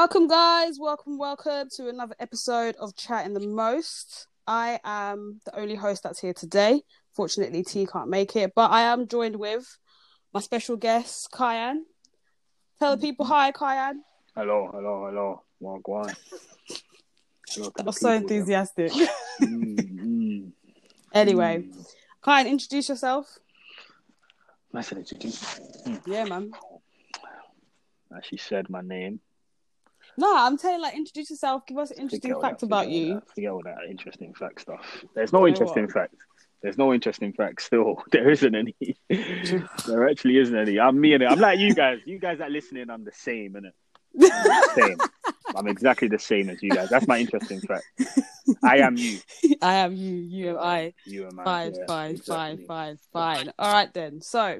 [0.00, 0.78] Welcome, guys.
[0.80, 4.28] Welcome, welcome to another episode of Chatting the Most.
[4.46, 6.80] I am the only host that's here today.
[7.12, 9.76] Fortunately, T can't make it, but I am joined with
[10.32, 11.84] my special guest, Kyan.
[12.78, 14.02] Tell the people hi, Kyan.
[14.34, 15.42] Hello, hello, hello.
[15.60, 16.16] Wagwan.
[17.50, 18.16] Hello to That the was so people, yeah.
[18.16, 18.92] enthusiastic.
[19.42, 20.52] Mm, mm,
[21.12, 21.68] anyway.
[22.22, 23.38] Kyan, introduce yourself.
[24.72, 25.30] Nice to meet you.
[26.06, 26.52] Yeah, man.
[28.16, 29.20] As she said my name.
[30.20, 31.66] No, I'm telling like introduce yourself.
[31.66, 33.14] Give us an interesting all fact that, about forget all you.
[33.14, 35.04] that, Forget all that interesting fact stuff.
[35.14, 35.92] There's no You know interesting what?
[35.92, 36.16] facts.
[36.62, 38.02] There's no interesting facts still.
[38.12, 38.76] There isn't any.
[39.86, 40.78] there actually isn't any.
[40.78, 42.00] I'm me and I'm like you guys.
[42.04, 43.72] You guys that listening, I'm the same, innit?
[44.30, 44.98] I'm same.
[45.56, 46.90] I'm exactly the same as you guys.
[46.90, 47.84] That's my interesting fact.
[48.62, 49.20] I am you.
[49.62, 50.14] I am you.
[50.16, 50.92] You am I.
[51.06, 51.44] You am I.
[51.44, 52.66] Fine, Yeah, fine, exactly.
[52.66, 53.52] fine, fine, fine.
[53.58, 54.20] All right then.
[54.20, 54.58] So,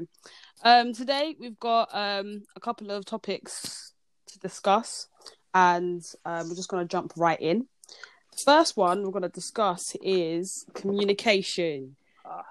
[0.65, 3.93] um, today we've got um a couple of topics
[4.29, 5.07] to discuss,
[5.55, 7.67] and um, we're just gonna jump right in.
[8.33, 11.97] The first one we're gonna discuss is communication.
[12.25, 12.45] Ah.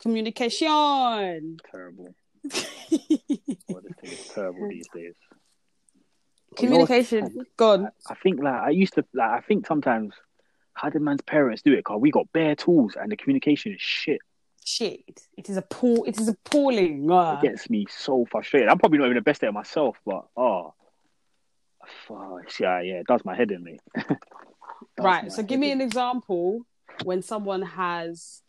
[0.00, 1.58] Communication.
[1.70, 2.14] Terrible.
[2.90, 5.14] This thing is terrible these days.
[6.56, 7.46] Communication.
[7.56, 7.88] Gone.
[8.08, 10.14] I think like I used to like I think sometimes
[10.74, 11.84] how did man's parents do it?
[11.84, 14.20] Cause we got bare tools and the communication is shit.
[14.64, 15.22] Shit.
[15.36, 16.04] It is appall.
[16.04, 17.10] It is appalling.
[17.10, 18.68] It gets me so frustrated.
[18.68, 20.74] I'm probably not even the best at it myself, but oh,
[22.06, 23.80] fuck, yeah, yeah, it does my head in, mate.
[24.98, 25.32] Right.
[25.32, 26.66] So give me an example
[27.04, 28.42] when someone has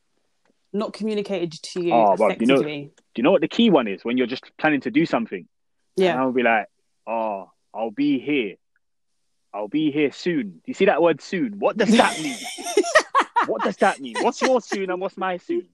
[0.73, 4.03] not communicated to you Oh, you know- Do you know what the key one is
[4.03, 5.39] when you're just planning to do something?
[5.39, 5.47] And
[6.05, 6.19] yeah.
[6.19, 6.65] I'll be like,
[7.07, 8.55] oh, I'll be here.
[9.53, 10.49] I'll be here soon.
[10.49, 11.59] Do you see that word soon?
[11.59, 12.37] What does that mean?
[13.45, 14.15] what does that mean?
[14.21, 15.69] What's your soon and what's my soon?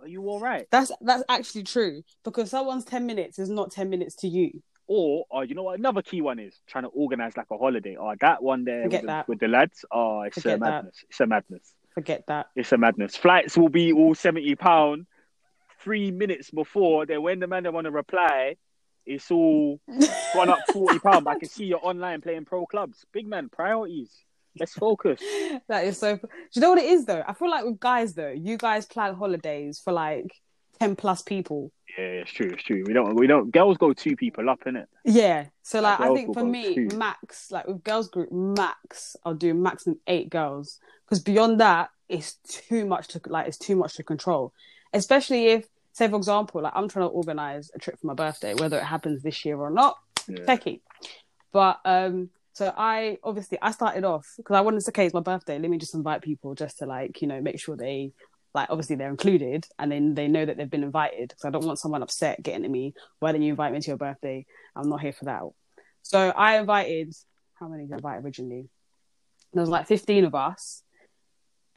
[0.00, 0.66] Are you all right?
[0.70, 4.62] That's that's actually true because someone's ten minutes is not ten minutes to you.
[4.88, 6.54] Or, or you know what another key one is?
[6.68, 7.96] Trying to organize like a holiday.
[7.98, 9.28] Oh, that one there with the, that.
[9.28, 9.84] with the lads.
[9.90, 10.70] Oh, it's Forget a that.
[10.70, 11.04] madness.
[11.08, 11.72] It's a madness.
[11.94, 12.46] Forget that.
[12.54, 13.16] It's a madness.
[13.16, 15.06] Flights will be all seventy pound
[15.82, 17.06] three minutes before.
[17.06, 18.56] Then when the man doesn't want to reply,
[19.04, 19.80] it's all
[20.34, 21.26] gone up forty pound.
[21.28, 23.04] I can see you're online playing pro clubs.
[23.12, 24.12] Big man, priorities.
[24.58, 25.20] Let's focus.
[25.68, 26.16] That is so.
[26.16, 27.24] Do you know what it is though?
[27.26, 30.32] I feel like with guys though, you guys plan holidays for like
[30.78, 31.72] ten plus people.
[31.96, 32.50] Yeah, it's true.
[32.52, 32.84] It's true.
[32.86, 33.14] We don't.
[33.14, 33.50] We don't.
[33.50, 34.88] Girls go two people up in it.
[35.04, 35.46] Yeah.
[35.62, 36.96] So like, I think for me, two.
[36.96, 42.34] max like with girls group, max I'll do maximum eight girls because beyond that, it's
[42.34, 43.48] too much to like.
[43.48, 44.52] It's too much to control,
[44.92, 48.54] especially if, say for example, like I'm trying to organize a trip for my birthday,
[48.54, 49.96] whether it happens this year or not.
[50.28, 50.38] Yeah.
[50.44, 50.80] techie.
[51.52, 55.20] But um, so I obviously I started off because I wanted to okay, it's my
[55.20, 55.58] birthday.
[55.58, 58.12] Let me just invite people just to like you know make sure they
[58.56, 61.64] like obviously they're included and then they know that they've been invited because I don't
[61.64, 62.94] want someone upset getting to me.
[63.20, 64.46] Why didn't you invite me to your birthday?
[64.74, 65.42] I'm not here for that.
[66.02, 67.14] So I invited
[67.54, 68.68] how many did I invite originally?
[69.52, 70.82] There was like 15 of us,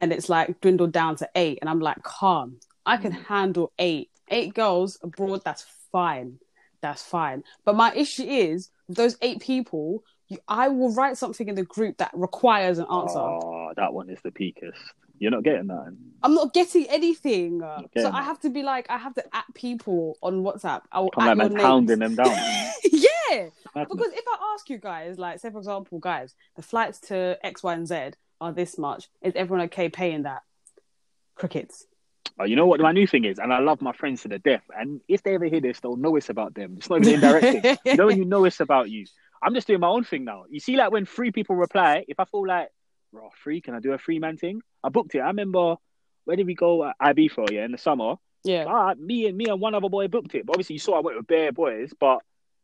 [0.01, 2.59] and it's like dwindled down to eight, and I'm like, calm.
[2.85, 3.25] I can mm.
[3.25, 4.09] handle eight.
[4.29, 6.39] Eight girls abroad, that's fine.
[6.81, 7.43] That's fine.
[7.65, 11.97] But my issue is those eight people, you, I will write something in the group
[11.97, 13.19] that requires an answer.
[13.19, 14.79] Oh, that one is the peakest.
[15.19, 15.95] You're not getting that.
[16.23, 17.61] I'm not getting anything.
[17.97, 18.11] so.
[18.11, 20.81] I have to be like, I have to at people on WhatsApp.
[20.91, 22.27] I will Come at man, pounding them down.
[22.91, 23.49] yeah.
[23.75, 23.89] Madness.
[23.89, 27.63] Because if I ask you guys, like, say for example, guys, the flights to X,
[27.63, 29.09] Y, and Z are this much.
[29.21, 30.43] Is everyone okay paying that?
[31.35, 31.85] Crickets.
[32.39, 34.39] Oh, you know what my new thing is, and I love my friends to the
[34.39, 34.63] death.
[34.77, 36.75] And if they ever hear this, they'll know it's about them.
[36.77, 37.77] It's not even indirecting.
[37.85, 39.05] you know you know it's about you.
[39.43, 40.45] I'm just doing my own thing now.
[40.49, 42.69] You see, like when three people reply, if I feel like,
[43.11, 44.61] bro, free, can I do a free man thing?
[44.83, 45.19] I booked it.
[45.19, 45.75] I remember
[46.25, 48.15] where did we go at Ibiza, yeah, in the summer.
[48.43, 48.65] Yeah.
[48.67, 50.45] Ah, me and me and one other boy booked it.
[50.45, 52.19] But obviously, you saw I went with bare boys, but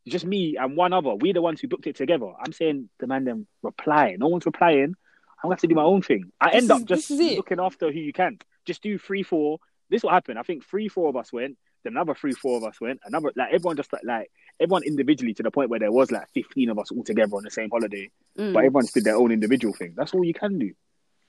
[0.08, 1.16] just me and one other.
[1.16, 2.32] We're the ones who booked it together.
[2.40, 4.16] I'm saying the man them reply.
[4.18, 4.96] No one's replying.
[5.44, 6.32] I'm gonna have to do my own thing.
[6.40, 8.40] I This end up just is looking after who you can.
[8.66, 9.60] Just do three, four.
[9.90, 10.40] This what happened.
[10.40, 11.58] I think three, four of us went.
[11.84, 13.02] Then another three, four of us went.
[13.04, 16.28] Another like everyone just like, like everyone individually to the point where there was like
[16.34, 18.10] 15 of us all together on the same holiday.
[18.38, 18.54] Mm.
[18.54, 19.94] But everyone did their own individual thing.
[19.96, 20.72] That's all you can do.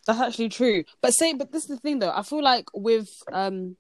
[0.07, 0.85] That's actually true.
[1.03, 2.13] But say, but this is the thing though.
[2.15, 3.77] I feel like with um,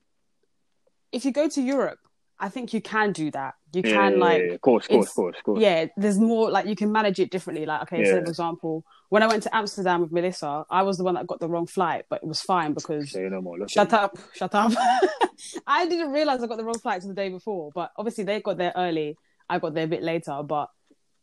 [1.12, 1.98] if you go to Europe,
[2.38, 3.54] I think you can do that.
[3.72, 5.60] You Yeah, can yeah, like, yeah, of course, of course, of course, course.
[5.60, 5.87] yeah.
[5.96, 7.64] There's more like you can manage it differently.
[7.64, 8.10] Like, okay, Yeah.
[8.12, 11.40] for example, when I went to Amsterdam with Melissa, I was the one that got
[11.40, 13.56] the wrong flight, but it was fine because Say no more.
[13.69, 14.72] Shut up, shut up.
[15.66, 18.40] I didn't realize I got the wrong flight till the day before, but obviously they
[18.40, 19.16] got there early.
[19.48, 20.70] I got there a bit later, but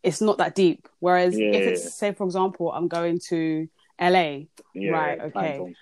[0.01, 0.87] it's not that deep.
[0.99, 3.67] Whereas Yeah, if it's say for example, I'm going to
[4.01, 4.45] LA.
[4.73, 5.73] Yeah, right, okay.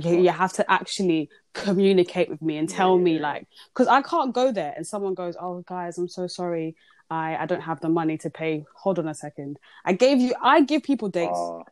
[0.00, 3.22] you, you have to actually communicate with me and tell me Yeah.
[3.22, 6.76] like because I can't go there and someone goes, "Oh guys, I'm so sorry.
[7.10, 8.64] I I don't have the money to pay.
[8.76, 9.58] Hold on a second.
[9.84, 10.34] I gave you.
[10.42, 11.32] I give people dates.
[11.34, 11.64] Oh,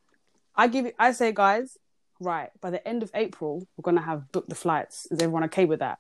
[0.56, 0.92] I give.
[0.98, 1.76] I say, guys,
[2.20, 5.06] right by the end of April, we're gonna have booked the flights.
[5.10, 5.98] Is everyone okay with that?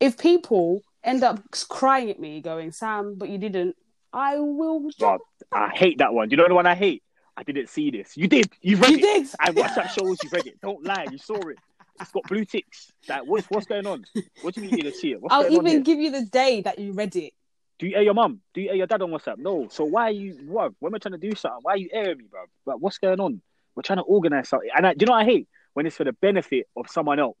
[0.00, 3.76] If people end up crying at me, going, Sam, but you didn't,
[4.12, 4.90] I will.
[4.98, 5.20] God,
[5.52, 6.28] I hate that one.
[6.28, 7.02] Do you know the one I hate?
[7.36, 8.16] I didn't see this.
[8.16, 8.50] You did.
[8.60, 9.00] You read You it.
[9.00, 9.26] did.
[9.38, 10.18] I watched that shows.
[10.22, 10.60] You read it.
[10.62, 11.06] Don't lie.
[11.10, 11.56] You saw it.
[12.00, 12.92] It's got blue ticks.
[13.08, 14.04] Like, what's what's going on?
[14.42, 15.20] What do you mean you didn't see it?
[15.20, 17.32] What's I'll even give you the day that you read it.
[17.78, 18.40] Do you air your mum?
[18.54, 19.38] Do you air your dad on WhatsApp?
[19.38, 19.68] No.
[19.70, 20.72] So why are you what?
[20.80, 22.40] When we're trying to do something, why are you airing me, bro?
[22.66, 23.40] Like, what's going on?
[23.74, 24.68] We're trying to organize something.
[24.76, 25.48] And I, do you know what I hate?
[25.74, 27.36] When it's for the benefit of someone else.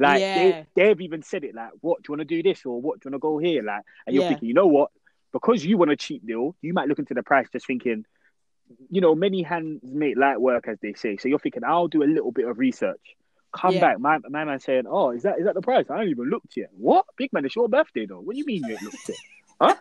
[0.00, 0.64] Like Yeah.
[0.74, 3.00] they they've even said it like, what do you want to do this or what
[3.00, 3.62] do you want to go here?
[3.62, 4.28] Like and you're Yeah.
[4.28, 4.90] thinking, you know what?
[5.32, 8.04] Because you want a cheap deal, you might look into the price just thinking,
[8.90, 11.16] you know, many hands make light work, as they say.
[11.18, 13.00] So you're thinking, I'll do a little bit of research.
[13.52, 13.80] Come Yeah.
[13.80, 15.86] back, my my man saying, Oh, is that is that the price?
[15.90, 16.70] I haven't even looked yet.
[16.72, 17.04] What?
[17.16, 18.20] Big man, it's your birthday though.
[18.20, 19.18] What do you mean you ain't looked yet?
[19.60, 19.74] Huh?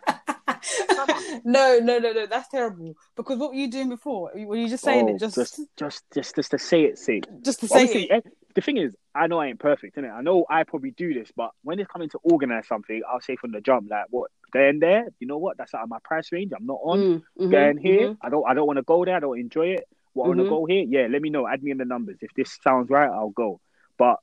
[1.45, 2.25] no, no, no, no.
[2.25, 2.95] That's terrible.
[3.15, 4.31] Because what were you doing before?
[4.35, 5.35] Were you just saying Oh, it just
[5.77, 7.25] just just just to say it sake.
[7.41, 8.25] just to say Obviously, it?
[8.25, 10.11] Eh, the thing is, I know I ain't perfect, innit?
[10.13, 13.35] I know I probably do this, but when it's coming to organize something, I'll say
[13.35, 15.07] from the jump, like, what going there?
[15.19, 15.57] You know what?
[15.57, 16.51] That's out of my price range.
[16.55, 16.99] I'm not on.
[16.99, 18.17] Mm, mhm, going here, mhm.
[18.21, 19.15] I don't I don't want to go there.
[19.15, 19.87] I don't enjoy it.
[20.13, 21.07] What I want to go here, yeah.
[21.09, 21.47] Let me know.
[21.47, 22.17] Add me in the numbers.
[22.21, 23.61] If this sounds right, I'll go.
[23.97, 24.17] But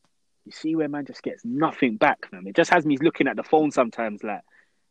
[0.44, 2.46] you see where man just gets nothing back, man.
[2.46, 4.42] It just has me looking at the phone sometimes, like,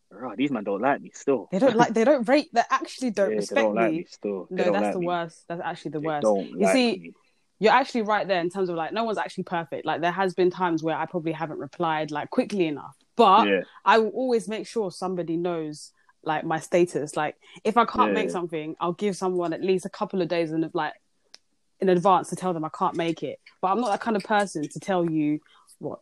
[0.09, 1.49] right, these man don't like me still.
[1.51, 1.93] They don't like.
[1.93, 2.49] They don't rate.
[2.53, 4.05] They actually don't Yeah, they respect don't like me.
[4.09, 4.47] still.
[4.49, 5.05] They No, that's the me.
[5.07, 5.45] worst.
[5.47, 6.21] That's actually the They worst.
[6.23, 7.13] don't You like see, me.
[7.59, 9.85] You're actually right there in terms of like no one's actually perfect.
[9.85, 13.61] Like there has been times where I probably haven't replied like quickly enough, but Yeah,
[13.85, 15.91] I will always make sure somebody knows
[16.23, 17.15] like my status.
[17.15, 18.15] Like if I can't Yeah.
[18.15, 20.93] make something, I'll give someone at least a couple of days in like
[21.79, 23.39] in advance to tell them I can't make it.
[23.61, 25.39] But I'm not that kind of person to tell you
[25.79, 25.99] what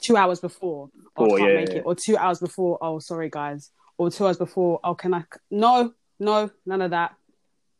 [0.00, 2.98] two hours before oh, Oh, I can't yeah, make it, or two hours before oh
[2.98, 5.24] sorry guys, or two hours before oh can I?
[5.50, 7.14] No, no, none of that.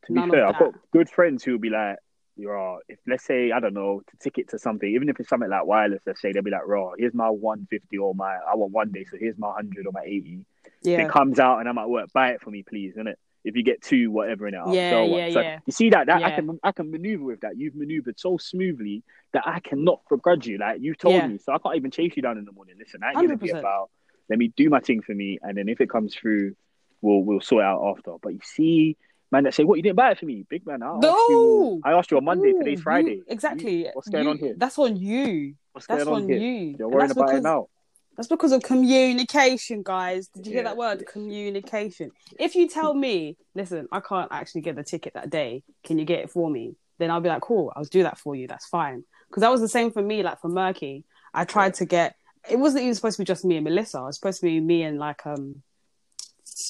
[0.04, 1.96] to be None fair, I've got good friends who will be like,
[2.44, 5.50] "Raw, if let's say I don't know to ticket to something, even if it's something
[5.50, 8.72] like wireless, let's say they'll be like, "Raw, here's my 150 or my I want
[8.72, 10.44] one day, so here's my 100 or my 80.
[10.64, 13.14] If Yeah, it comes out and I'm at work, buy it for me, please, innit?
[13.44, 15.20] If you get two, whatever in it, I'll Yeah, sell one.
[15.20, 15.58] yeah, So yeah.
[15.66, 17.56] you see that that I can I can maneuver with that.
[17.56, 19.02] You've maneuvered so smoothly
[19.32, 20.58] that I cannot begrudge you.
[20.58, 21.26] Like you've told Yeah.
[21.26, 22.76] me, so I can't even chase you down in the morning.
[22.78, 23.90] Listen, I ain't gonna be about.
[24.28, 26.54] Let me do my thing for me, and then if it comes through,
[27.00, 28.12] we'll we'll sort it out after.
[28.22, 28.96] But you see,
[29.30, 31.14] man, that say, "What you didn't buy it for me, big man?" I asked No!
[31.28, 31.80] you.
[31.84, 32.50] I asked you on Monday.
[32.50, 33.22] Ooh, Today's you- Friday.
[33.28, 33.84] exactly.
[33.86, 34.54] You- what's going You- on here?
[34.56, 35.54] That's on you.
[35.72, 36.38] What's That's going on on here?
[36.38, 36.76] you.
[36.78, 37.68] You're worrying about it because- now.
[38.16, 40.28] That's because of communication, guys.
[40.28, 40.98] Did you hear that word?
[41.00, 41.10] yes.
[41.10, 42.10] Communication.
[42.38, 46.04] If you tell me, listen, I can't actually get the ticket that day, can you
[46.04, 46.74] get it for me?
[46.98, 48.46] Then I'll be like, cool, I'll do that for you.
[48.46, 49.04] That's fine.
[49.28, 51.04] Because that was the same for me, like for Murky.
[51.32, 52.16] I tried to get,
[52.50, 53.98] it wasn't even supposed to be just me and Melissa.
[54.00, 55.62] It was supposed to be me and like um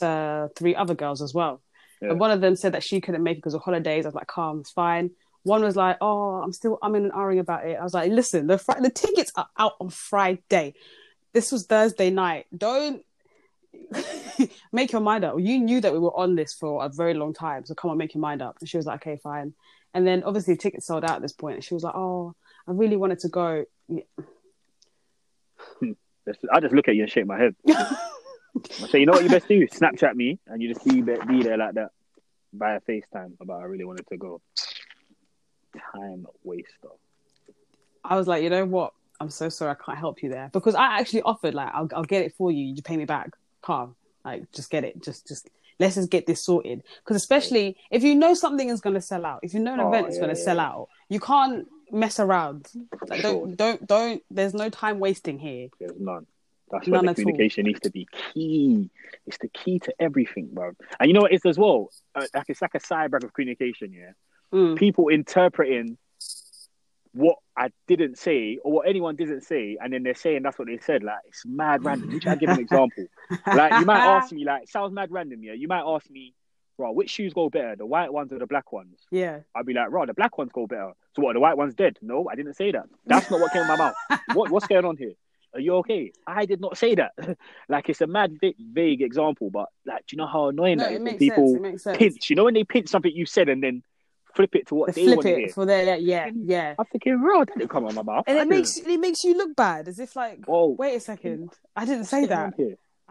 [0.02, 1.62] uh, three other girls as well.
[2.00, 2.10] Yeah.
[2.10, 4.04] And one of them said that she couldn't make it because of holidays.
[4.04, 5.10] I was like, calm, it's fine.
[5.42, 7.78] One was like, oh, I'm still, I'm in an arguing about it.
[7.78, 10.74] I was like, listen, the fri- the tickets are out on Friday.
[11.32, 12.46] This was Thursday night.
[12.56, 13.04] Don't
[14.72, 15.38] make your mind up.
[15.38, 17.98] You knew that we were on this for a very long time, so come on,
[17.98, 18.56] make your mind up.
[18.60, 19.54] And she was like, okay, fine.
[19.94, 21.56] And then obviously tickets sold out at this point.
[21.56, 22.34] And she was like, oh,
[22.68, 23.64] I really wanted to go.
[23.88, 23.98] Hmm.
[26.26, 26.32] Yeah.
[26.52, 27.54] I just look at you and shake my head.
[28.88, 29.66] Say, you know what you best do?
[29.68, 31.90] Snapchat me, and you just be there, be there like that
[32.52, 33.32] via FaceTime.
[33.40, 34.40] About I really wanted to go.
[35.94, 36.64] Time waster.
[38.04, 38.92] I was like, you know what?
[39.20, 42.04] I'm so sorry, I can't help you there because I actually offered like, I'll I'll
[42.04, 42.64] get it for you.
[42.64, 43.30] You pay me back,
[43.62, 43.94] calm.
[44.24, 45.02] Like, just get it.
[45.02, 46.82] Just just let's just get this sorted.
[47.04, 49.80] Because especially if you know something is going to sell out, if you know an
[49.80, 52.66] Oh, event is oh, yeah, going to yeah, sell out, you can't mess around.
[53.08, 53.46] Like, Sure.
[53.46, 54.22] don't don't don't.
[54.30, 55.68] There's no time wasting here.
[55.78, 56.26] There's none.
[56.70, 57.22] That's None the at all.
[57.24, 58.90] communication needs to be key.
[59.26, 60.72] It's the key to everything, bro.
[60.98, 61.90] And you know what it is as well?
[62.14, 63.92] Uh, like it's like a sidetrack of communication.
[63.92, 64.12] Yeah,
[64.52, 64.76] Mm.
[64.76, 65.98] people interpreting
[67.12, 70.68] what I didn't say or what anyone didn't say, and then they're saying that's what
[70.68, 71.02] they said.
[71.02, 72.12] Like it's mad random.
[72.12, 73.06] Which I give an example.
[73.46, 75.42] Like you might ask me, like sounds mad random.
[75.42, 76.34] Yeah, you might ask me,
[76.76, 78.98] bro, which shoes go better, the white ones or the black ones?
[79.10, 79.40] Yeah.
[79.54, 80.92] I'd be like, right, the black ones go better.
[81.16, 81.34] So what?
[81.34, 81.96] The white one's dead?
[82.02, 82.86] No, I didn't say that.
[83.06, 84.20] That's not what came out my mouth.
[84.34, 85.12] What what's going on here?
[85.54, 86.12] Are you okay?
[86.26, 87.12] I did not say that.
[87.68, 90.84] like it's a mad va- vague example, but like, do you know how annoying No,
[90.84, 91.56] that it is when makes people sense.
[91.56, 91.98] It makes sense.
[91.98, 92.30] pinch?
[92.30, 93.82] You know when they pinch something you said and then
[94.34, 96.74] flip it to what They they, flip it for their yeah yeah.
[96.78, 98.24] I'm thinking, that didn't come out of my mouth.
[98.28, 100.94] And I it didn't- makes it makes you look bad, as if like, Whoa, wait
[100.94, 102.54] a second, I didn't say that.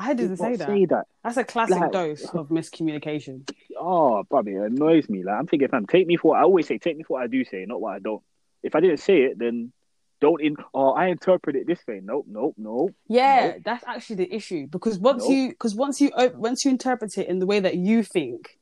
[0.01, 0.65] I didn't say that.
[0.69, 1.07] Say that.
[1.25, 3.49] That's a classic Like- dose of miscommunication.
[3.77, 5.23] Oh, brother, it annoys me.
[5.23, 6.37] Like I'm thinking, fam, take me for.
[6.37, 8.23] I always say, take me for what I do say, not what I don't.
[8.63, 9.73] If I didn't say it, then
[10.21, 10.55] don't in.
[10.73, 12.01] Oh, I interpret it this way.
[12.03, 12.93] Nope, nope, nope.
[13.07, 13.55] Yeah, Nope.
[13.65, 15.31] that's actually the issue because once Nope.
[15.31, 18.57] you because once you once you interpret it in the way that you think,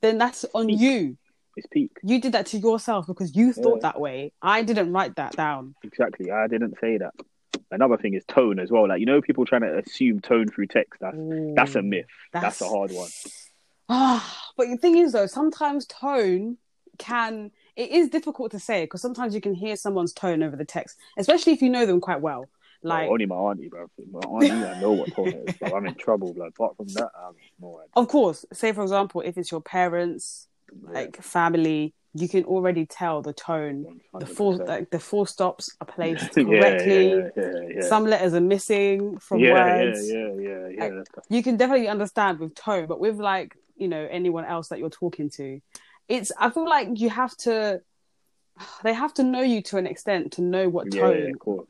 [0.00, 0.80] then that's on Peak.
[0.80, 1.16] you.
[1.56, 1.90] It's peak.
[2.02, 3.92] You did that to yourself because you thought Yeah.
[3.92, 4.32] that way.
[4.42, 5.74] I didn't write that down.
[5.82, 6.30] Exactly.
[6.30, 7.14] I didn't say that.
[7.70, 8.86] Another thing is tone as well.
[8.88, 11.00] Like you know, people trying to assume tone through text.
[11.00, 11.16] That's
[11.56, 12.06] that's a Ooh, myth.
[12.32, 13.08] That's, a hard one.
[13.88, 16.58] Ah, but the thing is though, sometimes tone
[16.98, 20.64] can it is difficult to say because sometimes you can hear someone's tone over the
[20.64, 22.48] text, especially if you know them quite well.
[22.82, 23.86] Like, Like, only my auntie, bro.
[24.12, 26.48] My auntie, I know what tone it is, but I'm in trouble, blood.
[26.48, 27.88] Apart from that, I'm no idea.
[27.96, 30.48] of course, say for example, if it's your parents,
[30.82, 34.00] like family, you can already tell the tone.
[34.18, 34.66] The full 100%.
[34.68, 37.08] like the full stops are placed Yeah, correctly.
[37.10, 37.88] Yeah, yeah, yeah, yeah.
[37.88, 40.10] Some letters are missing from yeah, words.
[40.10, 40.84] yeah, yeah, yeah, yeah.
[40.84, 44.78] Like, you can definitely understand with tone, but with like you know anyone else that
[44.78, 45.60] you're talking to,
[46.08, 47.80] it's I feel like you have to.
[48.82, 51.38] They have to know you to an extent to know what yeah, tone yeah, of
[51.38, 51.68] course.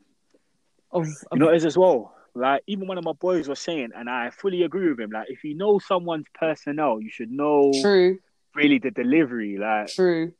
[0.91, 2.15] of, You of know, as well.
[2.33, 5.09] Like even one of my boys was saying, and I fully agree with him.
[5.11, 8.19] Like if you know someone's personnel, you should know true,
[8.55, 9.57] really the delivery.
[9.57, 10.33] Like true.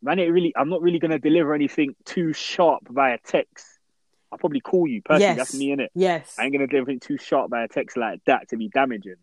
[0.00, 3.66] man, it really, I'm not really gonna deliver anything too sharp via text.
[4.30, 5.24] I'll probably call you personally.
[5.24, 5.36] Yes.
[5.36, 5.90] That's me in it.
[5.94, 9.16] Yes, I ain't gonna deliver anything too sharp via text like that to be damaging.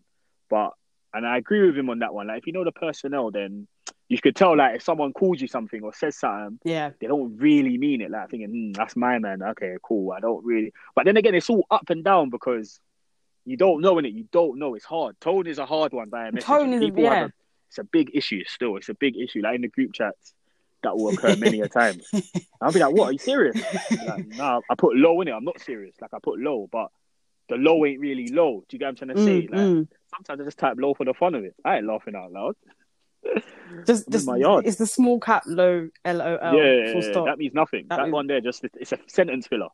[0.50, 0.72] But
[1.14, 2.26] and I agree with him on that one.
[2.26, 3.66] Like if you know the personnel, then
[4.08, 4.56] you could tell.
[4.56, 8.10] Like if someone calls you something or says something, yeah, they don't really mean it.
[8.10, 9.42] Like thinking, hmm, that's my man.
[9.42, 10.12] Okay, cool.
[10.12, 10.72] I don't really.
[10.94, 12.80] But then again, it's all up and down because
[13.44, 14.12] you don't know in it.
[14.14, 14.74] You don't know.
[14.74, 15.20] It's hard.
[15.20, 16.46] Tone is a hard one by a message.
[16.46, 17.26] Tone is- people yeah.
[17.26, 17.30] a-
[17.68, 18.76] it's a big issue still.
[18.78, 19.42] It's a big issue.
[19.42, 20.32] Like in the group chats,
[20.82, 22.00] that will occur many a time.
[22.62, 23.10] I'll be like, "What?
[23.10, 23.56] Are you serious?"
[24.06, 25.32] like, nah, I put low in it.
[25.32, 25.94] I'm not serious.
[26.00, 26.88] Like I put low, but
[27.50, 28.64] the low ain't really low.
[28.68, 29.46] Do you get what I'm trying to say?
[29.46, 29.88] Mm, Like mm.
[30.14, 31.54] sometimes I just type low for the fun of it.
[31.62, 32.56] I ain't laughing out loud.
[33.86, 34.66] Just I'm in my yard.
[34.66, 37.26] it's the small cap low L O L yeah, full stop.
[37.26, 37.86] that means nothing.
[37.88, 39.68] That That, means- one there, just it's a sentence filler.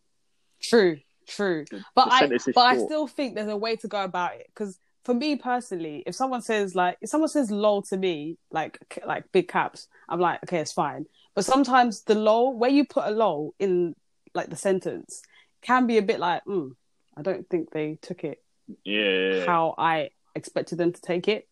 [0.63, 0.99] True,
[1.29, 1.65] true.
[1.71, 4.47] The- But the I but I still think there's a way to go about it
[4.49, 8.79] because for me personally, if someone says like if someone says lol to me like
[9.07, 11.07] like big caps, I'm like okay, it's fine.
[11.35, 13.95] But sometimes the lol where you put a lol in
[14.35, 15.23] like the sentence
[15.63, 16.71] can be a bit like mm,
[17.17, 18.43] I don't think they took it
[18.85, 19.45] Yeah.
[19.47, 21.47] how I expected them to take it.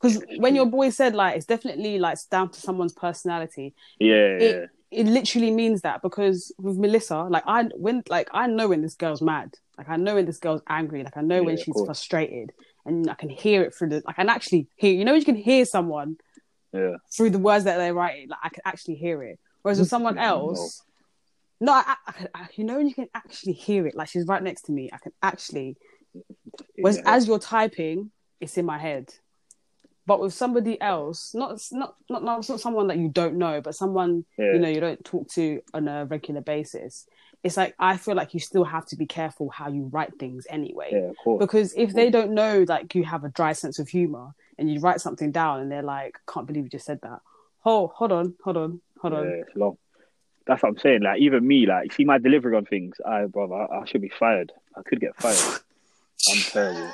[0.00, 0.70] Because when your mm.
[0.70, 4.14] boy said like it's definitely like it's down to someone's personality, yeah.
[4.14, 8.82] it it literally means that because with Melissa, like I when like I know when
[8.82, 11.60] this girl's mad, like I know when this girl's angry, like I know when Yeah,
[11.60, 11.86] of she's course.
[11.86, 12.52] frustrated,
[12.86, 13.96] and I can hear it through the.
[14.06, 14.92] like I can actually hear.
[14.94, 16.16] You know, when you can hear someone
[16.72, 16.96] yeah.
[17.10, 18.28] through the words that they're writing.
[18.28, 19.38] Like I can actually hear it.
[19.62, 20.22] Whereas with someone mm.
[20.22, 20.82] else,
[21.60, 23.94] no, I, I, I, you know, when you can actually hear it.
[23.94, 24.90] Like she's right next to me.
[24.92, 25.76] I can actually.
[26.78, 27.14] Whereas yeah.
[27.14, 29.12] as you're typing, it's in my head.
[30.08, 33.74] But with somebody else, not not not not, not someone that you don't know, but
[33.74, 34.52] someone Yeah.
[34.54, 37.06] you know you don't talk to on a regular basis.
[37.44, 40.46] It's like I feel like you still have to be careful how you write things
[40.48, 40.88] anyway.
[40.92, 41.40] yeah, of course.
[41.44, 44.80] Because if they don't know like you have a dry sense of humor and you
[44.80, 47.20] write something down and they're like, can't believe you just said that.
[47.66, 49.26] Oh, hold on, hold on, hold on.
[49.26, 49.76] Yeah, it's long.
[50.46, 51.02] That's what I'm saying.
[51.02, 54.12] Like even me, like see my delivery on things, I brother, I, I should be
[54.18, 54.52] fired.
[54.74, 55.60] I could get fired.
[56.32, 56.90] I'm terrible.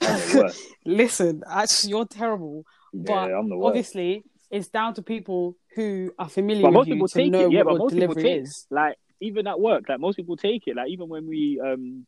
[0.00, 0.62] I'm the worst.
[0.84, 2.64] Listen, actually, you're terrible.
[2.92, 3.66] But yeah, I'm the worst.
[3.68, 7.32] obviously, it's down to people who are familiar But with most you people to take
[7.32, 7.62] know it, yeah.
[7.62, 8.66] what But most people delivery take is.
[8.70, 10.76] like even at work, like most people take it.
[10.76, 12.06] Like even when we um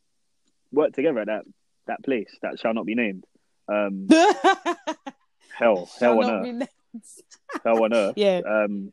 [0.71, 1.43] work together at that
[1.87, 3.25] that place that shall not be named.
[3.67, 4.07] Um,
[5.57, 6.29] hell, hell on
[6.61, 6.69] earth,
[7.63, 8.13] hell on earth.
[8.17, 8.91] Yeah, um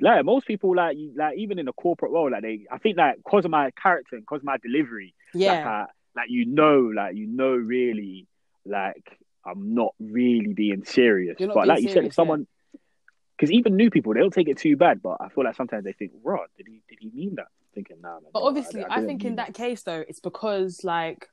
[0.00, 2.96] like most people like you like even in the corporate world like they I think
[2.98, 6.46] like because of my character and because of my delivery like yeah, I, like you
[6.46, 8.26] know like you know really
[8.64, 12.46] like I'm not really being serious but being like you said if someone
[13.36, 15.84] because even new people they don't take it too bad but I feel like sometimes
[15.84, 18.96] they think Rod did he did he mean that thinking nah man, But obviously, I,
[18.96, 21.28] didn't think in that case, though, it's because, like,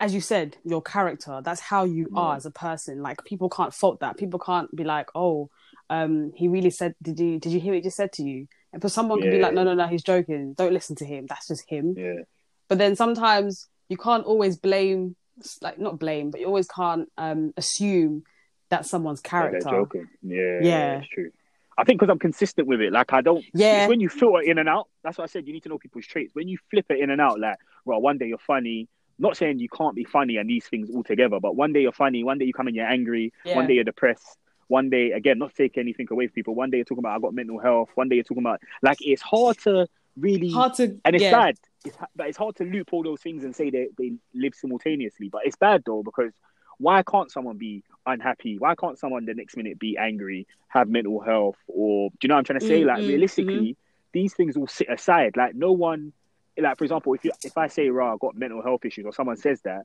[0.00, 3.00] as you said, your character, that's how you are as a person.
[3.00, 4.16] Like, people can't fault that.
[4.16, 5.48] People can't be like, oh,
[5.88, 8.48] um, he really said, did you, did you hear what he just said to you?
[8.72, 10.54] And for someone could be like, no, no, no, he's joking.
[10.54, 11.26] Don't listen to him.
[11.28, 11.94] That's just him.
[11.96, 12.22] yeah
[12.70, 15.16] But then sometimes you can't always blame,
[15.60, 18.22] like, not blame, but you always can't um, assume
[18.70, 19.68] that someone's character.
[19.68, 20.60] joking yeah Yeah.
[20.62, 21.32] yeah it's true
[21.76, 23.88] I think because I'm consistent with it like I don't Yeah.
[23.88, 24.88] When you filter in and out.
[25.02, 25.46] That's what I said.
[25.46, 26.34] You need to know people's traits.
[26.34, 28.86] When you flip it in and out, like, well, one day you're funny.
[29.18, 31.92] Not saying you can't be funny and these things all together, but one day you're
[31.92, 32.22] funny.
[32.22, 33.32] One day you come in, you're angry.
[33.44, 33.56] Yeah.
[33.56, 34.36] One day you're depressed.
[34.68, 36.54] One day, again, not take anything away from people.
[36.54, 37.88] One day you're talking about I got mental health.
[37.94, 41.30] One day you're talking about like it's hard to really Hard to, and it's yeah.
[41.32, 41.56] bad.
[41.84, 45.28] It's, but it's hard to loop all those things and say they they live simultaneously.
[45.28, 46.32] But it's bad though because
[46.78, 48.58] why can't someone be unhappy?
[48.58, 52.36] Why can't someone the next minute be angry, have mental health, or do you know
[52.36, 52.82] what I'm trying to say?
[52.82, 53.76] Mm, like realistically,
[54.12, 55.36] these things will sit aside.
[55.36, 56.12] Like no one,
[56.58, 59.12] like for example, if you if I say, "Raw, I've got mental health issues," or
[59.12, 59.82] someone says that,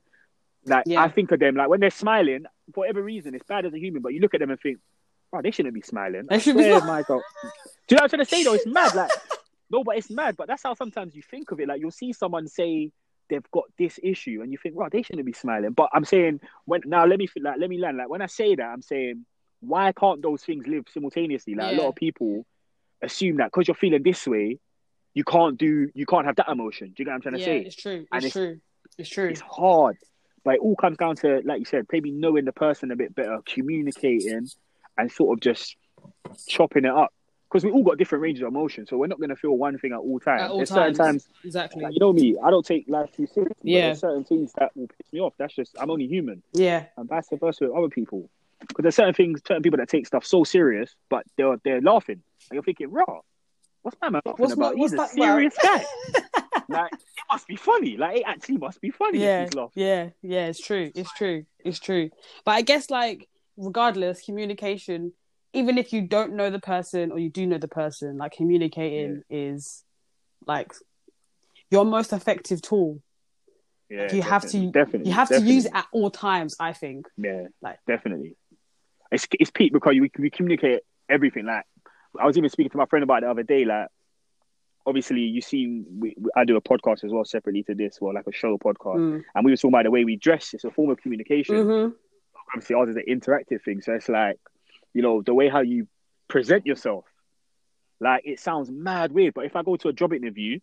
[0.64, 1.02] like Yeah.
[1.02, 3.78] I think of them like when they're smiling for whatever reason, it's bad as a
[3.78, 4.78] human, but you look at them and think,
[5.34, 7.20] "Oh, they shouldn't be smiling." They should be my God.
[7.88, 8.54] Do you know what I'm trying to say though?
[8.54, 8.94] It's mad.
[8.94, 9.10] Like
[9.70, 10.36] no, but it's mad.
[10.36, 11.68] But that's how sometimes you think of it.
[11.68, 12.92] Like you'll see someone say
[13.28, 16.40] they've got this issue, and you think, "Right, they shouldn't be smiling." But I'm saying
[16.64, 17.96] when now let me like let me learn.
[17.96, 19.26] Like when I say that, I'm saying
[19.60, 21.54] why can't those things live simultaneously?
[21.54, 22.46] Like a lot of people
[23.02, 24.58] assume that because you're feeling this way,
[25.14, 26.88] you can't do you can't have that emotion.
[26.88, 27.58] Do you get what I'm trying to yeah, say?
[27.60, 28.06] it's true.
[28.12, 28.60] And It's it's- true.
[28.98, 29.28] It's true.
[29.28, 29.96] It's hard,
[30.44, 33.14] but it all comes down to like you said, maybe knowing the person a bit
[33.14, 34.46] better, communicating,
[34.96, 35.76] and sort of just
[36.46, 37.12] chopping it up.
[37.48, 39.78] Because we all got different ranges of emotion, so we're not going to feel one
[39.78, 40.42] thing at all times.
[40.42, 40.96] At all There's times.
[40.96, 41.82] certain times, Exactly.
[41.84, 43.54] like, you know me, I don't take life too seriously.
[43.62, 43.86] but Yeah.
[43.86, 45.34] there's certain things that will piss me off.
[45.38, 46.86] That's just I'm only human, yeah.
[46.96, 48.28] and vice versa with other people.
[48.60, 52.22] Because there's certain things, certain people that take stuff so serious, but they're they're laughing,
[52.50, 53.20] and you're thinking, "Raw,
[53.82, 54.74] what's my man laughing What's about?
[54.74, 55.84] my- He's a that serious guy.
[56.68, 56.98] like it
[57.30, 57.96] must be funny.
[57.96, 59.82] Like it actually must be funny yeah, if he's laughing.
[59.84, 60.46] yeah, yeah.
[60.46, 60.90] It's true.
[60.94, 61.44] It's true.
[61.64, 62.10] It's true.
[62.44, 65.12] But I guess, like, regardless, communication,
[65.52, 69.22] even if you don't know the person or you do know the person, like, communicating
[69.30, 69.84] is
[70.46, 70.72] like
[71.70, 73.02] your most effective tool.
[73.88, 75.48] Yeah, you have to- definitely, You have definitely.
[75.48, 76.56] to use it at all times.
[76.58, 77.06] I think.
[77.16, 78.36] Yeah, Like- definitely.
[79.12, 81.46] It's it's peak because we we communicate everything.
[81.46, 81.64] Like
[82.20, 83.64] I was even speaking to my friend about the other day.
[83.64, 83.86] Like
[84.84, 88.12] obviously you see, we, we- I do a podcast as well separately to this, well
[88.14, 89.24] like a show podcast, Mm.
[89.34, 90.52] and we were talking about the way we dress.
[90.54, 91.54] It's a form of communication.
[91.54, 91.94] Mhm.
[92.54, 94.38] Obviously ours is an interactive thing, so it's like
[94.96, 95.86] you know the way how you
[96.26, 97.04] present yourself.
[98.00, 100.58] Like it sounds mad weird, but if I go to a job interview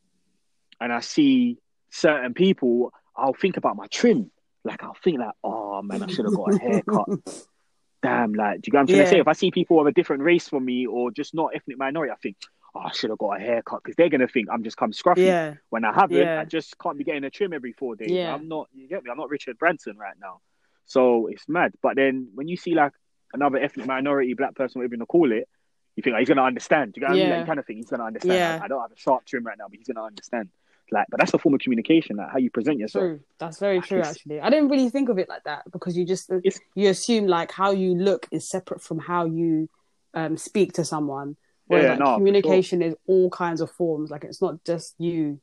[0.81, 1.59] and I see
[1.91, 4.31] certain people, I'll think about my trim.
[4.63, 7.07] Like I'll think like, oh man, I should have got a haircut.
[8.01, 9.03] Damn, like, do you get what I'm trying Yeah.
[9.05, 9.19] to say?
[9.19, 12.11] If I see people of a different race from me or just not ethnic minority,
[12.11, 12.35] I think,
[12.75, 15.25] oh, I should have got a haircut because they're gonna think I'm just come scruffy.
[15.27, 15.53] Yeah.
[15.69, 16.41] When I haven't, Yeah.
[16.41, 18.09] I just can't be getting a trim every four days.
[18.11, 18.33] Yeah.
[18.33, 18.67] I'm not.
[18.73, 19.11] You get me?
[19.11, 20.41] I'm not Richard Branson right now.
[20.85, 21.73] So it's mad.
[21.83, 22.91] But then when you see like
[23.33, 25.47] another ethnic minority, black person, whatever you want to call it,
[25.95, 26.93] you think oh, he's gonna understand.
[26.93, 27.29] Do you get what I mean?
[27.29, 27.37] Yeah.
[27.37, 27.77] Like, kind of thing.
[27.77, 28.37] he's gonna understand.
[28.37, 28.53] Yeah.
[28.55, 30.49] Like, I don't have a sharp trim right now, but he's gonna understand.
[30.91, 33.03] Like, but that's a form of communication, like how you present yourself.
[33.03, 33.19] True.
[33.39, 34.01] That's very true.
[34.01, 36.31] Actually, I didn't really think of it like that because you just
[36.75, 39.69] you assume like how you look is separate from how you
[40.13, 41.37] um, speak to someone.
[41.67, 44.11] Whereas Yeah, like, no, communication is all kinds of forms.
[44.11, 45.39] Like it's not just you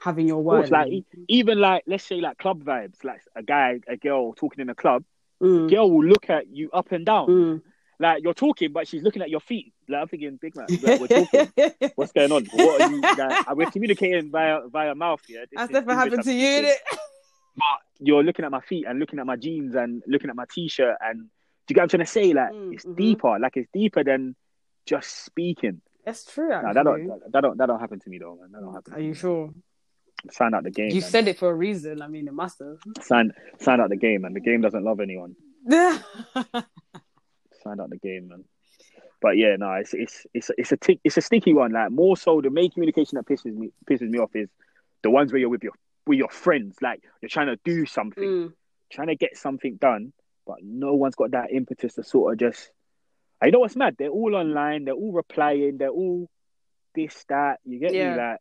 [0.00, 0.70] having your words.
[0.70, 0.92] like
[1.28, 4.74] even like let's say like club vibes, like a guy, a girl talking in a
[4.74, 5.04] club,
[5.42, 7.26] Mm, girl will look at you up and down.
[7.28, 7.62] mm.
[8.00, 9.72] Like you're talking, but she's looking at your feet.
[9.88, 11.50] Like I'm thinking, big man, like, we're talking.
[11.96, 12.44] What's going on?
[12.46, 13.00] What are you?
[13.00, 15.20] Like, we're communicating via via mouth.
[15.28, 16.72] Yeah, This That's never happened to you.
[17.56, 17.64] But
[17.98, 20.96] you're looking at my feet and looking at my jeans and looking at my t-shirt
[21.00, 22.32] and do you get what I'm trying to say?
[22.32, 22.96] Like Mm, it's mhm.
[22.96, 23.38] deeper.
[23.40, 24.36] Like it's deeper than
[24.86, 25.80] just speaking.
[26.04, 26.48] That's true.
[26.50, 28.52] No, that don't that don't that don't happen to me though, man.
[28.52, 28.94] That don't happen.
[28.94, 29.52] Are you sure?
[30.30, 30.90] Sign out the game.
[30.90, 31.10] You man.
[31.10, 32.02] said it for a reason.
[32.02, 32.78] I mean, it must have.
[33.02, 35.36] sign sign out the game, and the game doesn't love anyone.
[37.62, 38.44] Sign out the game, man.
[39.20, 41.72] But yeah, no, it's it's it's it's a tick, it's a sticky one.
[41.72, 44.48] Like more so, the main communication that pisses me pisses me off is
[45.02, 45.72] the ones where you're with your
[46.06, 46.76] with your friends.
[46.80, 48.52] Like you're trying to do something, Mm,
[48.92, 50.12] trying to get something done,
[50.46, 52.70] but no one's got that impetus to sort of just.
[53.42, 53.96] I know what's mad.
[53.98, 54.84] They're all online.
[54.84, 55.78] They're all replying.
[55.78, 56.28] They're all
[56.94, 57.58] this that.
[57.64, 58.12] You get Yeah.
[58.12, 58.16] me?
[58.20, 58.38] Like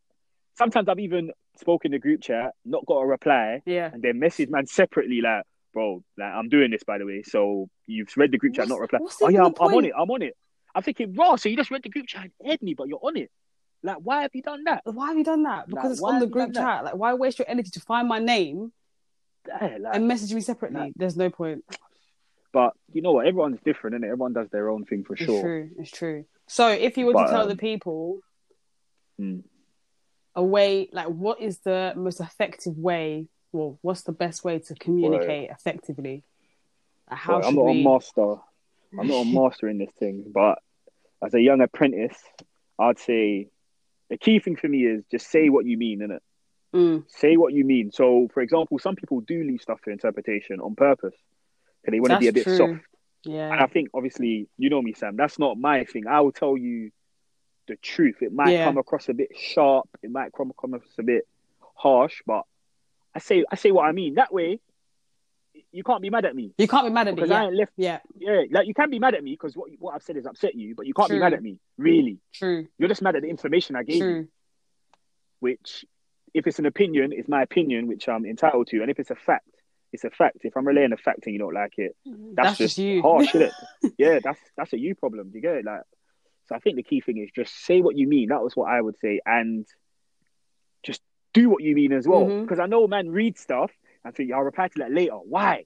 [0.58, 3.90] sometimes I've even spoken the group chat, not got a reply, yeah.
[3.92, 5.44] and then message man separately like,
[5.74, 7.24] bro, like I'm doing this by the way.
[7.24, 9.00] So you've read the group chat, not reply.
[9.22, 9.94] Oh yeah, I'm, I'm on it.
[9.98, 10.34] I'm on it.
[10.76, 11.36] I'm thinking, raw.
[11.36, 13.32] So you just read the group chat and aired me, but you're on it.
[13.84, 14.82] Like, why have you done that?
[14.86, 15.68] Why have you done that?
[15.68, 16.84] Because Like, it's on the group chat.
[16.84, 18.72] Like, why waste your energy to find my name
[19.48, 20.80] Yeah, like, and message me separately?
[20.80, 21.64] like- There's no point.
[22.52, 23.28] but you know what?
[23.28, 25.36] Everyone's different, and everyone does their own thing for sure.
[25.36, 25.70] It's true.
[25.80, 26.26] It's true.
[26.48, 28.20] So, if you were But, to tell um, the people
[29.20, 29.44] Mm.
[30.38, 33.28] A way, like, what is the most effective way?
[33.52, 36.24] Well, what's the best way to communicate effectively?
[37.10, 37.82] Like, how should I'm not we?
[37.82, 38.36] a master.
[38.98, 40.60] I'm not a master in this thing, but
[41.26, 42.18] as a young apprentice,
[42.78, 43.50] I'd say
[44.10, 46.20] the key thing for me is just say what you mean, innit?
[46.76, 47.92] Mm, Say what you mean.
[47.92, 51.16] So, for example, some people do leave stuff for interpretation on purpose
[51.82, 52.82] because they want to be a bit That's soft.
[53.24, 53.60] yeah And.
[53.62, 55.16] I think, obviously, you know me, Sam.
[55.16, 56.06] That's not my thing.
[56.08, 56.92] I will tell you
[57.68, 58.22] the truth.
[58.22, 58.66] It might Yeah.
[58.66, 59.90] come across a bit sharp.
[60.02, 61.28] It might come across a bit
[61.76, 62.44] harsh, but
[63.14, 64.16] I say I say what I mean.
[64.16, 64.60] That way,
[65.72, 67.22] you can't be mad at me You can't be mad at me.
[67.22, 67.74] because I ain't left.
[67.78, 68.00] Yeah.
[68.18, 70.56] Yeah, like you can be mad at me because what what I've said has upset
[70.56, 71.18] you, but you can't True.
[71.18, 71.60] be mad at me.
[71.78, 72.68] Really, True.
[72.78, 74.28] you're just mad at the information I gave you.
[75.40, 75.86] Which,
[76.34, 79.16] if it's an opinion, it's my opinion, which I'm entitled to, and if it's a
[79.16, 79.48] fact,
[79.94, 80.38] it's a fact.
[80.44, 82.34] If I'm relaying a fact and you don't like it, mm-hmm.
[82.34, 83.02] That's, that's, just you.
[83.04, 83.54] harsh, isn't it?
[83.98, 85.30] yeah, that's that's a you problem.
[85.30, 85.66] Do you get it?
[85.66, 85.82] Like,
[86.48, 88.30] So I think the key thing is just say what you mean.
[88.30, 89.66] That was what I would say, and
[90.84, 91.02] just
[91.34, 92.26] do what you mean as well.
[92.26, 92.42] Mhm.
[92.44, 93.72] Because I know man read stuff
[94.04, 95.14] and think I'll reply to that later.
[95.16, 95.66] Why?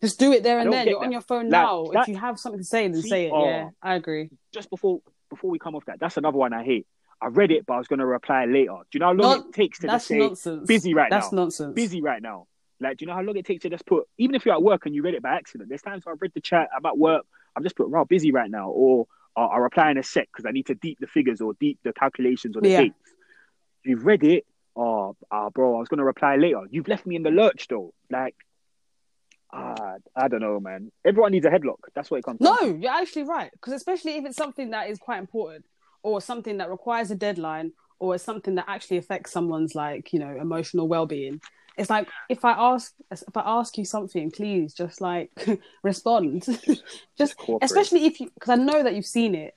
[0.00, 0.86] Just do it there and then.
[0.88, 1.84] You're on your phone Like, now.
[1.92, 3.32] that- if you have something to say, then say it.
[3.32, 3.44] oh.
[3.44, 4.30] Yeah, I agree.
[4.52, 6.86] Just before before we come off that, that's another one I hate.
[7.20, 8.72] I read it, but I was going to reply later.
[8.72, 10.66] Do you know how long No, it takes to just That's say nonsense.
[10.66, 11.42] busy right That's now?
[11.42, 11.74] nonsense.
[11.74, 12.46] busy right now.
[12.80, 14.62] Like, do you know how long it takes to just put, even if you're at
[14.62, 16.86] work and you read it by accident, there's times where I've read the chat, I'm
[16.86, 19.06] at work, I'm just put, wow, busy right now, or
[19.38, 21.78] uh, I'll reply in a sec because I need to deep the figures or deep
[21.84, 22.82] the calculations or the Yeah.
[22.82, 23.14] dates.
[23.84, 26.62] You've read it, oh, uh, bro, I was going to reply later.
[26.70, 27.94] You've left me in the lurch though.
[28.10, 28.34] Like,
[29.52, 30.90] ah, I don't know, man.
[31.04, 31.78] Everyone needs a headlock.
[31.94, 33.50] That's what it comes No, you're actually right.
[33.52, 35.64] Because especially if it's something that is quite important,
[36.02, 40.36] or something that requires a deadline, or something that actually affects someone's like you know
[40.40, 41.40] emotional well-being.
[41.78, 45.30] It's like if I ask if I ask you something, please just like
[45.82, 46.44] respond.
[47.18, 49.54] just especially if you because I know that you've seen it.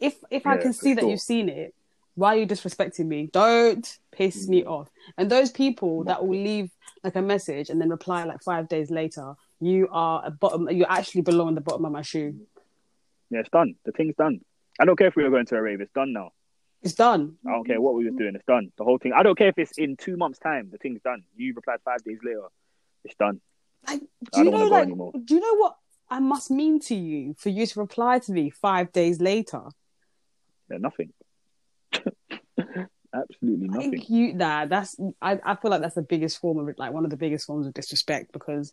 [0.00, 1.74] If if I can see that you've seen it,
[2.14, 3.28] why are you disrespecting me?
[3.32, 4.66] Don't piss me Mm.
[4.68, 4.88] off.
[5.16, 6.70] And those people that will leave
[7.04, 10.68] like a message and then reply like five days later, you are a bottom.
[10.70, 12.34] You actually belong on the bottom of my shoe.
[13.30, 13.76] Yeah, it's done.
[13.84, 14.40] The thing's done.
[14.80, 15.80] I don't care if we were going to a rave.
[15.80, 16.32] It's done now.
[16.82, 17.36] It's done.
[17.46, 18.34] I don't care what we was doing.
[18.34, 18.72] It's done.
[18.78, 19.12] The whole thing.
[19.14, 20.70] I don't care if it's in two months' time.
[20.72, 21.22] The thing's done.
[21.36, 22.46] You replied five days later.
[23.04, 23.40] It's done.
[23.86, 24.00] Like,
[24.34, 24.88] I do you don't know like
[25.26, 25.76] do you know what
[26.08, 29.62] I must mean to you for you to reply to me five days later?
[30.70, 31.12] Yeah, nothing.
[33.14, 33.92] Absolutely nothing.
[33.92, 37.04] Like you nah, that's I, I feel like that's the biggest form of like one
[37.04, 38.72] of the biggest forms of disrespect because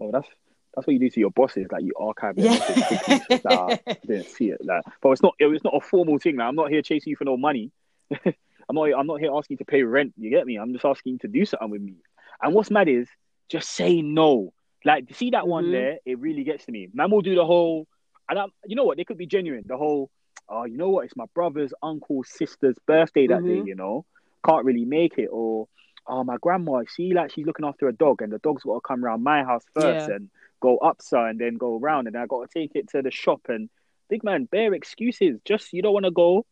[0.00, 0.28] Oh, that's
[0.76, 1.66] that's what you do to your bosses.
[1.72, 3.18] Like you archive their Yeah.
[3.30, 4.64] Like, "Ah, I didn't see it.
[4.64, 5.34] Like, but it's not.
[5.38, 6.36] It's not a formal thing.
[6.36, 7.72] Like, I'm not here chasing you for no money.
[8.24, 8.84] I'm not.
[8.96, 10.12] I'm not here asking you to pay rent.
[10.18, 10.56] You get me?
[10.56, 11.94] I'm just asking you to do something with me.
[12.42, 13.08] And what's mad is
[13.48, 14.52] just say no.
[14.84, 15.72] Like, see that one Mhm.
[15.72, 15.98] there?
[16.04, 16.88] It really gets to me.
[16.92, 17.86] Man will do the whole.
[18.28, 18.96] And I'm, you know what?
[18.98, 19.64] They could be genuine.
[19.66, 20.10] The whole.
[20.48, 21.06] Oh, you know what?
[21.06, 23.60] It's my brother's uncle's sister's birthday that day.
[23.60, 23.66] Mhm.
[23.66, 24.04] You know,
[24.46, 25.28] can't really make it.
[25.32, 25.68] Or
[26.06, 26.82] oh, my grandma.
[26.94, 29.42] she like she's looking after a dog, and the dog's got to come around my
[29.42, 30.16] house first, Yeah.
[30.16, 33.02] and go up, sir, and then go around, and I got to take it to
[33.02, 33.42] the shop.
[33.48, 33.68] And
[34.08, 35.40] big man, bare excuses.
[35.44, 36.44] Just you don't want to go.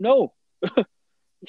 [0.00, 0.84] No, you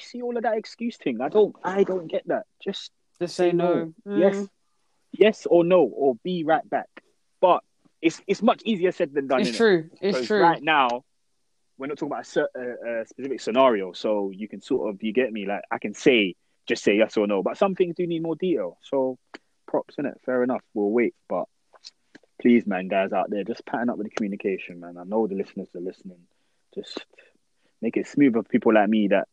[0.00, 1.20] see all of that excuse thing.
[1.20, 1.54] I don't.
[1.64, 2.44] I don't get that.
[2.62, 2.90] Just
[3.20, 3.92] just say no.
[4.06, 4.18] Mm.
[4.20, 4.46] yes,
[5.12, 6.88] yes or no, or be right back.
[7.40, 7.62] But
[8.02, 9.40] it's it's much easier said than done.
[9.40, 9.88] It's true.
[10.00, 10.40] It's 'Cause true.
[10.42, 11.04] Right now,
[11.78, 15.02] we're not talking about a, cer- a, a specific scenario, so you can sort of
[15.02, 15.46] you get me.
[15.46, 16.34] Like I can say
[16.66, 18.78] just say yes or no, but some things do need more detail.
[18.82, 19.18] So
[19.66, 20.14] props in it.
[20.24, 20.62] Fair enough.
[20.74, 21.44] We'll wait, but
[22.46, 24.96] please, man, guys out there, just pattern up with the communication, man.
[24.96, 26.20] I know the listeners are listening.
[26.72, 27.04] Just
[27.82, 29.26] make it smooth for people like me that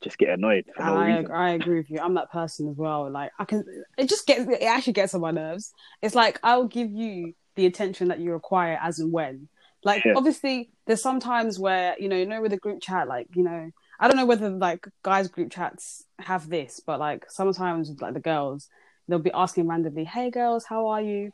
[0.00, 1.32] just get annoyed for no I, reason.
[1.32, 1.98] I agree with you.
[1.98, 3.10] I'm that person as well.
[3.10, 3.64] Like I can,
[3.98, 5.72] it just gets, it actually gets on my nerves.
[6.02, 9.48] It's like I'll give you the attention that you require as and when.
[9.82, 10.12] Like Yeah.
[10.14, 13.42] obviously, there's some times where you know, you know, with a group chat, like you
[13.42, 18.00] know, I don't know whether like guys group chats have this, but like sometimes with
[18.00, 18.68] like the girls,
[19.08, 21.32] they'll be asking randomly, "Hey girls, how are you?"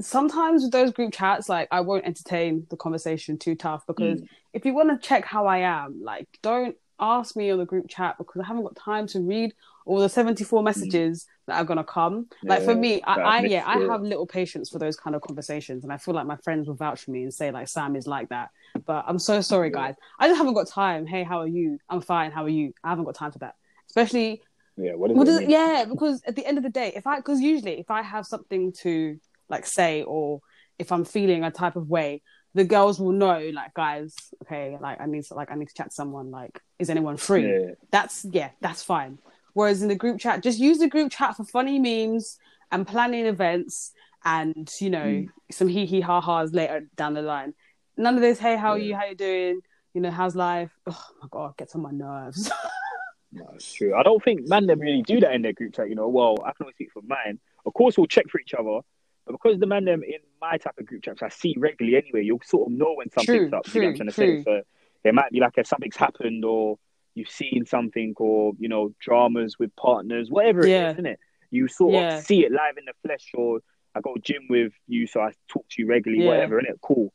[0.00, 4.28] Sometimes with those group chats, like I won't entertain the conversation too tough because Mm.
[4.52, 7.86] if you want to check how I am, like don't ask me on the group
[7.88, 9.54] chat because I haven't got time to read
[9.86, 12.28] all the 74 messages that are gonna come.
[12.44, 12.80] like for Mm.
[12.80, 15.96] Me, I, I yeah, I have little patience for those kind of conversations, and I
[15.96, 18.50] feel like my friends will vouch for me and say like Sam is like that.
[18.86, 19.74] But I'm so sorry, Yeah.
[19.88, 19.94] guys.
[20.18, 21.06] I just haven't got time.
[21.06, 21.78] Hey, how are you?
[21.88, 22.30] I'm fine.
[22.32, 22.72] How are you?
[22.84, 23.54] I haven't got time for that.
[23.86, 24.42] Especially
[24.76, 27.78] Yeah, what does- yeah, because at the end of the day, if I because usually
[27.80, 29.18] if I have something to
[29.50, 30.40] like say or
[30.78, 32.22] if I'm feeling a type of way,
[32.54, 35.74] the girls will know like guys, okay, like I need to like I need to
[35.74, 36.30] chat to someone.
[36.30, 37.46] Like, is anyone free?
[37.46, 37.74] Yeah.
[37.90, 39.18] That's yeah, that's fine.
[39.52, 42.38] Whereas in the group chat, just use the group chat for funny memes
[42.72, 43.92] and planning events
[44.24, 45.28] and you know Mm.
[45.50, 47.52] some hee hee ha ha's later down the line.
[47.96, 48.38] None of this.
[48.38, 48.94] Hey, how are you?
[48.96, 49.60] How you doing?
[49.92, 50.70] You know, how's life?
[50.86, 52.50] Oh my god, gets on my nerves.
[53.32, 53.94] No, it's true.
[53.94, 55.88] I don't think man them really do that in their group chat.
[55.88, 57.38] You know, well, I can only speak for mine.
[57.64, 58.80] Of course, we'll check for each other,
[59.26, 62.24] but because the man them in my type of group chats I see regularly anyway,
[62.24, 63.66] you'll sort of know when something's True, up.
[63.72, 64.44] you know what I'm true, trying to say?
[64.44, 64.62] So
[65.04, 66.78] it might be like if something's happened or
[67.14, 70.88] you've seen something or you know dramas with partners, whatever it Yeah.
[70.88, 71.18] is, isn't it?
[71.50, 72.18] You sort Yeah.
[72.18, 73.60] of see it live in the flesh, or
[73.94, 76.28] I go gym with you, so I talk to you regularly, Yeah.
[76.28, 76.80] whatever, isn't it?
[76.80, 77.12] Cool.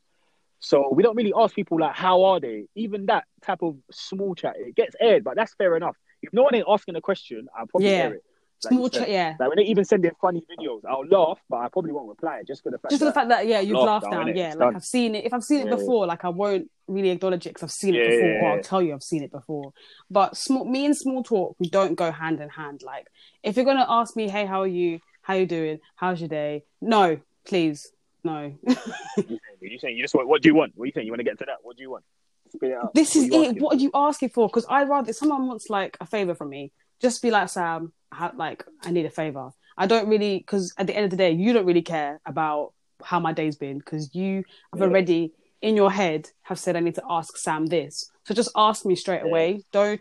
[0.58, 2.66] So we don't really ask people like how are they.
[2.74, 5.96] Even that type of small chat, it gets aired, but that's fair enough.
[6.22, 7.98] If no one ain't asking a question, I'll probably Yeah.
[7.98, 8.24] air it.
[8.64, 9.00] Like Small said.
[9.00, 9.34] chat, yeah.
[9.38, 12.42] Like when they even send in funny videos, I'll laugh, but I probably won't reply
[12.46, 14.24] just for the fact Just for the that fact that yeah, you've laughed laughed now,
[14.24, 14.36] innit?
[14.36, 14.46] yeah.
[14.48, 14.76] It's Like done.
[14.76, 15.24] I've seen it.
[15.26, 15.76] If I've seen it Yeah.
[15.76, 18.50] before, like I won't really acknowledge it because I've seen it Yeah, before, yeah, or
[18.56, 19.72] I'll tell you I've seen it before.
[20.10, 22.80] But small, me and small talk, we don't go hand in hand.
[22.82, 23.06] Like
[23.42, 25.00] if you're gonna ask me, hey, how are you?
[25.20, 25.78] How you doing?
[25.96, 26.64] How's your day?
[26.80, 27.90] No, please,
[28.24, 28.54] no.
[28.64, 30.72] you saying you just want what do you want?
[30.76, 31.04] What do you think?
[31.04, 31.58] You want to get to that?
[31.62, 32.04] What do you want?
[32.52, 32.94] Spit it out.
[32.94, 33.34] This What is it.
[33.48, 34.48] asking What are you asking for?
[34.48, 37.92] Because I'd rather if someone wants like a favor from me, just be like Sam.
[38.12, 39.50] I have, like I need a favor.
[39.78, 42.72] I don't really because at the end of the day, you don't really care about
[43.04, 44.42] how my day's been because you
[44.72, 44.86] have Yeah.
[44.86, 48.10] already in your head have said I need to ask Sam this.
[48.24, 49.28] So just ask me straight Yeah.
[49.28, 49.62] away.
[49.72, 50.00] Don't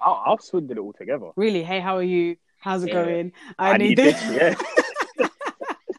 [0.00, 1.30] I'll, I'll swindle it all together.
[1.36, 1.62] really.
[1.62, 2.36] Hey, how are you?
[2.60, 3.02] How's it Yeah.
[3.04, 3.32] going?
[3.58, 4.22] I, need, this.
[4.30, 4.54] Yeah.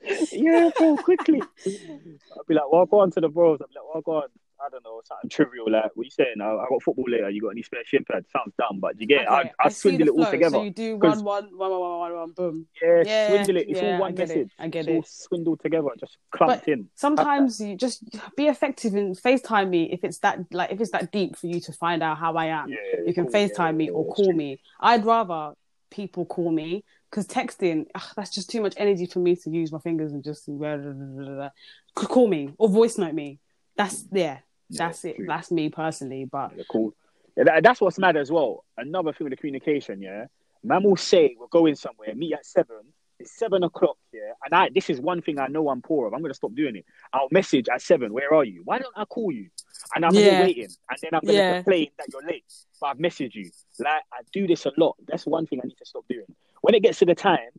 [0.32, 1.42] yeah, bro, quickly.
[1.66, 3.60] I'll be like, well, go on to the bros.
[3.62, 4.30] I'll be like, well, go on.
[4.66, 5.72] I don't know, something trivial.
[5.72, 6.42] Like, what you saying?
[6.42, 7.30] I, I got football later.
[7.30, 8.28] You got any spare shin pads?
[8.32, 9.28] Sounds dumb, but you get it.
[9.28, 10.32] I, Okay, I, swindle the it all flow.
[10.32, 10.58] together.
[10.58, 12.68] So you do one, one, one, one, one, one, one, boom.
[12.82, 13.68] yeah, Yeah, swindle it.
[13.70, 14.18] It's yeah, all I one it.
[14.18, 14.52] message.
[14.58, 16.88] I get it's all swindled together, just clumped in.
[16.96, 18.04] Sometimes you just
[18.36, 21.60] be effective and FaceTime me if it's that like if it's that deep for you
[21.62, 22.70] to find out how I am.
[22.70, 24.60] Yeah, you can cool, FaceTime yeah, me or yeah, call it's me.
[24.80, 25.54] I'd rather
[25.90, 29.72] people call me because texting ugh, that's just too much energy for me to use
[29.72, 31.50] my fingers and just blah, blah, blah, blah, blah.
[31.96, 33.40] call me or voice note me.
[33.76, 35.16] That's yeah, Yeah, that's it.
[35.18, 35.26] true.
[35.28, 36.26] That's me personally.
[36.26, 36.94] But Yeah, cool.
[37.36, 38.66] Yeah, that- that's what's mad as well.
[38.78, 40.26] Another thing with the communication, yeah.
[40.64, 42.78] Man will say we're going somewhere, meet at seven.
[43.20, 44.34] It's seven o'clock, yeah.
[44.46, 46.14] And I this is one thing I know I'm poor of.
[46.14, 46.86] I'm gonna stop doing it.
[47.14, 48.62] I'll message at seven, where are you?
[48.66, 49.50] Why don't I call you?
[49.96, 50.42] And I'm Yeah.
[50.42, 50.70] waiting.
[50.90, 51.56] And then I'm gonna Yeah.
[51.56, 52.44] complain that you're late.
[52.82, 53.50] But I've messaged you.
[53.80, 54.98] Like I do this a lot.
[55.08, 56.26] That's one thing I need to stop doing.
[56.62, 57.50] When it gets to the time,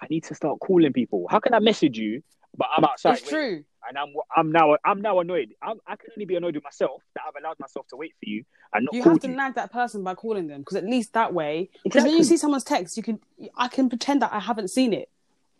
[0.00, 1.26] I need to start calling people.
[1.30, 2.22] How can I message you,
[2.56, 3.14] but I'm outside?
[3.18, 3.38] it's waiting?
[3.38, 3.64] true.
[3.88, 5.54] And I'm I'm now I'm now annoyed.
[5.62, 8.28] I'm, I can only be annoyed with myself that I've allowed myself to wait for
[8.28, 9.36] you and not You have to you.
[9.36, 11.70] nag that person by calling them because at least that way.
[11.84, 13.20] Because when you see someone's text, you can
[13.56, 15.08] I can pretend that I haven't seen it.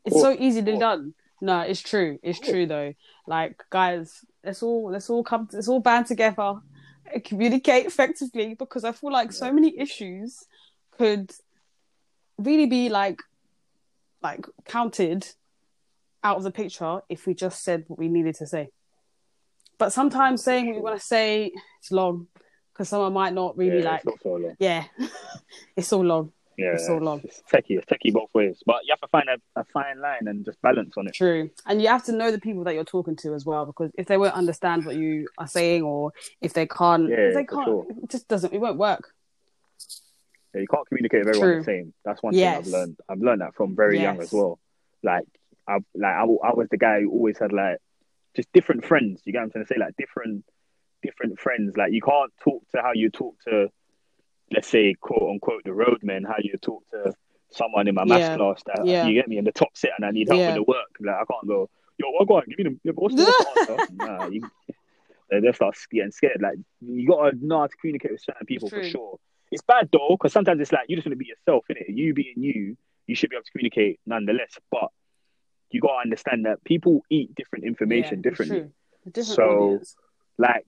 [0.05, 1.15] It's so easily done.
[1.41, 2.19] No, it's true.
[2.23, 2.95] It's true though.
[3.27, 5.49] Like guys, let's all let's all come.
[5.53, 6.55] Let's all band together,
[7.13, 10.45] and communicate effectively because I feel like so many issues
[10.99, 11.31] could
[12.39, 13.21] really be like
[14.23, 15.27] like counted
[16.27, 18.69] out of the picture if we just said what we needed to say.
[19.79, 22.27] But sometimes saying what we want to say is long
[22.73, 24.01] because someone might not really yeah, like.
[24.01, 24.57] it's not so long.
[24.59, 24.85] Yeah,
[25.77, 26.33] it's so long.
[26.59, 27.21] Yeah, It's so long.
[27.23, 27.77] It's techie.
[27.79, 30.61] It's techie both ways, but you have to find a, a fine line and just
[30.63, 31.15] balance on it.
[31.15, 33.91] True, and you have to know the people that you're talking to as well, because
[33.99, 37.45] if they won't understand what you are saying, or if they can't, Yeah, if they
[37.45, 37.87] can't, sure.
[38.03, 38.55] it just doesn't.
[38.55, 39.13] It won't work.
[40.55, 41.59] Yeah, you can't communicate with everyone True.
[41.61, 41.95] the same.
[42.07, 42.65] That's one Yes.
[42.65, 42.97] thing I've learned.
[43.11, 44.59] I've learned that from very young as well.
[45.03, 45.27] Like
[45.69, 47.79] I like I, I was the guy who always had like
[48.35, 49.23] just different friends.
[49.25, 49.79] You get what I'm trying to say?
[49.79, 50.45] Like different
[51.03, 51.77] different friends.
[51.77, 53.69] Like you can't talk to how you talk to
[54.53, 57.13] let's say quote unquote the roadmen, how you talk to
[57.51, 58.37] someone in my maths Yeah.
[58.37, 59.07] class that Yeah.
[59.07, 60.47] you get me in the top set and I need help Yeah.
[60.49, 60.91] with the work.
[61.01, 63.33] Like I can't go, yo, what go on, give me the what's the?
[63.91, 64.51] Nah, you
[65.31, 66.41] they they start getting scared.
[66.41, 69.19] Like you gotta know how to communicate with certain people for sure.
[69.51, 71.85] It's bad though, because sometimes it's like you just want to be yourself, innit?
[71.89, 72.77] You being you,
[73.07, 74.59] you should be able to communicate nonetheless.
[74.71, 74.91] But
[75.71, 78.71] you gotta understand that people eat different information Yeah, differently.
[79.07, 79.97] Different So- audience.
[80.39, 80.67] Like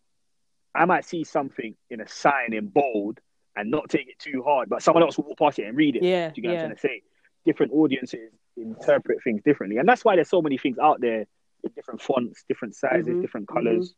[0.74, 3.20] I might see something in a sign in bold
[3.56, 5.96] and not take it too hard, but someone else will walk past it and read
[5.96, 6.02] it.
[6.02, 7.02] Yeah, Do you get what I'm trying to say?
[7.44, 9.78] Different audiences interpret things differently.
[9.78, 11.26] And that's why there's so many things out there
[11.62, 13.94] with different fonts, different sizes, Mhm, different colors,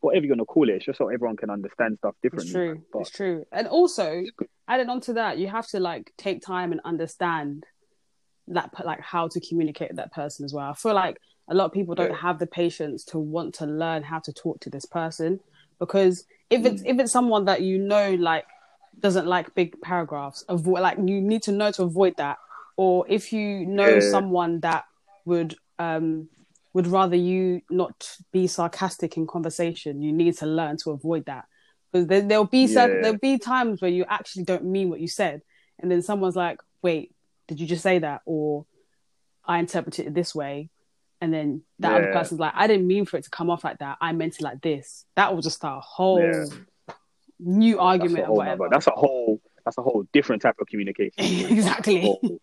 [0.00, 0.74] whatever you're gonna call it.
[0.76, 2.52] It's just so everyone can understand stuff it's differently.
[2.52, 2.84] true.
[2.92, 3.46] But It's true.
[3.52, 4.32] And also, it's
[4.68, 7.64] adding on to that, you have to like take time and understand
[8.54, 10.70] that like how to communicate with that person as well.
[10.70, 11.16] I feel like
[11.48, 14.60] a lot of people don't have the patience to want to learn how to talk
[14.60, 15.40] to this person
[15.78, 18.44] because if it's if it's someone that you know like
[18.98, 22.38] doesn't like big paragraphs, avoid like you need to know to avoid that.
[22.76, 24.00] Or if you know Yeah.
[24.00, 24.84] someone that
[25.24, 26.28] would um
[26.72, 31.44] would rather you not be sarcastic in conversation, you need to learn to avoid that
[31.92, 35.08] because there, there'll be certain, there'll be times where you actually don't mean what you
[35.08, 35.40] said,
[35.80, 37.12] and then someone's like, "Wait,
[37.50, 38.64] did you just say that?" Or
[39.44, 40.70] I interpreted it this way,
[41.20, 43.78] and then that other person's like, "I didn't mean for it to come off like
[43.78, 43.98] that.
[44.00, 46.44] I meant it like this." That will just start a whole Yeah.
[47.40, 48.68] new that's a argument or whole whatever.
[48.70, 51.12] that's a whole that's a whole different type of communication.
[51.18, 52.00] exactly.
[52.02, 52.38] Whole-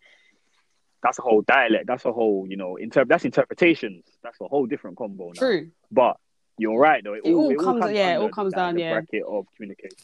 [1.02, 1.86] that's a whole dialect.
[1.86, 4.04] That's a whole, you know, inter- that's interpretations.
[4.22, 5.26] That's a whole different combo.
[5.28, 5.32] Now.
[5.38, 5.70] True.
[5.92, 6.16] But
[6.58, 7.14] you're right though.
[7.14, 8.92] It, It all, all it all comes- comes yeah, it all comes down, the yeah.
[8.94, 9.96] bracket of communication.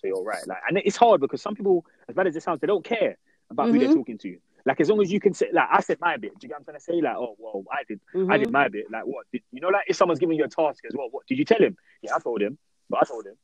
[0.00, 0.46] So you're right.
[0.46, 3.16] Like, and it's hard because some people, as bad as it sounds, they don't care
[3.50, 3.94] about who they're Mhm.
[3.94, 4.38] talking to.
[4.66, 6.32] Like as long as you can say, like I said my bit.
[6.38, 7.00] Do you get what I'm trying to say?
[7.00, 8.38] Like, oh well, I did, I Mhm.
[8.40, 8.90] did my bit.
[8.90, 9.26] Like what?
[9.32, 11.44] Did, you know, like if someone's giving you a task as well, what did you
[11.44, 11.76] tell him?
[12.02, 12.58] Yeah, I told him,
[12.90, 13.34] but I told him.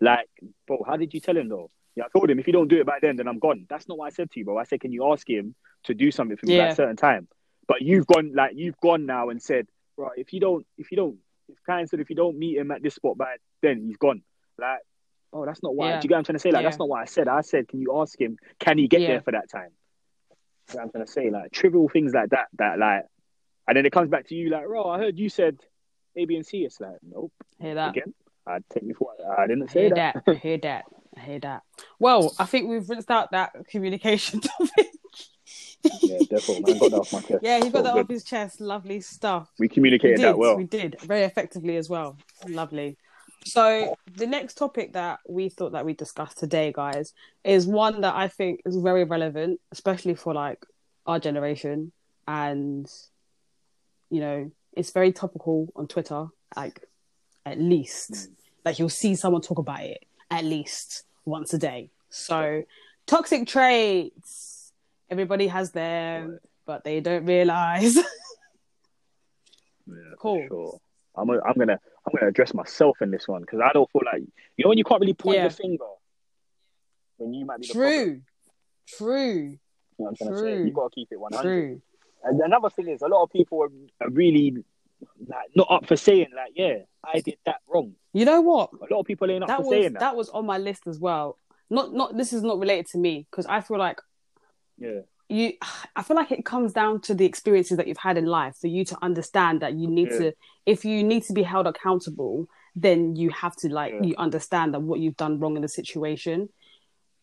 [0.00, 0.28] Like,
[0.66, 1.70] bro, how did you tell him though?
[1.96, 3.66] Yeah, I told him if you don't do it by then, then I'm gone.
[3.68, 4.56] That's not what I said to you, bro.
[4.58, 7.26] I said, can you ask him to do something for me at a certain time?
[7.66, 9.66] But you've gone like you've gone now and said,
[9.96, 11.16] right, if you don't, if you don't,
[11.48, 14.22] if Kyan said if you don't meet him at this spot by then, he's gone.
[14.58, 14.80] Like,
[15.32, 15.90] oh, that's not why.
[15.90, 16.00] Yeah.
[16.00, 16.50] Do you get what I'm trying to say?
[16.50, 16.68] Like, Yeah.
[16.68, 17.28] that's not what I said.
[17.28, 18.38] I said, can you ask him?
[18.58, 19.08] Can he get Yeah.
[19.08, 19.70] there for that time?
[20.30, 20.36] Know
[20.74, 22.48] what I'm trying to say like trivial things like that.
[22.58, 23.04] That like,
[23.66, 25.58] and then it comes back to you like, bro, I heard you said
[26.16, 26.58] A, B, and C.
[26.64, 27.32] It's like, nope.
[27.60, 27.90] Hear that?
[27.96, 28.14] Again,
[28.46, 30.14] I take me for I didn't I say hear that.
[30.26, 30.32] that.
[30.32, 30.84] I hear that.
[31.16, 31.62] I hear that.
[31.98, 34.86] Well, I think we've rinsed out that communication topic.
[36.02, 36.62] yeah, definitely.
[36.72, 37.38] Man, got that off my chest.
[37.42, 38.00] Yeah, he got So that good.
[38.04, 38.60] off his chest.
[38.60, 39.50] Lovely stuff.
[39.58, 40.24] We We communicated did.
[40.26, 40.56] that well.
[40.56, 42.18] We did very effectively as well.
[42.46, 42.98] Lovely.
[43.44, 47.12] So the next topic that we thought that we discussed today, guys,
[47.44, 50.64] is one that I think is very relevant, especially for like
[51.06, 51.92] our generation,
[52.26, 52.90] and
[54.10, 56.26] you know, it's very topical on Twitter.
[56.56, 56.82] Like,
[57.44, 58.28] at least, mm.
[58.64, 61.90] like you'll see someone talk about it at least once a day.
[62.10, 62.64] So,
[63.06, 64.72] toxic traits.
[65.10, 67.96] Everybody has them, but they don't realize.
[69.88, 70.46] Yeah, Cool.
[70.48, 70.80] Sure.
[71.16, 74.22] I'm, I'm gonna I'm gonna address myself in this one because I don't feel like
[74.56, 75.48] you know when you can't really point Yeah.
[75.48, 75.84] the finger
[77.18, 77.72] when you might be the.
[77.72, 78.20] True.
[78.86, 79.32] True.
[79.34, 79.58] You
[79.98, 80.56] know what I'm trying to True.
[80.62, 80.66] say?
[80.66, 81.42] You gotta keep it 100.
[81.42, 81.82] True.
[82.24, 83.70] And another thing is, a lot of people are,
[84.06, 84.56] are really
[85.28, 87.94] like not up for saying like, yeah, I did that wrong.
[88.12, 88.70] You know what?
[88.72, 90.00] A lot of people ain't up That for was saying that.
[90.00, 90.16] that.
[90.16, 91.38] was on my list as well.
[91.70, 94.00] Not not this is not related to me because I feel like
[94.78, 95.52] Yeah, you
[95.94, 98.66] I feel like it comes down to the experiences that you've had in life for
[98.66, 100.18] you to understand that you need Yeah.
[100.18, 100.32] to
[100.66, 104.02] if you need to be held accountable then you have to like Yeah.
[104.04, 106.48] you understand that what you've done wrong in the situation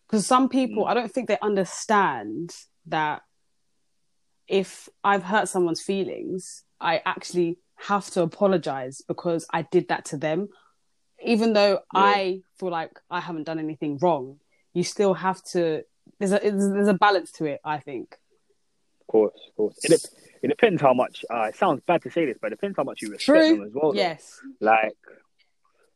[0.07, 0.89] because some people Mm.
[0.89, 2.55] I don't think they understand
[2.87, 3.23] that
[4.47, 10.17] if I've hurt someone's feelings I actually have to apologize because I did that to
[10.17, 10.49] them
[11.23, 14.39] even though I feel like I haven't done anything wrong
[14.73, 15.83] you still have to
[16.19, 18.17] there's a there's there's a balance to it i think
[19.01, 19.77] of course, of course.
[19.83, 20.03] It,
[20.41, 21.23] it depends how much.
[21.31, 23.57] Uh, it sounds bad to say this, but it depends how much you respect True.
[23.57, 23.93] them as well.
[23.93, 23.99] though.
[23.99, 24.97] yes Like,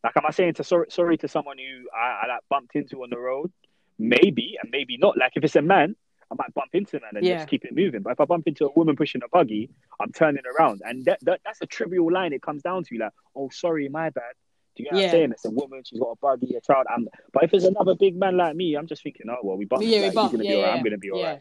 [0.04, 3.02] like, am I saying to sorry, sorry to someone who I, I like bumped into
[3.02, 3.52] on the road?
[3.98, 5.18] Maybe, and maybe not.
[5.18, 5.96] Like, if it's a man,
[6.32, 7.38] I might bump into him and Yeah.
[7.38, 8.04] just keep it moving.
[8.04, 11.18] But if I bump into a woman pushing a buggy, I'm turning around, and that,
[11.24, 12.32] that that's a trivial line.
[12.32, 14.34] It comes down to like, oh, sorry, my bad.
[14.80, 15.06] Do you get what Yeah.
[15.08, 15.32] I'm saying?
[15.34, 15.82] It's a woman.
[15.84, 16.88] She's got a buggy, a child.
[16.90, 19.66] I'm, but if it's another big man like me, I'm just thinking, oh well, we
[19.66, 19.86] bumped.
[19.86, 20.32] yeah we like, bump.
[20.32, 20.70] He's gonna yeah, be alright.
[20.72, 21.36] yeah, I'm gonna be alright.
[21.36, 21.40] yeah.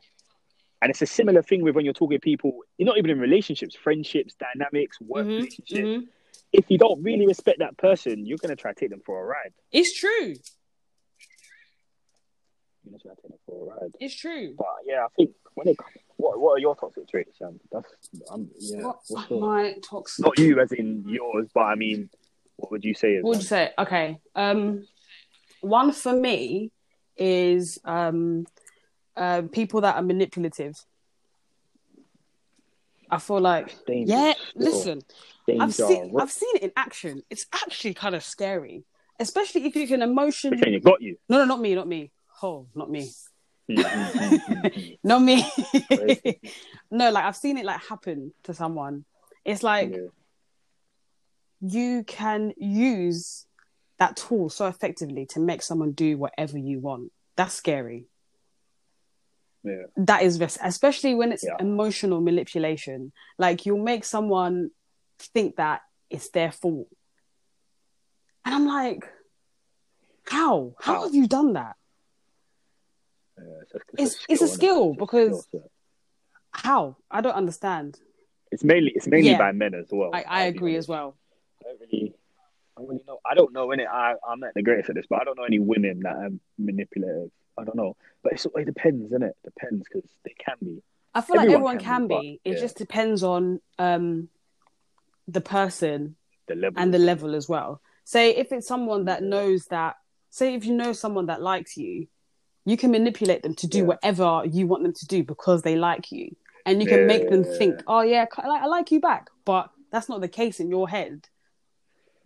[0.82, 3.20] And it's a similar thing with when you're talking to people, you're not even in
[3.20, 5.88] relationships, friendships, dynamics, work Mhm, relationships.
[5.88, 6.08] mhm.
[6.52, 9.24] If you don't really respect that person, you're gonna try to take them for a
[9.24, 9.52] ride.
[9.70, 10.34] it's true
[12.82, 13.92] You're gonna try to take them for a ride.
[14.00, 15.76] it's true But yeah, I think when it
[16.16, 17.60] what what are your toxic traits, Sam?
[17.70, 17.86] That's
[18.32, 18.82] I'm yeah.
[18.82, 22.10] what what's my toxic Not you as in yours, but I mean,
[22.58, 24.86] what would you say is what would you say okay um
[25.60, 26.70] one for me
[27.16, 28.46] is um
[29.16, 30.76] uh, people that are manipulative
[33.10, 34.18] i feel like dangerous?
[34.18, 35.02] yeah listen
[35.46, 35.62] Danger.
[35.62, 37.22] I've seen What- I've seen it in action.
[37.30, 38.84] It's actually kind of scary,
[39.18, 40.62] especially if you can Which emotion.
[40.62, 41.16] you got you?
[41.26, 42.12] No, no, not me, not me.
[42.42, 43.10] Oh, not me,
[43.70, 44.98] Mm, mm, mm, mm, mm.
[45.02, 45.42] not me.
[46.90, 49.06] No, like I've seen it like happen to someone.
[49.44, 50.08] It's like Yeah.
[51.60, 53.46] You can use
[53.98, 57.10] that tool so effectively to make someone do whatever you want.
[57.36, 58.06] That's scary.
[59.64, 59.82] yeah.
[59.96, 61.56] That is risk, especially when it's Yeah.
[61.60, 63.12] emotional manipulation.
[63.38, 64.70] Like you'll make someone
[65.18, 66.88] think that it's their fault.
[68.44, 69.04] And I'm like,
[70.26, 70.74] how?
[70.80, 71.02] How How?
[71.04, 71.74] have you done that?
[73.36, 74.48] Yeah, it's, a, It's- it's a innit?
[74.54, 75.70] skill It's a because- skill.
[76.52, 76.96] How?
[77.10, 77.98] I don't understand.
[78.50, 80.10] it's mainly it's mainly by men as well.
[80.14, 81.16] I, I agree as well.
[81.68, 82.14] I don't really,
[82.76, 83.18] I don't really know.
[83.30, 83.86] I don't know in it.
[83.92, 86.30] I I'm not the greatest at this, but I don't know any women that are
[86.58, 87.30] manipulative.
[87.58, 89.36] I don't know, but it's, it depends, isn't it?
[89.44, 90.82] Depends because they can be.
[91.14, 92.40] I feel like Everyone everyone can can, be, be.
[92.44, 92.60] It yeah.
[92.60, 94.28] just depends on um
[95.26, 97.80] the person The level and the level as well.
[98.04, 99.96] Say if it's someone that knows that
[100.30, 102.06] say if you know someone that likes you,
[102.64, 103.84] you can manipulate them to do Yeah.
[103.84, 106.36] whatever you want them to do because they like you.
[106.64, 107.58] And you can make them Yeah.
[107.58, 111.28] think, "Oh yeah, I like you back." But that's not the case in your head.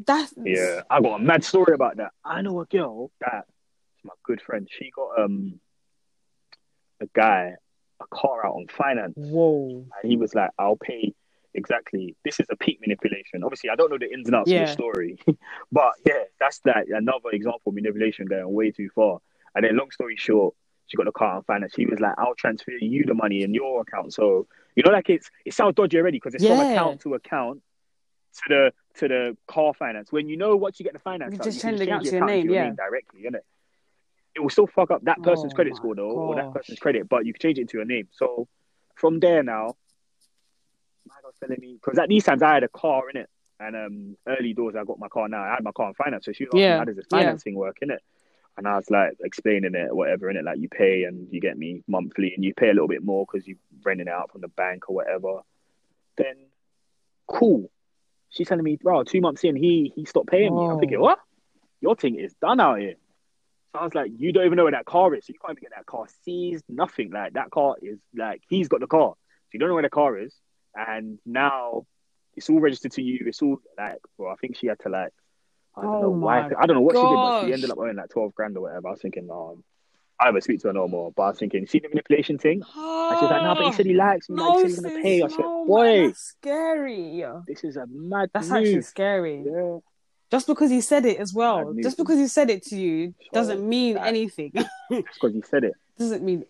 [0.07, 2.13] That's Yeah, I got a mad story about that.
[2.25, 3.47] I know a girl that
[4.05, 4.69] my good friend.
[4.71, 5.61] She got um
[7.01, 7.55] a guy
[8.01, 9.87] a car out on finance, Whoa.
[10.03, 11.15] and he was like, "I'll pay."
[11.55, 12.17] Exactly.
[12.25, 13.45] This is a peak manipulation.
[13.45, 15.19] Obviously, I don't know the ins and outs of the story,
[15.73, 19.19] but yeah, that's that another example of manipulation going way too far.
[19.55, 20.55] And then, long story short,
[20.87, 21.75] she got the car on finance.
[21.75, 24.47] He was like, "I'll transfer you the money in your account." So
[24.77, 27.63] you know, like it's it sounds dodgy already because it's from account to account
[28.35, 30.13] to the to the car finance.
[30.13, 32.27] When you know once you get the finance, You just change the account to your
[32.27, 32.71] name, yeah.
[32.71, 33.37] directly, innit?
[33.37, 33.45] It
[34.37, 37.09] It will still fuck up that person's Oh credit score though, or that person's credit,
[37.09, 38.09] but you can change it to your name.
[38.13, 38.49] So
[38.95, 39.77] from there now,
[41.07, 43.31] my was telling me because at these times I had a car in it,
[43.61, 45.43] and um, early doors I got my car now.
[45.43, 47.19] I had my car on finance, so she was Yeah, how does this yeah.
[47.19, 48.01] financing work in it?
[48.57, 51.57] And I was like explaining it, whatever in it, like you pay and you get
[51.57, 54.43] me monthly, and you pay a little bit more because you're renting it out from
[54.43, 55.41] the bank or whatever.
[56.19, 56.37] Then,
[57.27, 57.71] cool.
[58.33, 60.69] She's telling me, bro, two months in, he he stopped paying me.
[60.69, 61.19] I'm thinking, what?
[61.81, 62.97] your thing is done out here.
[63.73, 65.27] So I was like, you don't even know where that car is.
[65.27, 67.11] So you can't even get that car seized, nothing.
[67.13, 69.15] Like that car is like he's got the car.
[69.15, 70.35] So you don't know where the car is.
[70.75, 71.87] And now
[72.37, 73.25] it's all registered to you.
[73.27, 75.13] It's all like well, I think she had to like
[75.77, 76.41] I don't Oh know why.
[76.41, 78.63] I don't know what she did, but she ended up owing like twelve grand or
[78.63, 78.89] whatever.
[78.89, 79.65] I was thinking, um,
[80.21, 81.13] I never speak to her no more.
[81.17, 82.63] But I was thinking, see the manipulation thing?
[82.63, 84.81] And she's like, no, but he said he ah, likes me, like, he said he's
[84.81, 85.23] gonna pay.
[85.23, 87.25] I said, no, man, boy, that's scary.
[87.47, 88.59] this is a mad That's move.
[88.59, 89.45] actually scary.
[89.45, 89.79] Yeah.
[90.31, 93.69] Just because he said it as well, just because he said it to you doesn't
[93.69, 94.51] mean like- anything.
[94.55, 95.75] Just because he said it.
[95.99, 96.45] doesn't mean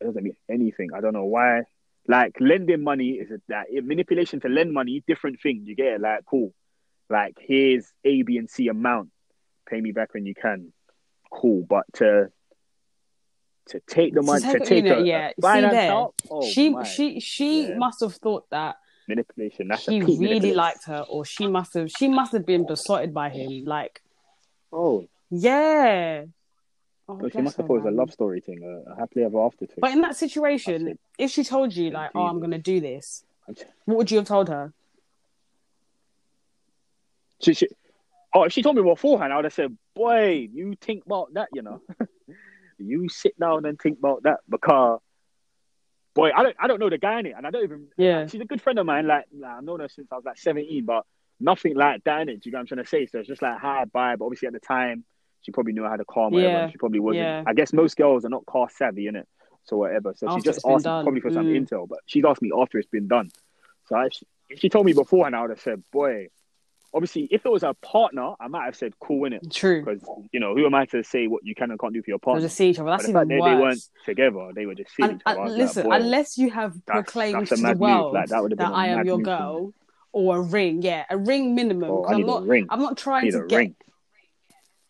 [0.00, 0.88] It doesn't mean anything.
[0.92, 1.62] I don't know why.
[2.08, 5.62] Like lending money is a, that manipulation to lend money, different thing.
[5.64, 6.00] You get it?
[6.00, 6.52] Like cool.
[7.08, 9.10] Like here's A, B, and C amount.
[9.68, 10.72] Pay me back when you can.
[11.30, 11.66] Cool.
[11.68, 12.30] But to
[13.66, 16.06] to take the money, to take a, yeah, see there.
[16.30, 16.82] Oh, she my.
[16.82, 17.76] she she Yeah.
[17.76, 18.76] must have thought that
[19.06, 19.68] manipulation.
[19.68, 22.66] That's a he peak really liked her, or she must have she must have been
[22.66, 23.64] besotted by him.
[23.64, 24.02] Like,
[24.72, 26.24] Oh, yeah.
[27.08, 29.66] Oh, she must have thought it was a love story thing, a, happily ever after
[29.66, 29.78] thing.
[29.80, 31.00] But in that situation, it.
[31.18, 33.24] if she told you like, "Oh, I'm going to do this,"
[33.84, 34.72] what would you have told her?
[37.42, 37.68] She, she,
[38.34, 41.48] oh, if she told me beforehand, I would have said, "Boy, you think about that,
[41.52, 41.80] you know.
[42.78, 45.00] you sit down and think about that because,
[46.14, 47.88] boy, I don't, I don't know the guy in it, and I don't even.
[47.96, 49.06] Yeah, She's a good friend of mine.
[49.06, 51.04] Like, like I've known her since I was like 17, but
[51.38, 52.40] nothing like that in it.
[52.42, 53.06] Do you know what I'm trying to say?
[53.06, 54.16] So it's just like hi, bye.
[54.16, 55.04] But obviously at the time,
[55.42, 56.52] she probably knew how to calm whatever.
[56.52, 57.24] Yeah, and She probably wasn't.
[57.24, 57.44] yeah.
[57.46, 59.26] I guess most girls are not car savvy in it,
[59.64, 60.12] so whatever.
[60.16, 61.66] So After she just asked probably for some Mm.
[61.66, 63.30] intel, but she's asked me after it's been done.
[63.86, 64.08] So I,
[64.48, 66.28] if she told me beforehand, I would have said, boy.
[66.92, 69.84] Obviously, if it was a partner, I might have said, "Cool, in it," true.
[69.84, 72.10] because you know who am I to say what you can and can't do for
[72.10, 72.42] your They'll partner?
[72.46, 72.90] just see each other.
[72.90, 75.38] That's even that they weren't together, they were just seeing And, each other.
[75.40, 78.28] I and was like, listen, unless you have that's- proclaimed that's to the world Like,
[78.28, 79.72] that that a I am your girl,
[80.12, 81.88] or a ring, yeah, a ring minimum.
[81.90, 82.66] Oh, I I'm need a not, ring.
[82.70, 83.56] I'm not trying need to a get.
[83.56, 83.76] ring.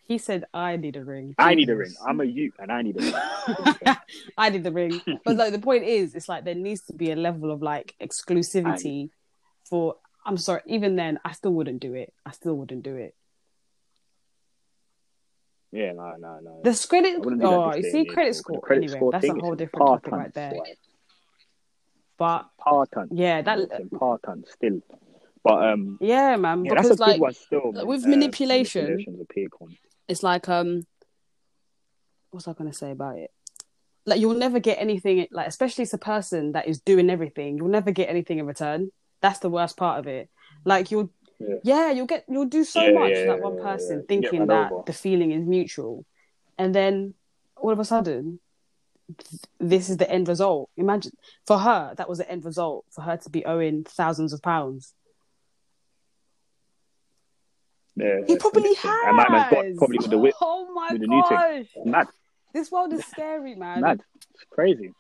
[0.07, 1.93] He said, "I need a ring." I need a ring.
[2.05, 3.97] I'm a you, and I need a ring.
[4.39, 5.01] I did the ring.
[5.25, 7.95] But like the point is, it's like there needs to be a level of like
[8.01, 9.11] exclusivity
[9.69, 12.13] for I'm sorry, even then I still wouldn't do it.
[12.27, 13.15] I still wouldn't do it.
[15.73, 16.61] yeah, no, no, no.
[16.63, 18.61] The credit do that oh, you see credit score.
[18.61, 20.53] Credit anyway, score that's a whole different topic right there.
[20.59, 20.79] like,
[22.19, 23.11] But Par tons.
[23.13, 24.81] yeah, that It's in par tons still.
[25.43, 27.73] But um, yeah, man, yeah, that's a because good like one still.
[27.73, 27.87] man.
[27.87, 29.77] with Uh, manipulation- manipulation's a peak one.
[30.07, 30.83] it's like um
[32.31, 33.31] what's I gonna say about it?
[34.07, 37.69] Like you'll never get anything like especially as a person that is doing everything, you'll
[37.69, 38.91] never get anything in return.
[39.21, 40.29] That's the worst part of it.
[40.65, 41.57] Like you'll Yeah.
[41.63, 44.73] yeah, you'll get you'll do so Yeah, much yeah, to that one person thinking that
[44.73, 44.83] over.
[44.87, 46.05] the feeling is mutual.
[46.59, 47.15] And then
[47.57, 48.41] all of a sudden
[49.59, 50.71] this is the end result.
[50.77, 51.13] Imagine
[51.47, 54.95] for her, that was the end result for her to be owing thousands of pounds.
[57.97, 59.03] Yeah, He probably has.
[59.09, 60.35] And my man's got probably with the whip.
[60.41, 61.37] Oh my with the new thing.
[61.39, 61.67] gosh.
[61.85, 62.07] Mad,
[62.55, 63.81] This world is scary, man.
[63.81, 64.01] mad.
[64.35, 64.93] It's crazy.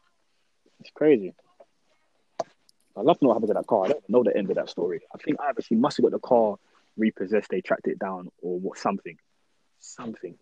[0.80, 1.34] It's crazy.
[3.00, 3.86] I'd love to know what happened to that car.
[3.86, 5.00] I don't know the end of that story.
[5.14, 6.56] I think either she must have got the car
[6.96, 9.16] repossessed, they tracked it down, or what something.
[9.78, 10.36] Something.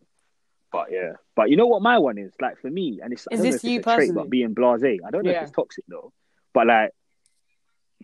[0.72, 1.12] But yeah.
[1.36, 2.32] But you know what my one is?
[2.40, 4.12] Like for me, and it's Is this you a trait, personally?
[4.14, 4.98] but being blasé.
[5.06, 5.38] I don't know Yeah.
[5.38, 6.12] if it's toxic though.
[6.52, 6.90] But like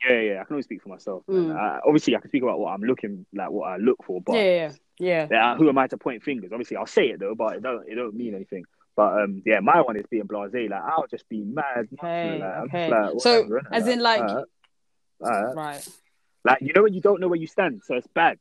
[0.09, 1.22] yeah, yeah, I can only speak for myself.
[1.28, 1.80] Mm.
[1.86, 4.20] Obviously, I can speak about what I'm looking, like what I look for.
[4.20, 5.28] But yeah, yeah, yeah.
[5.30, 6.50] yeah, who am I to point fingers?
[6.52, 8.64] Obviously, I'll say it though, but it don't it don't mean anything.
[8.97, 10.70] But um, yeah, my one is being blasé.
[10.70, 11.88] Like I'll just be mad.
[11.95, 12.88] Okay, like, okay.
[12.90, 14.47] like, So, whatever, as in, like-.
[15.20, 15.88] Right.
[16.45, 18.38] like you know when you don't know where you stand, so it's bad.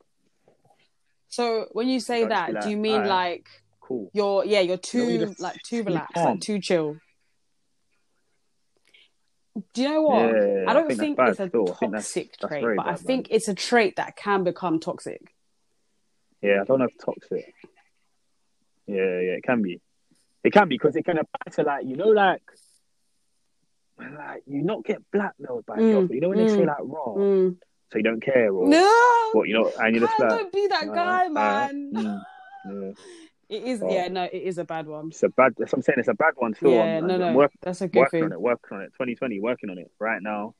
[1.29, 3.47] So when you say be that, like, do you mean like
[3.79, 4.11] Cool.
[4.13, 6.31] you're yeah, you're too you're just like too relaxed, calm.
[6.33, 6.97] like too chill?
[9.73, 10.25] Do you know what?
[10.33, 11.63] Yeah, I don't think think, it's a still.
[11.81, 13.35] I that's- toxic that's trait, very but I think man.
[13.35, 15.21] it's a trait that can become toxic.
[16.41, 17.53] Yeah, I don't know if toxic.
[18.87, 19.79] Yeah, yeah, it can be.
[20.43, 22.41] It can be because it can apply to like you know like.
[23.99, 26.09] Like you not get blackmailed by Mm.
[26.13, 27.57] You know when they say mm, like raw, Mm.
[27.91, 30.67] so you don't care or No, what you know, and you're just like, don't be
[30.67, 31.91] that guy, alright, man.
[31.93, 32.21] mm,
[32.65, 32.91] yeah.
[33.57, 33.93] It is, Oh.
[33.93, 35.09] yeah, no, it is a bad one.
[35.09, 35.53] It's a bad.
[35.57, 35.99] That's what I'm saying.
[35.99, 36.71] It's a bad one still.
[36.71, 38.23] yeah, I'm, no, no, work, that's a good working thing.
[38.25, 38.41] on it.
[38.41, 38.87] Working on it.
[38.93, 39.39] 2020.
[39.39, 40.55] Working on it right now.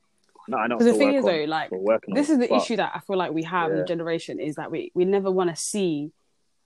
[0.47, 0.77] No, I know.
[0.77, 2.75] Because the thing is, on, though, like still working on this is the but- issue
[2.75, 5.49] that I feel like we have in the generation is that we we never want
[5.49, 6.11] to see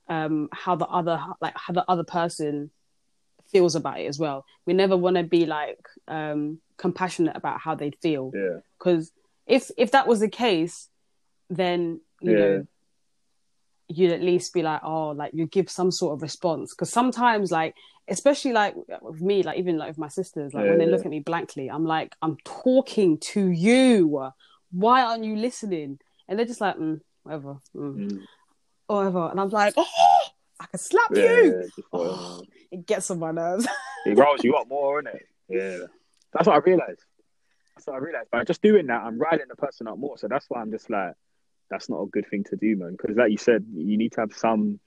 [0.10, 2.72] um how the other like how the other person
[3.52, 4.46] feels about it as well.
[4.66, 9.12] We never want to be like um compassionate about how they feel Yeah, because
[9.46, 10.90] if if that was the case,
[11.50, 12.40] then you Yeah.
[12.40, 12.68] know
[13.90, 17.52] you'd at least be like oh like you give some sort of response because sometimes
[17.52, 17.74] like
[18.10, 20.92] especially like with me like even like with my sisters like when they Yeah.
[20.92, 24.30] look at me blankly i'm like i'm talking to you
[24.72, 27.96] why aren't you listening and they're just like mm, whatever mm.
[27.96, 28.28] Mm.
[28.88, 29.30] whatever.
[29.30, 30.20] And I'm like, oh,
[30.60, 31.70] I can slap Yeah, you.
[31.78, 32.42] yeah, Oh,
[32.72, 33.68] it gets on my nerves.
[34.06, 35.20] it riles you up more, innit?
[35.50, 35.86] Yeah.
[36.34, 37.04] That's what I realized.
[37.76, 38.32] That's what I realized.
[38.32, 40.18] By just doing that, I'm riling the person up more.
[40.18, 41.14] So that's why I'm just like,
[41.70, 42.96] that's not a good thing to do, man.
[43.00, 44.80] Because like you said, you need to have some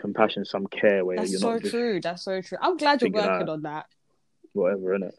[0.00, 2.00] compassion, some care where That's you're so true.
[2.00, 2.58] That's so true.
[2.60, 3.86] I'm glad you're working on that.
[4.52, 5.12] whatever, innit?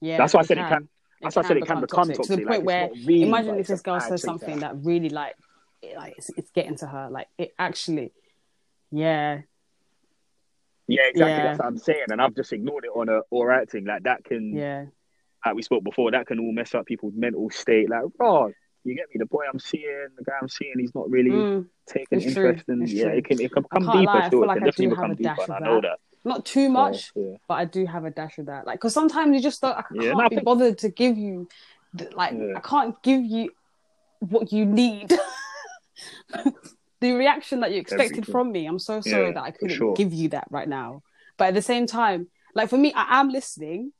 [0.00, 0.82] Yeah, That's why I said it can.
[0.82, 0.88] It
[1.22, 2.26] That's why I said it can become toxic.
[2.26, 4.60] to the point it's where really, imagine but if this girl says something have.
[4.60, 5.34] that really like,
[5.80, 7.08] it, like it's, it's getting to her.
[7.10, 8.12] Like it actually,
[8.90, 9.40] yeah,
[10.88, 11.42] Yeah, exactly.
[11.42, 11.42] Yeah.
[11.48, 12.06] That's what I'm saying.
[12.10, 13.84] And I've just ignored it on a alright thing.
[13.86, 14.86] Like that can, yeah,
[15.44, 17.88] like we spoke before, that can all mess up people's mental state.
[17.90, 18.50] Like, oh,
[18.84, 19.16] you get me?
[19.18, 22.64] The boy I'm seeing, the guy I'm seeing, he's not really Mm, taking interest.
[22.68, 23.12] It's yeah, true.
[23.16, 24.12] it can it can become deeper.
[24.12, 25.52] lie, feel It like can I definitely become have a deeper.
[25.54, 25.98] I know that.
[26.24, 27.36] not too much, So, yeah.
[27.48, 28.66] but I do have a dash of that.
[28.66, 31.16] Like, because sometimes you just don't, I Yeah, can't no, be think- bothered to give
[31.18, 31.48] you,
[32.12, 32.52] like, Yeah.
[32.56, 33.50] I can't give you
[34.20, 35.12] what you need.
[37.04, 38.32] the reaction that you expected Everything.
[38.32, 39.94] from me, I'm so sorry Yeah, that I couldn't sure.
[39.94, 41.02] give you that right now.
[41.38, 43.92] But at the same time, like for me, I am listening,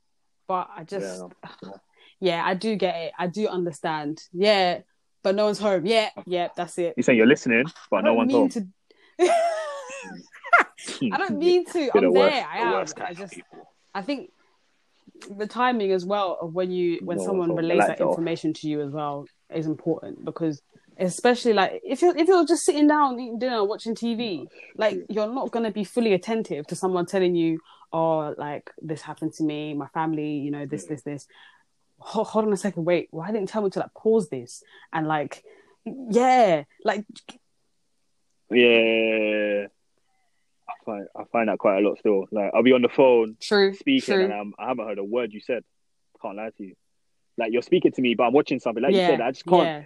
[0.49, 1.71] but I just, Yeah,
[2.21, 3.13] yeah, I do get it.
[3.19, 4.23] I do understand.
[4.33, 4.81] Yeah,
[5.23, 5.85] but no one's home.
[5.87, 6.95] Yeah, yeah, that's it.
[6.97, 8.51] You say you're listening, but no don't one's mean home.
[8.51, 8.67] to.
[11.13, 11.91] I don't mean to.
[11.95, 12.47] I'm the there.
[12.77, 13.09] worst- I am.
[13.11, 13.35] I just.
[13.95, 14.31] I think
[15.39, 18.11] the timing as well of when you when No, someone relays that off.
[18.11, 20.61] information to you as well is important because
[20.99, 25.33] especially like if you're if you're just sitting down eating dinner watching TV like you're
[25.33, 27.59] not going to be fully attentive to someone telling you
[27.93, 31.27] oh like this happened to me my family you know this this this
[31.99, 34.63] hold, hold on a second wait why didn't you tell me to like pause this
[34.93, 35.43] and like
[35.85, 37.05] yeah like
[38.51, 39.67] Yeah,
[40.69, 42.27] I find I find that quite a lot still.
[42.31, 45.05] Like I'll be on the phone true speaking, true and I'm, I haven't heard a
[45.05, 45.65] word you said.
[46.23, 46.75] Can't lie to you.
[47.37, 48.83] Like you're speaking to me, but I'm watching something.
[48.83, 49.65] Like yeah you said, I just can't.
[49.65, 49.83] yeah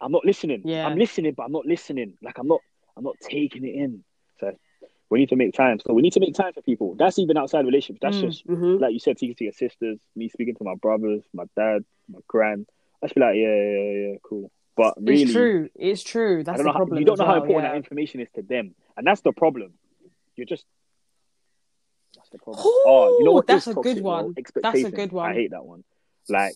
[0.00, 0.62] I'm not listening.
[0.64, 0.86] Yeah.
[0.86, 2.14] I'm listening, but I'm not listening.
[2.22, 2.60] Like I'm not.
[2.96, 4.04] I'm not taking it in.
[4.40, 4.52] So
[5.10, 5.78] we need to make time.
[5.86, 6.94] So we need to make time for people.
[6.96, 8.00] That's even outside relationships.
[8.02, 8.80] That's Mm, just mhm.
[8.80, 12.18] like you said, speaking to your sisters, me speaking to my brothers, my dad, my
[12.26, 12.66] grand.
[13.02, 14.50] I just be like, yeah, yeah, yeah, yeah, cool.
[14.76, 17.32] But really, it's true it's true that's the know how, problem you don't know how
[17.32, 17.70] well, important yeah.
[17.70, 19.72] that information is to them, and that's the problem.
[20.36, 20.64] You're just
[22.14, 22.64] that's the problem.
[22.64, 23.46] Ooh, oh, you know what?
[23.46, 24.34] that's a good toxic, one.
[24.62, 25.30] That's a good one.
[25.30, 25.82] I hate that one.
[26.28, 26.54] Like,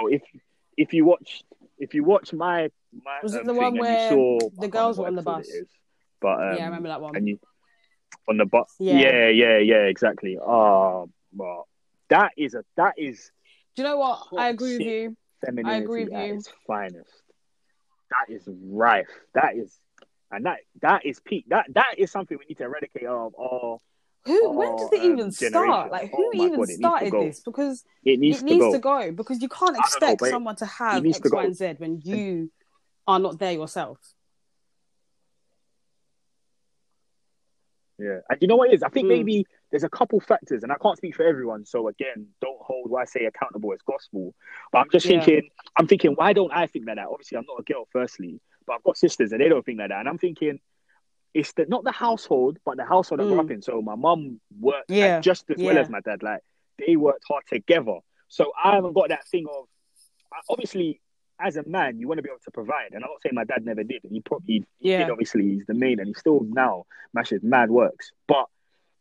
[0.00, 0.22] oh, if
[0.76, 1.44] if you watch
[1.78, 2.70] if you watch my
[3.04, 5.46] my Was it um, the one where saw, the girls were on the bus?
[5.48, 5.68] episode
[6.20, 7.38] but um, yeah I remember that one and you
[8.28, 8.74] on the bus.
[8.78, 8.98] Yeah.
[8.98, 10.38] Yeah, yeah, yeah, exactly.
[10.38, 11.68] Oh, well,
[12.08, 13.30] that is a that is
[13.74, 14.26] Do you know what?
[14.36, 15.16] I agree with you.
[15.44, 16.34] femininity agree with at you.
[16.36, 17.10] its finest.
[18.10, 19.08] That is rife.
[19.34, 19.76] That is,
[20.30, 21.46] and that that is peak.
[21.48, 23.34] That that is something we need to eradicate of.
[23.38, 23.80] Oh,
[24.26, 24.50] Who?
[24.52, 25.90] when does did it even start?
[25.90, 27.40] Like, Oh who my even God, it needs to started this?
[27.40, 29.02] Because it needs, it needs to, to go.
[29.06, 29.12] go.
[29.12, 31.30] Because you can't expect it- someone to have X, to.
[31.32, 32.50] Y, and Z when you
[33.06, 33.98] are not there yourself.
[37.98, 38.82] Yeah, and you know what it is?
[38.82, 39.10] I think Mm.
[39.10, 41.64] maybe there's a couple factors, and I can't speak for everyone.
[41.64, 44.34] So again, don't hold what I say accountable as gospel.
[44.70, 45.20] But I'm just Yeah.
[45.24, 47.08] thinking, I'm thinking, why don't I think like that?
[47.08, 49.88] Obviously, I'm not a girl, firstly, but I've got sisters, and they don't think like
[49.88, 50.00] that.
[50.00, 50.60] And I'm thinking,
[51.36, 53.40] it's the not the household, but the household I grew Mm.
[53.44, 53.62] up in.
[53.62, 56.22] So my mum worked Yeah, just as well as my dad.
[56.22, 56.40] Like
[56.78, 57.98] they worked hard together.
[58.28, 59.66] So I haven't got that thing of
[60.48, 61.00] obviously.
[61.38, 63.44] As a man, you want to be able to provide, and I'm not saying my
[63.44, 64.02] dad never did.
[64.04, 65.00] and He probably Yeah.
[65.00, 65.10] did.
[65.10, 68.10] Obviously, he's the main, and he still now mashes mad works.
[68.26, 68.46] But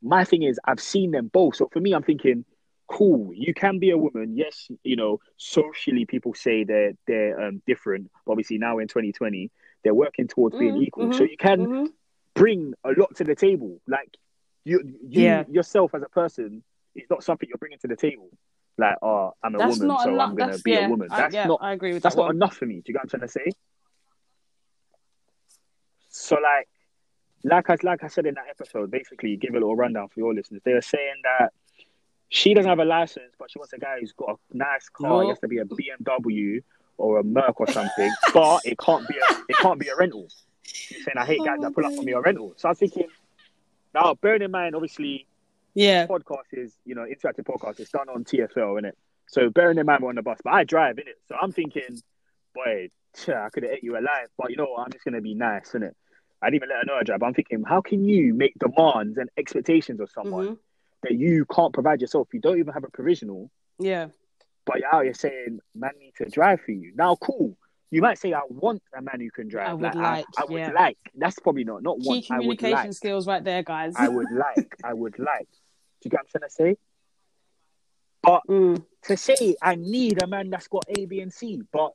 [0.01, 1.55] my thing is I've seen them both.
[1.55, 2.43] So for me, I'm thinking,
[2.88, 4.36] cool, you can be a woman.
[4.36, 8.11] Yes, you know, socially people say they're they're um, different.
[8.25, 9.49] But obviously now in 2020,
[9.86, 11.11] they're working towards being Mhm, equal.
[11.13, 11.93] So mhm, you can Mhm.
[12.36, 13.81] Bring a lot to the table.
[13.88, 14.15] Like
[14.63, 15.43] you you Yeah.
[15.49, 16.63] yourself as a person
[16.95, 18.29] is not something you're bringing to the table.
[18.77, 20.29] Like, oh, I'm a That's woman, not so enough.
[20.29, 20.86] I'm gonna That's be yeah.
[20.86, 21.07] a woman.
[21.11, 22.36] I, That's yeah, not I agree with that's that not one.
[22.36, 22.75] enough for me.
[22.75, 23.45] Do you get what I'm trying to say?
[26.09, 26.67] So like,
[27.43, 30.33] like I like I said in that episode, basically give a little rundown for your
[30.33, 30.61] listeners.
[30.63, 31.51] They were saying that
[32.29, 35.23] she doesn't have a license, but she wants a guy who's got a nice car.
[35.23, 36.61] It has to be a BMW
[36.97, 40.27] or a Merc or something, but it can't be a it can't be a rental.
[40.66, 42.53] Saying I hate Oh guys that pull up on me a rental.
[42.57, 43.07] So I was thinking,
[43.93, 45.28] now bearing in mind, obviously
[45.74, 47.80] Yeah, podcast is, you know, interactive podcast.
[47.80, 48.93] It's done on TFL, innit?
[49.28, 51.16] So bearing in mind we're on the bus, but I drive, innit?
[51.28, 52.01] So I'm thinking,
[52.53, 52.89] boy,
[53.28, 54.84] I could have ate you alive, but you know what?
[54.86, 55.93] I'm just gonna be nice, innit?
[56.41, 57.20] I didn't even let her know I drive.
[57.20, 60.59] But I'm thinking, how can you make demands and expectations of someone Mhm.
[61.03, 62.28] that you can't provide yourself?
[62.34, 63.49] You don't even have a provisional,
[63.80, 64.09] yeah,
[64.66, 66.93] but you're out here saying, man, need to drive for you.
[66.95, 67.57] Now, cool.
[67.91, 69.69] You might say, I want a man who can drive.
[69.69, 70.71] I would I, like, I, would yeah.
[70.71, 70.97] like.
[71.15, 72.25] That's probably not not key want.
[72.31, 72.93] I would communication like.
[72.93, 73.93] skills right there, guys.
[73.95, 74.75] I would like.
[74.83, 75.47] I would like.
[76.01, 76.77] Do you get what I'm trying to say?
[78.23, 78.83] But Mm.
[79.03, 81.91] to say I need a man that's got A, B, and C, but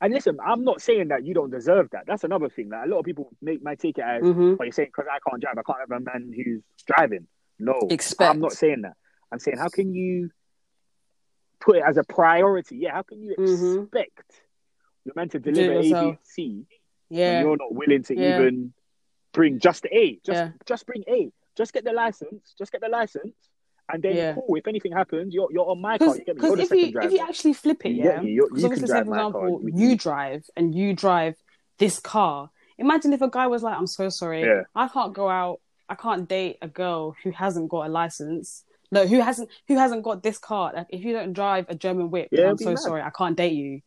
[0.00, 2.04] And listen, I'm not saying that you don't deserve that.
[2.06, 2.70] That's another thing.
[2.70, 4.56] Like a lot of people make might take it as, Mhm.
[4.58, 7.26] "Oh, you're saying because I can't drive, I can't have a man who's driving."
[7.58, 8.30] No, Expect.
[8.30, 8.94] I'm not saying that.
[9.30, 10.30] I'm saying how can you
[11.60, 12.78] put it as a priority?
[12.78, 13.82] Yeah, how can you Mhm.
[13.84, 14.40] expect
[15.04, 15.82] you're meant to deliver A,
[16.12, 16.18] B.
[16.22, 16.66] C,
[17.10, 17.38] Yeah.
[17.38, 18.38] and you're not willing to Yeah.
[18.40, 18.72] even
[19.32, 20.16] bring just A.
[20.24, 20.50] Just Yeah.
[20.66, 21.30] just bring A.
[21.56, 22.54] Just get the license.
[22.58, 23.34] Just get the license,
[23.90, 24.34] and then Yeah.
[24.34, 24.56] cool.
[24.56, 26.08] If anything happens, you're you're on my car.
[26.14, 26.42] Because You get me?
[26.48, 27.06] You're the if you driver.
[27.08, 28.20] if you actually flip it, yeah.
[28.22, 31.36] You- Because you obviously, can say drive for example, you drive and you drive
[31.78, 32.50] this car.
[32.78, 34.62] Imagine if a guy was like, "I'm so sorry, Yeah.
[34.74, 35.60] I can't go out.
[35.88, 38.64] I can't date a girl who hasn't got a license.
[38.90, 40.72] No, who hasn't who hasn't got this car.
[40.74, 42.78] Like, if you don't drive a German whip, Yeah, I'm so mad.
[42.78, 43.80] sorry, I can't date you."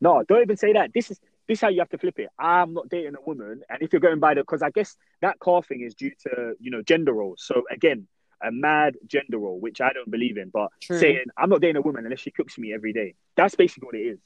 [0.00, 0.92] No, don't even say that.
[0.92, 1.18] This is
[1.48, 2.28] this is how you have to flip it.
[2.38, 5.38] I'm not dating a woman, and if you're going by the, because I guess that
[5.38, 7.42] car thing is due to you know gender roles.
[7.44, 8.06] So again,
[8.42, 10.50] a mad gender role, which I don't believe in.
[10.50, 10.98] But True.
[10.98, 13.14] saying I'm not dating a woman unless she cooks me every day.
[13.36, 14.18] That's basically what it is.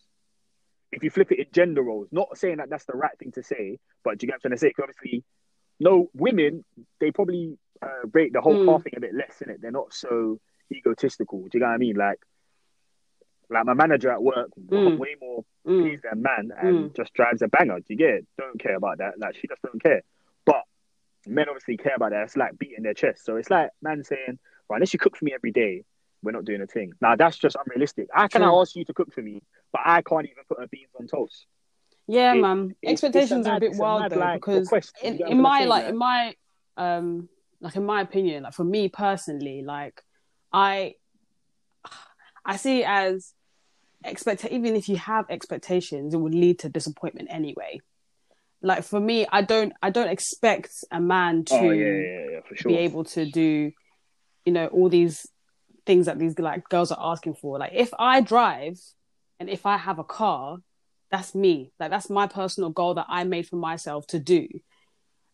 [0.93, 3.43] If you flip it in gender roles, not saying that that's the right thing to
[3.45, 4.73] say, but do you get what I'm trying to say?
[4.73, 5.23] 'Cause obviously,
[5.79, 6.65] no women
[6.99, 8.67] they probably uh, rate the whole Mm.
[8.67, 9.61] car thing a bit less in it.
[9.63, 10.41] They're not so
[10.73, 11.43] egotistical.
[11.45, 11.97] Do you get what I mean?
[11.97, 12.19] Like,
[13.51, 14.99] like my manager at work, Mm.
[14.99, 15.83] way more Mm.
[15.83, 17.79] pleased than man and just drives a banger.
[17.81, 18.27] Do you get it?
[18.39, 19.19] Don't care about that.
[19.19, 20.03] Like she just don't care.
[20.47, 20.63] But
[21.27, 22.23] men obviously care about that.
[22.25, 23.25] It's like beating their chest.
[23.25, 24.39] So it's like man saying,
[24.69, 25.85] right, unless you cook for me every day,
[26.23, 26.93] we're not doing a thing.
[27.01, 28.09] Now that's just unrealistic.
[28.15, 28.61] I can True.
[28.61, 29.43] ask you to cook for me,
[29.73, 31.47] but I can't even put a beans on toast.
[32.07, 32.71] Yeah, It- man.
[32.83, 34.93] it's- Expectations are a bit a wild mad, though like, because.
[35.03, 36.35] In, in my like like- in my
[36.77, 37.29] um
[37.61, 40.03] like in my opinion, like for me personally, like
[40.53, 40.95] I
[42.45, 43.35] I see it as
[44.05, 47.81] expect even if you have expectations, it would lead to disappointment anyway.
[48.63, 52.27] Like for me, I don't I don't expect a man oh, to Oh yeah, yeah,
[52.33, 52.73] yeah, sure.
[52.73, 53.73] be able to do,
[54.45, 55.27] you know, all these
[55.87, 57.59] things that these like girls are asking for.
[57.59, 58.79] Like if I drive
[59.39, 60.59] and if I have a car,
[61.11, 61.73] that's me.
[61.81, 64.47] Like that's my personal goal that I made for myself to do.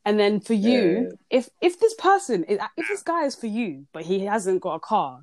[0.04, 3.86] And then for you, if if this person is if this guy is for you,
[3.92, 5.22] but he hasn't got a car,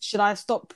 [0.00, 0.72] should I stop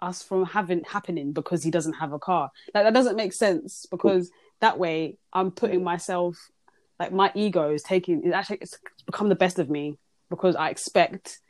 [0.00, 2.50] us from having happening because he doesn't have a car?
[2.74, 4.30] Like that doesn't make sense because
[4.60, 6.50] that way I'm putting myself
[6.98, 9.98] like my ego is taking it actually it's become the best of me
[10.30, 11.40] because I expect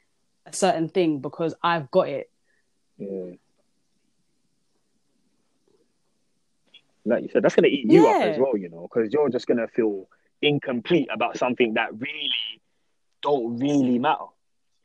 [0.47, 2.31] a certain thing because I've got it.
[2.97, 3.33] Yeah.
[7.05, 9.47] Like you said, that's gonna eat you up as well, you know, because you're just
[9.47, 10.09] gonna feel
[10.43, 12.31] incomplete about something that really
[13.23, 14.27] don't really matter.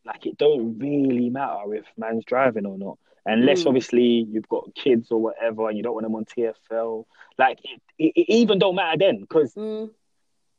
[0.06, 3.68] Like it don't really matter if man's driving or not, unless Mm.
[3.68, 7.06] obviously you've got kids or whatever, and you don't want them on TFL.
[7.38, 9.90] Like it, it, it even don't matter then, because Mm.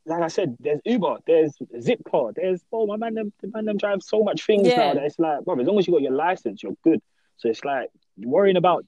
[0.07, 3.77] like I said, there's Uber, there's Zipcar, there's oh my man, them, the man them
[3.79, 4.85] drive so much things Yeah.
[4.89, 7.01] now that it's like, bro, as long as you got your license, you're good.
[7.37, 7.89] So it's like
[8.19, 8.85] worrying about.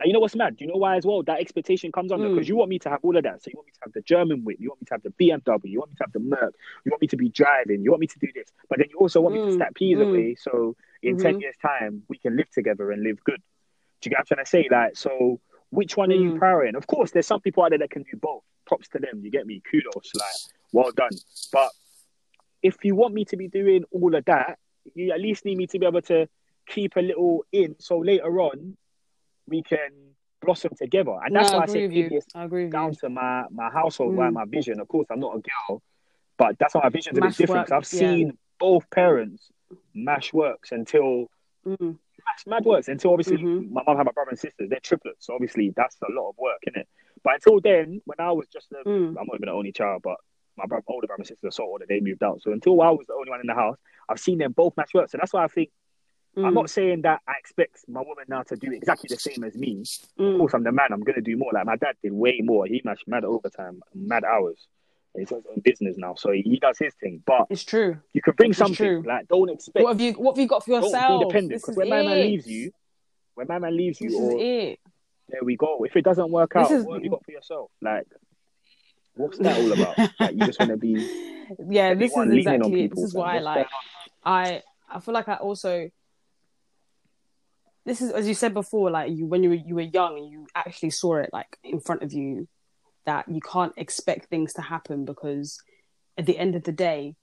[0.00, 0.56] And you know what's mad?
[0.56, 1.24] Do you know why as well?
[1.24, 2.34] That expectation comes under Mm.
[2.34, 3.42] because you want me to have all of that.
[3.42, 5.10] So you want me to have the German whip, you want me to have the
[5.10, 6.54] BMW, you want me to have the Merc,
[6.84, 8.98] you want me to be driving, you want me to do this, but then you
[8.98, 9.52] also want me to Mm.
[9.54, 10.02] stack peas Mm.
[10.02, 10.34] away.
[10.36, 11.40] So in ten Mhm.
[11.42, 13.40] years' time, we can live together and live good.
[14.00, 14.68] Do you get what I'm trying to say?
[14.70, 15.40] Like, so
[15.70, 16.38] which one are you Mm.
[16.38, 16.76] prioritizing?
[16.76, 18.42] Of course, there's some people out there that can do both.
[18.66, 19.20] Props to them.
[19.24, 19.60] You get me?
[19.70, 20.12] Kudos.
[20.14, 21.10] Like, well done.
[21.52, 21.70] But
[22.62, 24.58] if you want me to be doing all of that,
[24.94, 26.28] you at least need me to be able to
[26.66, 28.76] keep a little in, so later on
[29.46, 31.16] we can blossom together.
[31.24, 32.20] And that's No, why I I say you.
[32.34, 32.96] I agree down you.
[33.00, 34.32] to my my household, Mm.
[34.34, 34.78] my vision.
[34.80, 35.82] Of course, I'm not a girl,
[36.36, 37.70] but that's why my vision's a bit different.
[37.70, 38.00] work, I've yeah.
[38.00, 39.50] seen both parents
[39.94, 41.26] mash works until
[41.66, 41.98] Mm.
[42.24, 43.70] mash mad works until obviously Mhm.
[43.70, 44.66] my mum had my brother and sister.
[44.66, 46.88] They're triplets, so obviously that's a lot of work, isn't it?
[47.22, 49.08] But until then, when I was just a, Mm.
[49.18, 50.16] I'm not even the only child, but
[50.56, 52.40] my brother, older brother and sister are so older, they moved out.
[52.42, 54.94] So until I was the only one in the house, I've seen them both match
[54.94, 55.08] work.
[55.10, 55.70] So that's why I think
[56.36, 56.54] I'm Mm.
[56.54, 59.80] not saying that I expect my woman now to do exactly the same as me.
[59.80, 59.86] Of
[60.18, 60.38] Mm.
[60.38, 60.92] course, I'm the man.
[60.92, 61.50] I'm gonna do more.
[61.52, 62.66] Like my dad did way more.
[62.66, 64.68] He matched mad overtime, mad hours.
[65.16, 67.22] He's got his own business now, so he, he does his thing.
[67.26, 67.98] But It's true.
[68.12, 68.76] you can bring It's something.
[68.76, 69.02] true.
[69.06, 69.82] Like don't expect.
[69.82, 71.20] What have you What have you got for don't yourself?
[71.20, 71.62] be dependent.
[71.62, 72.70] Because when my man leaves you,
[73.34, 74.78] when my man leaves you, This is or it.
[75.28, 75.84] there we go.
[75.84, 77.70] If it doesn't work This out, is- what have you got for yourself?
[77.82, 78.06] Like,
[79.14, 79.98] what's that all about?
[80.20, 80.94] like, you just want to be
[81.70, 82.96] yeah, this is exactly people.
[83.02, 83.66] This is what I like.
[84.22, 85.90] I I feel like I also
[87.84, 90.30] this is as you said before, like you when you were you were young and
[90.30, 92.46] you actually saw it like in front of you
[93.08, 95.58] that you can't expect things to happen because
[96.18, 97.16] at the end of the day,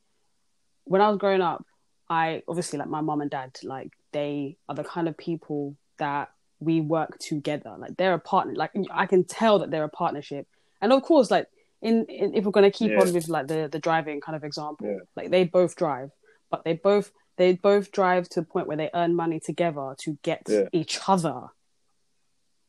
[0.86, 1.64] when I was growing up,
[2.10, 6.30] I obviously like my mom and dad, like they are the kind of people that
[6.60, 7.76] we work together.
[7.78, 8.54] Like they're a partner.
[8.56, 10.48] Like I can tell that they're a partnership.
[10.82, 11.48] And of course, like
[11.82, 13.02] in, in if we're gonna keep Yeah.
[13.02, 15.00] on with like the the driving kind of example, Yeah.
[15.16, 16.10] like they both drive,
[16.50, 20.18] but they both they both drive to the point where they earn money together to
[20.24, 20.68] get Yeah.
[20.72, 21.38] each other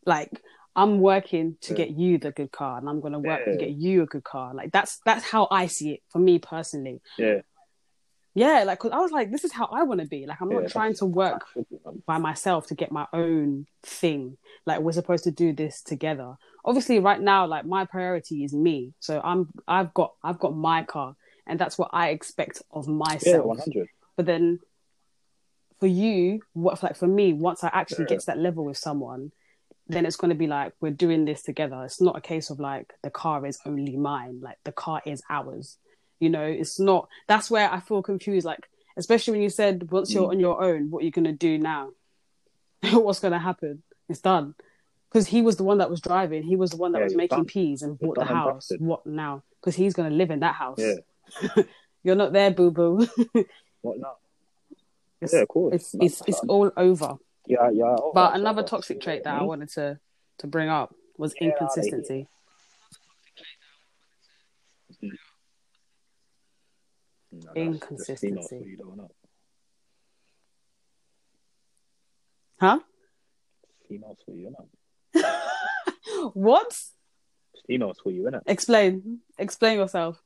[0.05, 0.43] like
[0.77, 1.77] I'm working to Yeah.
[1.79, 4.55] get you the good car, and I'm gonna work to get you a good car.
[4.55, 7.01] Like that's that's how I see it for me personally.
[7.19, 7.41] Yeah.
[8.35, 10.27] Yeah, like 'cause I was like, this is how I want to be.
[10.27, 12.03] Like I'm Yeah, not trying to work that should be, man.
[12.07, 14.37] by myself to get my own thing.
[14.67, 16.37] Like we're supposed to do this together.
[16.63, 18.93] Obviously, right now, like my priority is me.
[19.01, 21.17] So I'm I've got I've got my car,
[21.47, 23.23] and that's what I expect of myself.
[23.25, 23.47] Yeah, myself.
[23.47, 23.89] one hundred.
[24.17, 24.61] But then
[25.81, 28.09] for you, what like for me, once I actually Yeah.
[28.09, 29.33] get to that level with someone,
[29.89, 31.83] then it's going to be like we're doing this together.
[31.85, 34.41] It's not a case of like the car is only mine.
[34.43, 35.79] Like the car is ours.
[36.21, 37.09] You know, it's not.
[37.29, 38.47] That's where I feel confused.
[38.47, 38.67] Like
[38.97, 40.31] especially when you said once you're Mm.
[40.31, 41.91] on your own, what are you going to do now?
[42.93, 43.83] What's going to happen?
[44.09, 44.55] It's done.
[45.11, 46.43] Because he was the one that was driving.
[46.43, 47.45] He was the one that Yeah, was making done.
[47.47, 48.71] peas and bought the house.
[48.79, 49.43] What now?
[49.61, 50.79] Because he's going to live in that house.
[50.79, 51.63] Yeah.
[52.03, 53.07] You're not there, boo boo.
[53.83, 54.17] What now?
[55.21, 55.75] It's, Yeah, of course.
[55.75, 57.17] it's it's it's all over.
[57.47, 57.85] Yeah, yeah.
[57.99, 59.99] oh, But that's- another toxic trait that I wanted to
[60.39, 62.29] to bring up was Yeah, inconsistency.
[67.33, 68.29] No, Inconsistency.
[68.29, 69.11] females for you, though, innit?
[72.61, 72.79] Huh?
[73.89, 74.51] Females for you,
[75.15, 75.23] innit?
[76.35, 76.79] What?
[77.67, 78.43] Females for you, innit?
[78.47, 79.21] Explain.
[79.39, 80.23] Explain yourself.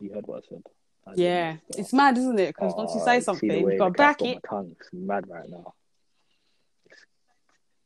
[0.00, 0.62] You heard what I said.
[1.06, 2.48] I Yeah, it's mad, isn't it?
[2.54, 4.34] Because once you Oh, say something, you've got to back it.
[4.44, 4.74] My tongue.
[4.78, 5.74] It's mad right now.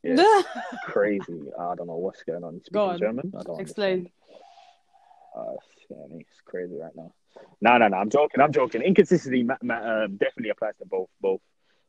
[0.03, 0.41] Yeah,
[0.85, 1.47] crazy.
[1.59, 2.55] I don't know what's going on.
[2.55, 2.99] You Go speaking on.
[2.99, 3.33] German?
[3.37, 4.09] I don't Explain.
[5.35, 5.53] Uh,
[6.19, 7.13] it's, crazy right now.
[7.61, 7.97] No, no, no.
[7.97, 8.41] I'm joking.
[8.41, 8.81] I'm joking.
[8.81, 11.41] Inconsistency ma- ma- um, definitely applies to both, both,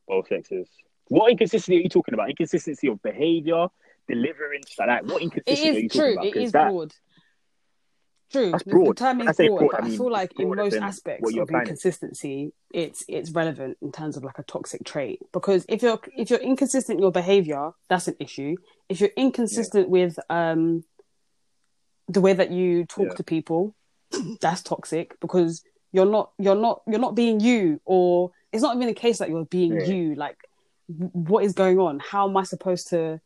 [0.07, 0.67] both sexes.
[1.07, 2.29] What inconsistency are you talking about?
[2.29, 3.67] Inconsistency of behavior,
[4.07, 5.05] delivering, like that.
[5.05, 6.13] What inconsistency are you talking true.
[6.13, 6.25] about?
[6.25, 6.93] It is broad.
[8.31, 8.51] True.
[8.51, 8.97] That's The- broad.
[8.97, 11.49] The term I is broad, broad, but I I feel like in most aspects of
[11.51, 15.19] inconsistency, it's it's relevant in terms of like a toxic trait.
[15.33, 18.55] Because if you're if you're inconsistent in your behavior, that's an issue.
[18.89, 20.83] If you're inconsistent with um
[22.07, 23.15] the way that you talk Yeah.
[23.15, 23.75] to people,
[24.41, 28.87] that's toxic because you're not you're not you're not being you or it's not even
[28.87, 29.85] a case that you're being Yeah.
[29.87, 30.37] you like
[30.87, 33.19] what is going on how am i supposed to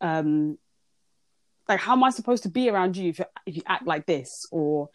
[0.00, 0.58] um
[1.68, 4.06] like how am i supposed to be around you if you if you act like
[4.06, 4.46] this?
[4.50, 4.90] Or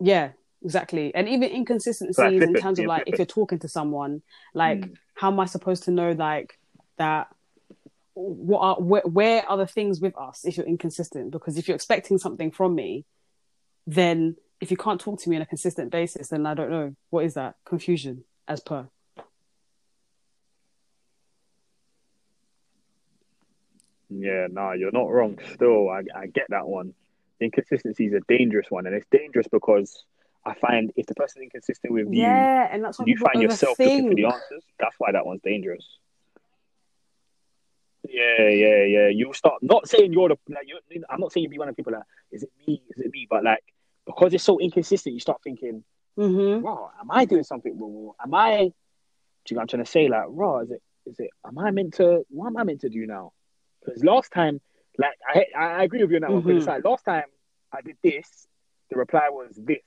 [0.00, 0.32] yeah
[0.62, 1.14] exactly.
[1.14, 4.22] And even inconsistencies in terms of like if you're talking to someone
[4.54, 4.94] like Mm.
[5.14, 6.58] how am i supposed to know like
[6.98, 7.28] that
[8.14, 11.30] what are where, where are the things with us if you're inconsistent?
[11.30, 13.04] Because if you're expecting something from me
[13.86, 16.94] then if you can't talk to me on a consistent basis then i don't know.
[17.10, 17.54] What is that?
[17.64, 18.88] Confusion as per
[24.10, 25.38] Yeah, no, you're not wrong.
[25.54, 26.94] Still, I, I get that one.
[27.40, 30.04] Inconsistency is a dangerous one, and it's dangerous because
[30.44, 33.40] I find if the person is inconsistent with you, yeah and that's why you find
[33.40, 34.64] yourself looking for the answers.
[34.78, 35.86] That's why that one's dangerous.
[38.08, 39.08] Yeah, yeah, yeah.
[39.08, 40.66] You start not saying you're the like.
[40.66, 43.00] You're, I'm not saying you be one of the people that is it me, is
[43.00, 43.62] it me, but like
[44.06, 45.84] because it's so inconsistent, you start thinking,
[46.18, 46.64] mm-hmm.
[46.64, 48.12] "Raw, am I doing something wrong?
[48.22, 48.72] Am I?"
[49.44, 50.08] Do you know what I'm trying to say?
[50.08, 50.82] Like, "Raw, is it?
[51.06, 51.30] Is it?
[51.46, 52.24] Am I meant to?
[52.30, 53.32] What am I meant to do now?"
[53.84, 54.60] Because last time,
[54.98, 56.42] like, I I agree with you on that one.
[56.42, 57.24] Because it's like last time
[57.72, 58.46] I did this,
[58.90, 59.82] the reply was this.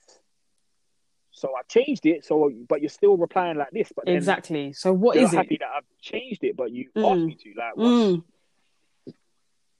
[1.30, 2.24] So I changed it.
[2.24, 3.92] So, but you're still replying like this.
[3.94, 7.10] But then exactly so what is it happy that I've changed it, but you Mm.
[7.10, 7.54] asked me to.
[7.56, 8.24] Like, Mm.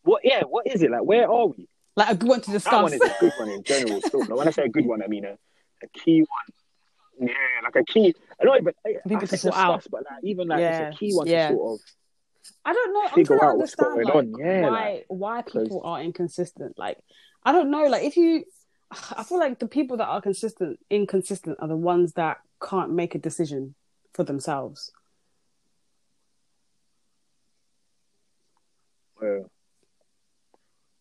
[0.03, 0.23] what?
[0.25, 0.91] Yeah, what is it?
[0.91, 1.69] Like, where are we?
[1.97, 2.73] like a good one to discuss.
[2.73, 4.01] That one is a good one in general.
[4.01, 5.39] Still, like, when I say a good one, I mean a,
[5.83, 7.29] a key one.
[7.29, 8.13] Yeah, like a key.
[8.41, 8.75] I don't even.
[8.85, 9.87] I, I to say sort out.
[9.93, 11.51] but like even like Yeah, it's a key one yeah.
[11.51, 11.87] to sort of.
[12.65, 13.09] I don't know.
[13.13, 14.35] I'm trying to understand like on.
[14.39, 16.79] Yeah, why like, why people are inconsistent.
[16.79, 16.99] Like
[17.43, 17.85] I don't know.
[17.85, 18.45] Like if you,
[19.17, 23.15] I feel like the people that are consistent, inconsistent, are the ones that can't make
[23.15, 23.75] a decision
[24.15, 24.93] for themselves.
[29.23, 29.41] Yeah.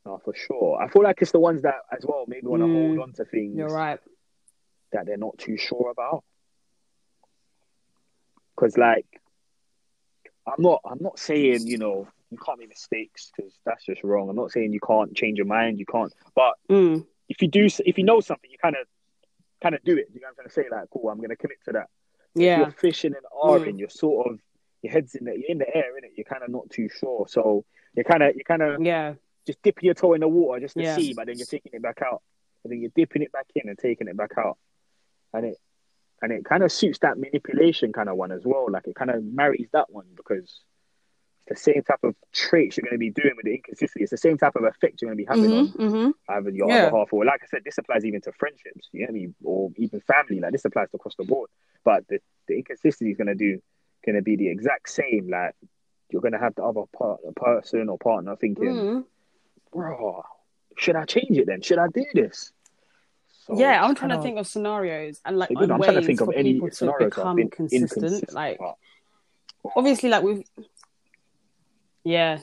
[0.06, 0.82] No, for sure.
[0.82, 3.14] I feel like it's the ones that as well maybe want to Mm, hold on
[3.14, 4.00] to things You're right.
[4.92, 6.24] that they're not too sure about.
[8.56, 9.06] Because like,
[10.48, 10.82] I'm not.
[10.86, 14.30] I'm not saying you know you can't make mistakes because that's just wrong.
[14.30, 15.80] I'm not saying you can't change your mind.
[15.80, 16.14] You can't.
[16.36, 18.88] But Mm, if you do, if you know something, you kind of
[19.62, 20.08] kind of do it.
[20.14, 20.66] You know what I'm trying to say?
[20.70, 21.88] Like, cool, I'm going to commit to that.
[22.36, 22.58] If yeah.
[22.60, 24.40] you're fishing and arguing, you're sort of
[24.82, 26.12] your head's in the you're in the air, in it.
[26.18, 27.64] You're kind of not too sure, so
[27.96, 29.14] you're kind of you kind of Yeah.
[29.46, 30.96] just dipping your toe in the water just to Yeah.
[30.96, 32.22] see, but then you're taking it back out,
[32.64, 34.58] and then you're dipping it back in and taking it back out,
[35.34, 35.58] and it
[36.24, 38.68] and it kind of suits that manipulation kind of one as well.
[38.72, 40.62] Like it kind of marries that one because
[41.48, 44.04] it's the same type of traits you're going to be doing with the inconsistency.
[44.04, 46.50] It's the same type of effect you're going to be having on hmm hmm either
[46.52, 46.86] your Yeah.
[46.86, 49.14] other half or like I said, this applies even to friendships, you know what I
[49.14, 50.40] mean, or even family.
[50.40, 51.50] Like this applies across the board.
[51.84, 53.60] But the, the inconsistency is gonna do
[54.06, 55.30] gonna be the exact same.
[55.30, 55.56] Like
[56.10, 59.06] you're gonna have the other part, person or partner thinking, Mm.
[59.74, 60.24] bro,
[60.78, 61.62] should I change it then?
[61.62, 62.52] Should I do this?
[63.46, 65.64] So yeah, I'm trying to think of scenarios and like it's good.
[65.66, 67.50] and I'm trying to ways think of for any people to scenarios that have become
[67.50, 68.34] consistent.
[68.34, 68.60] Like
[69.76, 70.44] obviously, like we've
[72.06, 72.40] yeah,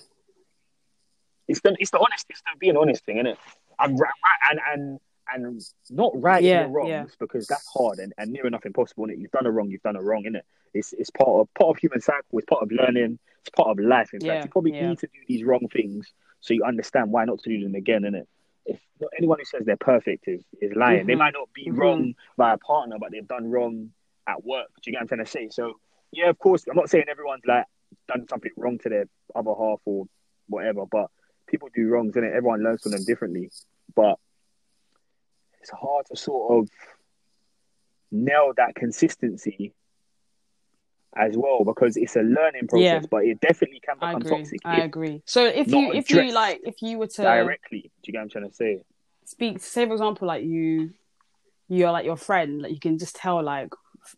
[1.49, 3.39] it's the it's the honest, it's the being honest thing, isn't it?
[3.79, 5.01] And right, right, and and
[5.33, 7.05] and not right Yeah, wrongs yeah.
[7.19, 9.07] because that's hard and, and near enough impossible.
[9.07, 9.19] Innit?
[9.19, 10.43] You've done a wrong, you've done a wrong, innit?
[10.75, 12.39] It's it's part of part of human cycle.
[12.39, 13.19] It's part of learning.
[13.41, 14.13] It's part of life.
[14.13, 14.89] In Yeah, fact, you probably yeah.
[14.91, 18.03] need to do these wrong things so you understand why not to do them again,
[18.03, 18.27] innit?
[18.67, 18.81] If
[19.17, 21.07] anyone who says they're perfect is is lying.
[21.07, 21.19] They Mhm.
[21.19, 21.79] might not be Mhm.
[21.79, 23.93] wrong by a partner, but they've done wrong
[24.27, 24.69] at work.
[24.83, 25.49] Do you get what I'm trying to say?
[25.49, 25.81] So
[26.13, 27.67] yeah, of course, I'm not saying everyone's like
[28.07, 29.05] done something wrong to their
[29.35, 30.07] other half or
[30.49, 31.11] whatever, but
[31.47, 33.51] people do wrongs, and everyone learns from them differently.
[33.95, 34.19] But
[35.61, 36.71] it's hard to sort of
[38.11, 39.73] nail that consistency
[41.17, 43.01] as well because it's a learning process, Yeah.
[43.11, 44.31] but it definitely can I become agree.
[44.39, 45.23] toxic I agree.
[45.27, 47.91] So if you if you like if you were to directly.
[48.03, 48.83] Do you get what I'm trying to say?
[49.25, 50.91] speak, say for example, like you
[51.69, 53.69] you're like your friend, like you can just tell like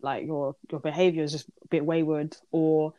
[0.01, 2.95] like your your behavior is just a bit wayward or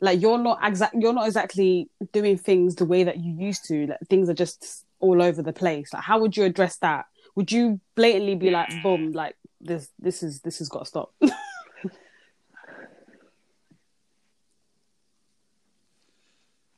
[0.00, 3.86] like you're not exact you're not exactly doing things the way that you used to
[3.86, 7.06] like things are just all over the place like how would you address that
[7.36, 11.12] would you blatantly be like boom like this this is this has got to stop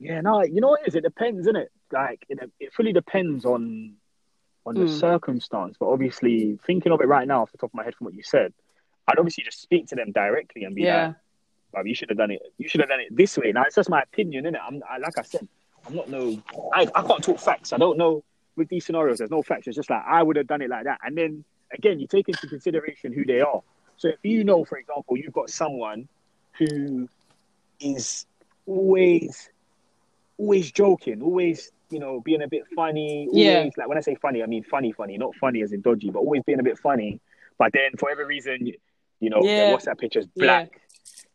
[0.02, 0.94] Yeah, no, you know what it is?
[0.96, 1.70] It depends, isn't it?
[1.92, 3.94] Like it, it fully depends on
[4.66, 4.88] on the Mm.
[4.88, 5.76] circumstance.
[5.78, 8.14] But obviously, thinking of it right now off the top of my head from what
[8.14, 8.52] you said,
[9.08, 11.16] I'd obviously just speak to them directly and be yeah like,
[11.84, 12.42] "Bruv, you should have done it.
[12.58, 14.60] You should have done it this way." Now it's just my opinion, innit?
[14.66, 15.46] I'm I, like I said,
[15.86, 16.42] I'm not no.
[16.74, 17.72] I I can't talk facts.
[17.72, 18.24] I don't know
[18.56, 19.18] with these scenarios.
[19.18, 19.66] There's no facts.
[19.68, 20.98] It's just like I would have done it like that.
[21.04, 23.62] And then again, you take into consideration who they are.
[23.96, 26.08] So if you know, for example, you've got someone
[26.58, 27.08] who
[27.80, 28.26] is
[28.66, 29.48] always
[30.42, 33.28] always joking, always, you know, being a bit funny.
[33.28, 33.70] Always, Yeah.
[33.76, 36.18] like when I say funny, I mean funny, funny, not funny as in dodgy, but
[36.18, 37.20] always being a bit funny.
[37.58, 38.66] But then for every reason,
[39.20, 39.56] you, know, Yeah.
[39.56, 40.80] their WhatsApp picture's black.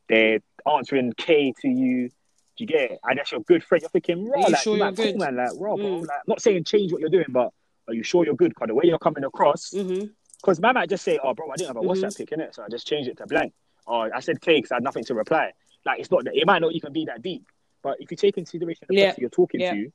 [0.09, 0.39] They're
[0.69, 2.09] answering K to you.
[2.09, 2.99] Do you get it?
[3.03, 3.81] And that's your good friend.
[3.81, 5.85] You're thinking, raw, Are you like, sure you're cool, man, like, raw, bro.
[5.85, 6.07] Mm.
[6.07, 7.53] Like, not saying change what you're doing, but
[7.87, 8.49] are you sure you're good?
[8.49, 11.67] Because the way you're coming across, because man might just say, oh, bro, I didn't
[11.67, 11.87] have a Mhm.
[11.87, 13.53] WhatsApp pic in it, so I just changed it to blank.
[13.85, 15.53] Or I said K because I had nothing to reply.
[15.85, 17.45] Like, it's not that, it might not even be that deep.
[17.87, 19.05] But if you take into consideration the Yeah.
[19.11, 19.73] person you're talking Yeah.
[19.75, 19.91] to,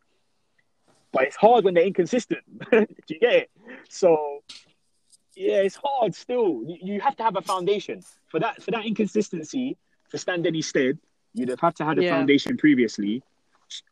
[1.13, 2.43] but it's hard when they're inconsistent.
[2.71, 3.51] Do you get it?
[3.91, 4.43] So,
[5.37, 6.63] yeah, it's hard still.
[6.67, 8.63] You, you have to have a foundation for that.
[8.63, 9.77] For that inconsistency
[10.11, 10.99] to stand any stead,
[11.35, 12.09] you'd have had to have a Yeah.
[12.17, 13.23] foundation previously,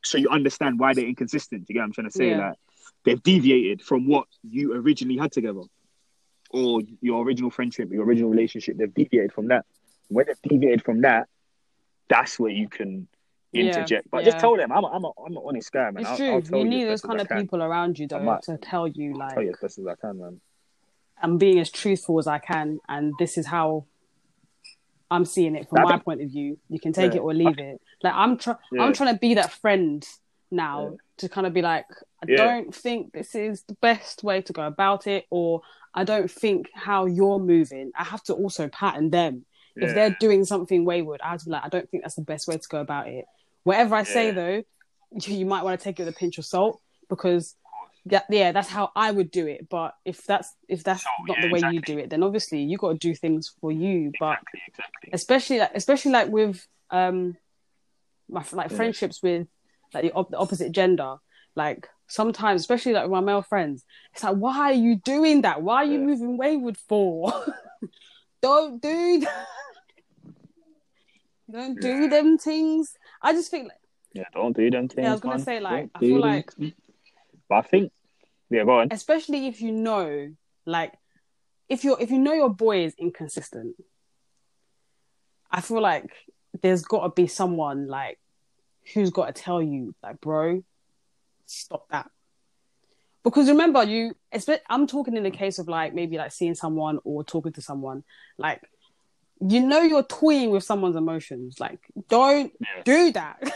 [0.03, 1.67] so you understand why they're inconsistent.
[1.67, 2.31] Do you get what I'm trying to say?
[2.31, 2.39] Yeah.
[2.49, 2.59] Like
[3.05, 5.65] they've deviated from what you originally had together,
[6.49, 8.79] or your original friendship, your original relationship.
[8.79, 9.67] They've deviated from that.
[10.09, 11.29] When they've deviated from that,
[12.09, 13.07] that's where you can
[13.53, 14.09] Yeah, interject.
[14.11, 14.31] But yeah.
[14.31, 16.03] just tell them, I'm a, I'm a, I'm an honest guy, man.
[16.03, 18.59] it's I'll, I'll tell you, you need those kind of people around you though to
[18.59, 20.41] tell you I'll like tell you as best as I can, man.
[21.23, 23.85] I'm being as truthful as I can, and this is how
[25.11, 26.59] I'm seeing it from my point of view.
[26.69, 27.19] You can take Yeah.
[27.19, 27.81] it or leave it.
[28.03, 28.83] Like I'm trying, Yeah.
[28.83, 30.07] I'm trying to be that friend
[30.53, 30.97] now Yeah.
[31.19, 31.87] to kind of be like,
[32.23, 32.37] I Yeah.
[32.37, 36.71] don't think this is the best way to go about it, or I don't think
[36.73, 37.91] how you're moving.
[37.99, 39.45] I have to also pattern them.
[39.77, 42.23] If they're doing something wayward, I have to be like, I don't think that's the
[42.23, 43.25] best way to go about it.
[43.65, 44.63] Whatever I say though,
[45.27, 47.57] you, might want to take it with a pinch of salt because
[48.07, 49.69] that, yeah, that's how I would do it.
[49.69, 52.63] But if that's if that's Sure, not yeah, the way you do it, then obviously
[52.63, 54.13] you got to do things for you.
[54.19, 55.11] But Exactly, exactly.
[55.13, 57.37] especially like especially like with um
[58.29, 58.77] my like Yeah.
[58.77, 59.49] friendships with
[59.93, 61.17] like the, op- the opposite gender,
[61.57, 63.85] like sometimes, especially like with my male friends,
[64.15, 65.63] it's like, why are you doing that?
[65.63, 66.07] Why are you Yeah.
[66.07, 67.33] moving wayward for?
[68.43, 69.47] Don't do that.
[71.51, 72.95] Don't do them things.
[73.23, 73.71] I just think
[74.13, 75.07] Yeah, don't do them things.
[75.07, 75.45] I was gonna man.
[75.45, 76.73] say, like, Don't I feel like- things.
[77.49, 77.93] But I think,
[78.51, 78.89] yeah, go on.
[78.93, 80.35] especially if you know
[80.67, 80.93] like
[81.69, 83.75] if you're if you know your boy is inconsistent
[85.51, 86.11] i feel like
[86.63, 88.19] there's got to be someone like
[88.93, 90.63] who's got to tell you like bro
[91.47, 92.11] stop that
[93.25, 94.15] because remember you
[94.69, 98.05] i'm talking in the case of like maybe like seeing someone or talking to someone
[98.39, 98.61] like
[99.49, 102.83] you know you're toying with someone's emotions like don't Yeah.
[102.85, 103.43] do that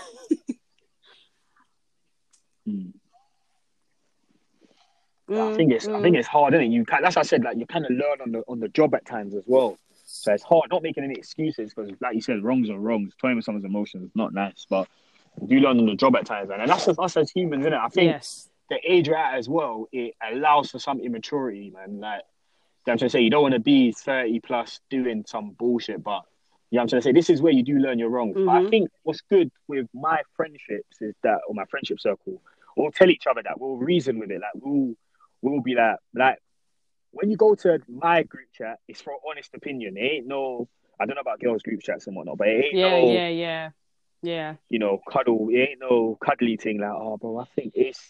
[2.68, 2.92] Mm.
[5.30, 6.02] I Mm, think it's I mm.
[6.02, 6.70] think it's hard, isn't it?
[6.70, 7.44] You can, that's what I said.
[7.44, 9.78] Like you kind of learn on the on the job at times as well.
[10.06, 13.14] So it's hard not making any excuses because, like you said, wrongs are wrongs.
[13.20, 14.86] Toying with someone's emotions is not nice, but
[15.46, 16.60] you learn on the job at times, man.
[16.60, 17.78] and that's just us as humans, isn't it?
[17.78, 22.00] I think yes the age we're at as well, it allows for some immaturity, man.
[22.00, 22.22] Like
[22.92, 26.22] I'm trying to say, you don't want to be 30 plus doing some bullshit, but
[26.70, 28.34] you Yeah, I'm trying to say this is where you do learn your wrongs.
[28.36, 28.70] But I Mhm.
[28.70, 32.42] think what's good with my friendships is that, or my friendship circle,
[32.76, 34.40] we'll tell each other that we'll reason with it.
[34.40, 34.94] Like we'll
[35.40, 36.38] we'll be like like
[37.12, 39.96] when you go to my group chat, it's for honest opinion.
[39.96, 40.68] It ain't no
[40.98, 43.28] I don't know about girls' group chats and whatnot, but it ain't Yeah, no yeah,
[43.28, 43.70] yeah,
[44.22, 44.54] yeah.
[44.68, 45.48] you know cuddle.
[45.50, 48.00] It ain't no cuddly thing like oh bro, I think it's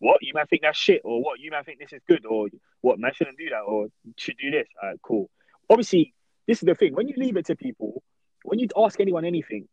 [0.00, 2.48] what you might think that's shit, or what you might think this is good, or
[2.80, 3.86] what man shouldn't do that, or
[4.16, 4.66] should do this.
[4.82, 5.30] All right, cool.
[5.68, 6.12] Obviously,
[6.48, 6.94] this is the thing.
[6.94, 8.02] When you leave it to people,
[8.44, 9.68] when you ask anyone anything,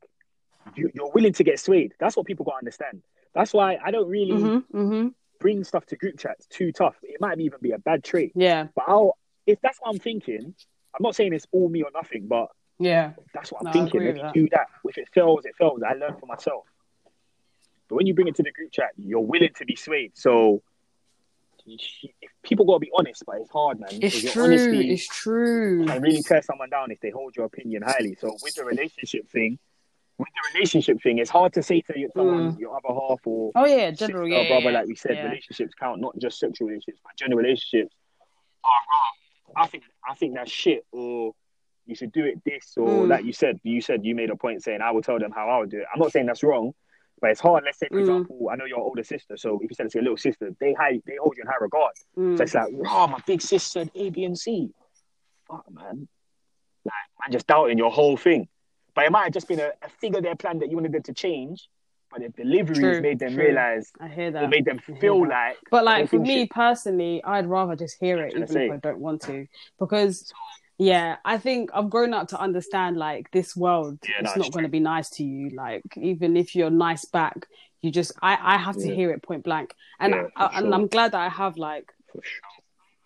[0.75, 1.93] you, you're willing to get swayed.
[1.99, 3.01] That's what people got to understand.
[3.33, 5.07] That's why I don't really Mm-hmm, mm-hmm.
[5.39, 6.95] bring stuff to group chats too tough.
[7.03, 8.33] It might even be a bad trait.
[8.35, 10.53] Yeah, But I'll, if that's what I'm thinking,
[10.93, 12.47] I'm not saying it's all me or nothing, but
[12.79, 13.13] yeah.
[13.33, 14.03] that's what I'm No, thinking.
[14.03, 14.67] Let me with do that.
[14.83, 15.81] If it fails, it fails.
[15.87, 16.65] I learn for myself.
[17.89, 20.11] But when you bring it to the group chat, you're willing to be swayed.
[20.15, 20.61] So
[22.43, 23.89] people got to be honest, but it's hard, man.
[24.01, 24.43] It's true.
[24.43, 25.85] honesty It's true.
[25.85, 28.15] can really tear someone down if they hold your opinion highly.
[28.19, 29.59] So with the relationship thing,
[30.17, 33.51] with the relationship thing, it's hard to say to your, someone, your other half or
[33.55, 34.27] Oh yeah, general.
[34.27, 35.23] Yeah, brother, yeah, like we said, yeah.
[35.25, 37.93] relationships count, not just sexual relationships, but general relationships.
[38.65, 41.33] Oh, I think I think that's shit, or
[41.85, 43.09] you should do it this, or Mm.
[43.09, 45.49] like you said, you said you made a point saying I will tell them how
[45.49, 45.85] I would do it.
[45.93, 46.73] I'm not saying that's wrong,
[47.21, 47.63] but it's hard.
[47.65, 48.01] Let's say, for Mm.
[48.01, 50.73] example, I know your older sister, so if you said it's your little sister, they
[50.73, 51.93] high, they hold you in high regard.
[52.17, 52.37] Mm.
[52.37, 54.69] So it's like, wow, my big sister said A, B, and C.
[55.47, 56.07] Fuck, man.
[56.85, 58.47] Like, man, just doubting your whole thing.
[58.93, 61.03] But it might have just been a, a of their plan that you wanted them
[61.03, 61.69] to change,
[62.11, 63.43] but the delivery True, made them true.
[63.45, 64.49] realize, I hear that.
[64.49, 65.57] made them feel like.
[65.69, 68.71] But like for me shit- personally, I'd rather just hear it even if.
[68.71, 69.45] I don't want to,
[69.79, 70.33] because
[70.77, 73.99] yeah, I think I've grown up to understand like this world.
[74.07, 75.49] Yeah, it's no, not going to be nice to you.
[75.55, 77.47] Like even if you're nice back,
[77.81, 78.95] you just I I have to Yeah.
[78.95, 80.73] hear it point blank, and Yeah, I, for and.
[80.73, 82.21] I'm glad that I have like sure.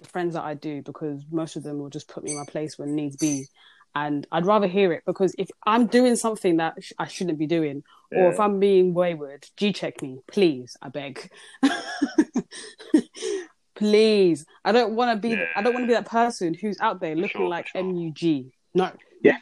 [0.02, 2.46] the friends that I do because most of them will just put me in my
[2.46, 3.48] place when needs be.
[3.94, 7.48] And I'd rather hear it because if I'm doing something that sh- I shouldn't be
[7.48, 10.78] doing, or if I'm being wayward, G check me, please.
[10.82, 11.30] I beg.
[13.82, 14.46] please.
[14.64, 15.30] I don't want to be.
[15.36, 15.46] Yeah.
[15.56, 17.84] I don't want to be that person who's out there looking sure, like sure.
[17.84, 18.52] MUG.
[18.76, 18.92] No.
[19.22, 19.38] Yeah.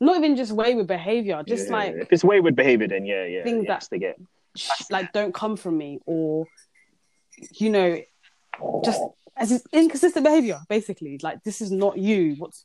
[0.00, 1.72] Not even just wayward behavior, just Yeah.
[1.76, 4.16] like if it's wayward behavior, then yeah, yeah, Things it that- has to get.
[4.90, 6.46] like don't come from me or
[7.60, 8.00] you know
[8.84, 9.00] just
[9.36, 12.64] as inconsistent behavior basically like this is not you what's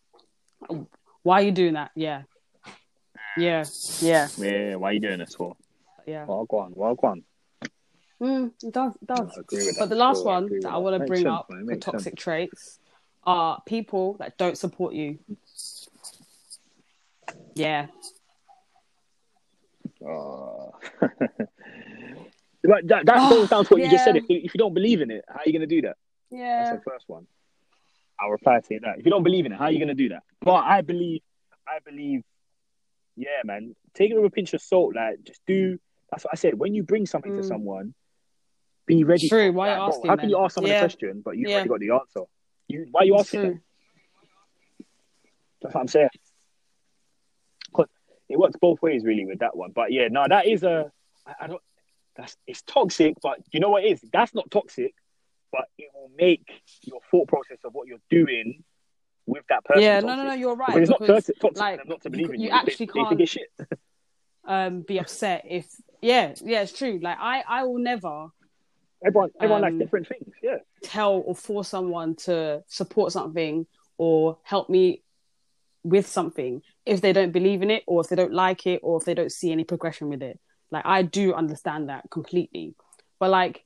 [1.21, 2.23] why are you doing that yeah
[3.37, 3.63] yeah
[4.01, 5.55] yeah Yeah, why are you doing this for?
[6.07, 7.23] yeah Well, go on, well, go on.
[8.23, 9.75] Mm, it does it does I that.
[9.77, 11.75] but the last Sure, I one agree that i want to bring sense, up for
[11.75, 12.21] toxic sense.
[12.23, 12.79] traits
[13.25, 15.19] are people that don't support you
[17.55, 17.87] yeah
[20.05, 20.71] Uh,
[22.63, 24.15] but that, that Oh, to what you just said.
[24.15, 24.21] yeah.
[24.21, 25.97] If you, if you don't believe in it, how are you going to do that?
[26.31, 27.25] yeah That's the first one.
[28.19, 28.99] I'll reply to that.
[28.99, 30.23] If you don't believe in it, how are you going to do that?
[30.41, 31.21] But I believe,
[31.67, 32.21] I believe,
[33.15, 33.75] yeah, man.
[33.93, 34.95] Take it with a pinch of salt.
[34.95, 35.77] Like, just do.
[36.11, 36.53] That's what I said.
[36.57, 37.45] When you bring something to Mm.
[37.45, 37.93] someone,
[38.85, 39.29] be ready.
[39.29, 40.77] True, why you asking How can you ask someone Yeah.
[40.77, 41.55] a question, but you've Yeah.
[41.55, 42.21] already got the answer?
[42.67, 43.41] You, why are you asking?
[43.41, 43.61] Them?
[45.61, 46.09] That's what I'm saying.
[47.73, 47.87] 'Cause
[48.29, 49.71] it works both ways, really, with that one.
[49.71, 50.91] But yeah, no, that is a.
[51.25, 51.61] I, I don't.
[52.15, 54.01] That's it's toxic, but you know what it is?
[54.11, 54.93] That's not toxic,
[55.51, 56.45] but it will make
[56.83, 58.63] your thought process of what you're doing
[59.25, 59.81] with that person.
[59.83, 62.09] yeah no no no you're right Because it's not because, toxic, toxic like, not to
[62.09, 62.51] believe c- in you you.
[62.51, 63.69] Actually they, can't-
[64.45, 65.65] um be upset if
[66.01, 68.27] yeah yeah it's true like i i will never
[69.05, 70.33] Everyone, everyone likes Um, different things.
[70.41, 73.65] Yeah, tell or force someone to support something
[73.97, 75.03] or help me
[75.83, 78.97] with something if they don't believe in it or if they don't like it or
[78.97, 80.39] if they don't see any progression with it.
[80.71, 82.75] Like i do understand that completely.
[83.19, 83.65] But like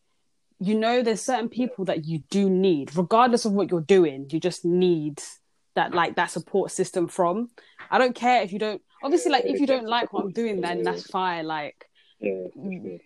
[0.59, 2.95] you know there's certain people that you do need.
[2.97, 5.21] Regardless of what you're doing you just need
[5.75, 7.49] that like that support system from.
[7.91, 10.61] I don't care if you don't obviously like if you don't like what i'm doing
[10.61, 11.85] then that's fine like
[12.19, 12.47] yeah,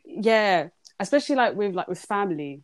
[0.05, 0.67] yeah
[1.01, 2.63] especially like with like with family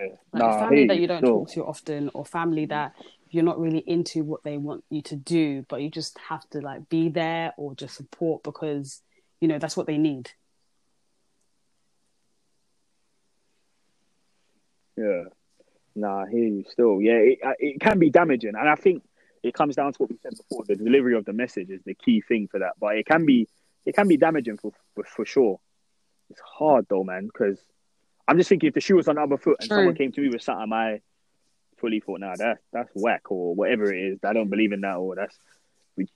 [0.00, 0.08] yeah.
[0.32, 2.94] like Nah, family hey, that you don't talk to often or family that
[3.30, 6.60] you're not really into what they want you to do but you just have to
[6.60, 9.02] like be there or just support because
[9.40, 10.30] you know that's what they need
[14.96, 15.24] Yeah.
[15.94, 17.00] Nah, I hear you still.
[17.00, 18.54] Yeah, it, it can be damaging.
[18.58, 19.02] And I think
[19.42, 20.64] it comes down to what we said before.
[20.66, 22.72] The delivery of the message is the key thing for that.
[22.80, 23.48] But it can be
[23.84, 25.60] it can be damaging for for, for sure.
[26.32, 27.60] It's hard though, man, because
[28.26, 29.76] I'm just thinking if the shoe was on the other foot and True.
[29.78, 31.00] someone came to me with something I
[31.78, 34.18] fully thought, nah, that's that's whack or whatever it is.
[34.24, 35.38] I don't believe in that or that's
[35.96, 36.06] we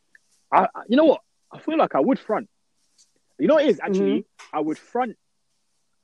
[0.51, 1.21] I, you know what?
[1.53, 2.49] I feel like I would front.
[3.39, 4.25] You know what it is actually?
[4.53, 5.17] I would front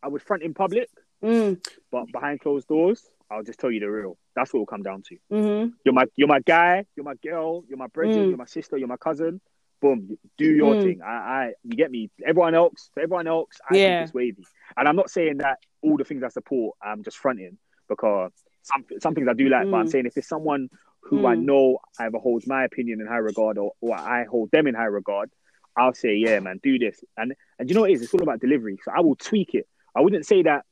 [0.02, 0.90] I would front in public
[1.24, 1.58] mm,
[1.90, 4.18] but behind closed doors, I'll just tell you the real.
[4.36, 5.16] That's what it'll come down to.
[5.30, 8.28] hmm You're my you're my guy, you're my girl, you're my brother, Mm.
[8.28, 9.40] you're my sister, you're my cousin.
[9.82, 10.82] Boom, do your Mm.
[10.82, 11.02] thing.
[11.02, 12.08] I, I you get me.
[12.24, 13.88] Everyone else, for everyone else, I Yeah.
[13.98, 14.44] think it's wavy.
[14.76, 17.58] And I'm not saying that all the things I support, I'm just fronting
[17.88, 18.30] because
[18.62, 19.90] some some things I do like, but I'm Mm.
[19.90, 20.68] saying if it's someone
[21.00, 21.42] who I Mm.
[21.46, 24.84] know either holds my opinion in high regard or, or I hold them in high
[24.84, 25.30] regard,
[25.76, 27.02] I'll say, yeah, man, do this.
[27.16, 28.02] And and you know what it is?
[28.02, 28.78] It's all about delivery.
[28.84, 29.66] So I will tweak it.
[29.96, 30.64] I wouldn't say that.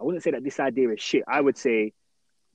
[0.00, 1.22] I wouldn't say that this idea is shit.
[1.28, 1.92] I would say,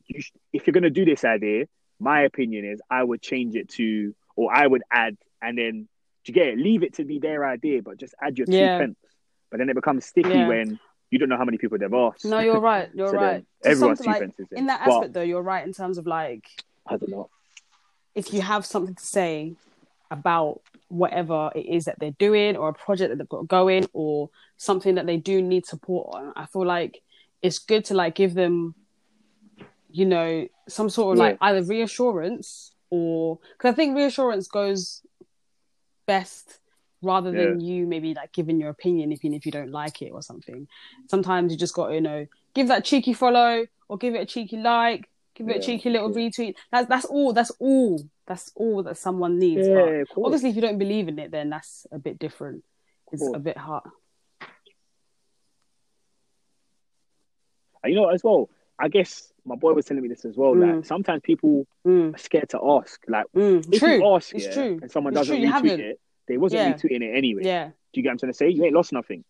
[0.08, 1.68] you sh- if you're gonna do this idea,
[2.02, 5.88] my opinion is I would change it to, or I would add, and then
[6.26, 6.58] do you get it?
[6.60, 8.80] Leave it to be their idea, but just add your two Yeah.
[8.80, 8.98] pence.
[9.50, 10.48] But then it becomes sticky Yeah.
[10.48, 10.80] when
[11.12, 12.26] you don't know how many people they've asked.
[12.26, 12.90] No, you're right.
[12.94, 13.46] You're So right.
[13.66, 16.06] Everyone's two like- pence is In that But aspect, though, you're right in terms of
[16.06, 16.46] like
[16.86, 17.30] I don't know.
[18.16, 19.56] if you have something to say
[20.12, 24.30] about whatever it is that they're doing or a project that they've got going or
[24.58, 27.02] something that they do need support on, I feel like
[27.42, 28.76] it's good to like give them,
[29.92, 35.02] you know, some sort of like either reassurance or because I think reassurance goes
[36.10, 36.60] best
[37.02, 40.22] rather than you maybe like giving your opinion even if you don't like it or
[40.22, 40.68] something.
[41.08, 44.26] Sometimes you just got to, you know, give that cheeky follow or give it a
[44.26, 46.28] cheeky like, give it a cheeky little yeah.
[46.28, 46.56] retweet.
[46.72, 47.32] That's that's all.
[47.32, 48.02] That's all.
[48.26, 49.68] That's all that someone needs.
[49.68, 52.64] Yeah, obviously, if you don't believe in it, then that's a bit different.
[53.12, 53.84] It's a bit hard.
[57.84, 60.54] And you know, as well, I guess my boy was telling me this as well.
[60.54, 60.76] Mm.
[60.76, 63.02] Like sometimes people Mm, are scared to ask.
[63.08, 63.66] Like mm.
[63.74, 63.96] if True.
[63.96, 64.80] you ask, it's yeah, true.
[64.82, 66.74] and someone It's doesn't true, retweet it, they wasn't Yeah.
[66.74, 67.42] retweeting it anyway.
[67.44, 67.66] Yeah.
[67.68, 68.50] Do you get what I'm trying to say?
[68.50, 69.24] You ain't lost nothing.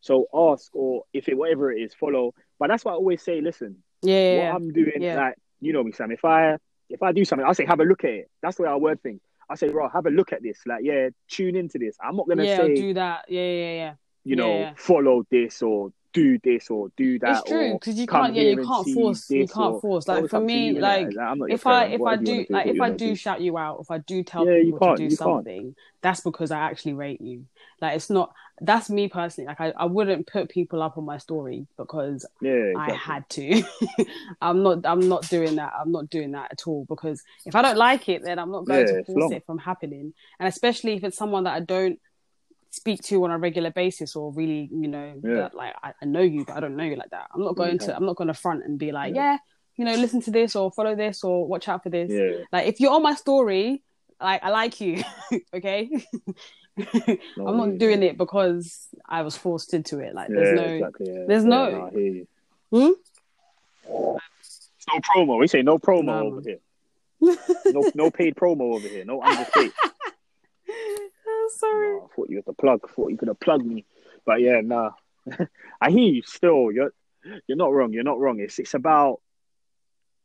[0.00, 2.34] So ask, or if it whatever it is, follow.
[2.58, 4.14] But that's why I always say, listen, Yeah.
[4.14, 4.36] Yeah.
[4.36, 4.54] what yeah.
[4.54, 5.16] I'm doing, Yeah.
[5.16, 6.10] like you know me, Sam.
[6.12, 6.58] If I
[6.90, 8.30] if I do something, I say have a look at it.
[8.42, 9.20] That's the way I word things.
[9.48, 10.58] I say, right, have a look at this.
[10.66, 11.96] Like, yeah, tune into this.
[12.02, 13.24] I'm not gonna yeah, say, do that.
[13.28, 13.94] Yeah, yeah, yeah.
[14.24, 17.38] you know, follow this or do this or do that.
[17.40, 18.34] It's true because you can't.
[18.34, 19.30] Yeah, you can't force.
[19.30, 20.08] You can't or- force.
[20.08, 22.88] Like oh, for me, like I'm if I if I you do like if I
[22.88, 25.18] wanna do shout you out, if I do tell Yeah, people to do you can't.
[25.18, 27.44] something, that's because I actually rate you.
[27.80, 28.32] Like it's not.
[28.60, 29.48] That's me personally.
[29.48, 33.62] Like I, I wouldn't put people up on my story because Yeah, I had to.
[34.40, 34.84] I'm not.
[34.84, 35.72] I'm not doing that.
[35.78, 38.66] I'm not doing that at all because if I don't like it, then I'm not
[38.66, 40.14] going Yeah, to force it from happening.
[40.38, 41.98] And especially if it's someone that I don't
[42.74, 45.34] speak to you on a regular basis or really, you know, Yeah.
[45.34, 47.28] that, like I, I know you, but I don't know you like that.
[47.34, 47.94] I'm not going to.
[47.96, 49.32] I'm not going to front and be like, Yeah.
[49.32, 49.38] yeah,
[49.76, 52.10] you know, listen to this or follow this or watch out for this.
[52.10, 53.82] Yeah, Like if you're on my story,
[54.20, 55.02] like I like you,
[55.54, 55.90] okay.
[57.36, 60.14] no I'm not doing it because I was forced into it.
[60.14, 60.64] Like there's no.
[60.64, 61.24] exactly.
[61.28, 62.26] There's no- no, I hear you.
[62.70, 62.90] Hmm?
[64.88, 65.38] No promo.
[65.38, 66.58] We say no promo Nah, over here.
[67.66, 69.04] No, no paid promo over here.
[69.04, 69.72] No underpaid.
[71.44, 71.88] oh, sorry.
[71.96, 72.80] No, I thought you had the plug.
[72.88, 73.84] I thought you could have plugged me.
[74.24, 74.90] But yeah, nah.
[75.80, 76.70] I hear you still.
[76.72, 76.92] You're
[77.46, 77.92] you're not wrong.
[77.92, 78.40] You're not wrong.
[78.40, 79.20] It's it's about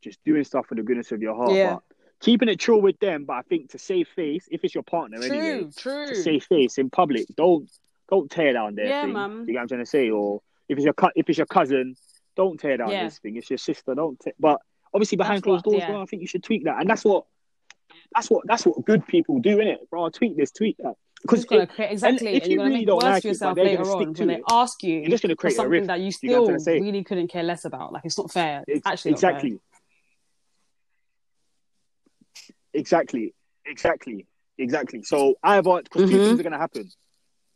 [0.02, 1.52] just doing stuff for the goodness of your heart.
[1.52, 1.74] Yeah.
[1.74, 1.82] But
[2.20, 3.24] keeping it true with them.
[3.24, 6.06] But I think to save face, if it's your partner anyway, True, true.
[6.08, 7.68] to save face in public, don't
[8.10, 9.10] don't tear down their Yeah, thing.
[9.10, 10.10] You get what I'm trying to say?
[10.10, 11.94] Or if it's your cu- if it's your cousin,
[12.36, 13.04] don't tear down Yeah.
[13.04, 13.36] this thing.
[13.36, 13.94] It's your sister.
[13.94, 14.18] Don't.
[14.20, 14.60] Te- but
[14.94, 15.92] obviously behind That's closed what- doors, yeah.
[15.92, 17.24] well, I think you should tweak that, and that's what
[18.14, 19.88] that's what that's what good people do, innit?
[19.90, 20.94] Bro, tweak this, tweak that.
[21.22, 23.24] Because Just gonna create exactly, if and, you you're gonna really make don't worse like
[23.24, 25.56] it, yourself they're later on to when they ask you you're just gonna for create
[25.56, 26.80] something that you You still to say?
[26.80, 27.92] really couldn't care less about.
[27.92, 28.64] Like it's not fair.
[28.68, 29.58] It's actually exactly.
[32.74, 33.34] Exactly.
[33.66, 34.26] Exactly.
[34.58, 35.02] Exactly.
[35.02, 36.24] So either because two Mhm.
[36.24, 36.88] things are gonna happen.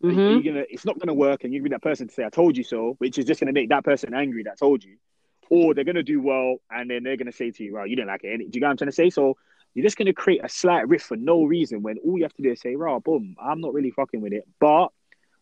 [0.03, 0.43] Mhm.
[0.45, 2.31] You're gonna it's not gonna work and you're gonna be that person to say, I
[2.31, 4.97] told you so, which is just gonna make that person angry that told you.
[5.51, 8.09] Or they're gonna do well and then they're gonna say to you, Well, you didn't
[8.09, 8.41] like it.
[8.41, 9.11] innit?" Do you get what I'm trying to say?
[9.11, 9.37] So
[9.75, 12.43] you're just gonna create a slight rift for no reason when all you have to
[12.43, 14.47] do is say, Raw, boom, I'm not really fucking with it.
[14.61, 14.89] But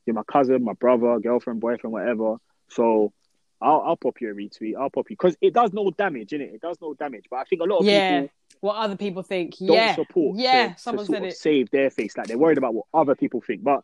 [0.06, 2.36] you're my cousin, my brother, girlfriend, boyfriend, whatever.
[2.68, 3.12] So
[3.60, 4.74] I'll, I'll pop you a retweet.
[4.76, 6.54] I'll pop you because it does no damage, innit?
[6.54, 7.24] It does no damage.
[7.30, 8.20] But I think a lot of Yeah.
[8.22, 9.56] people What other people think?
[9.58, 10.68] don't yeah, support yeah.
[10.68, 11.36] to, to Someone sort said of it.
[11.36, 12.16] save their face.
[12.16, 13.62] Like they're worried about what other people think.
[13.62, 13.82] But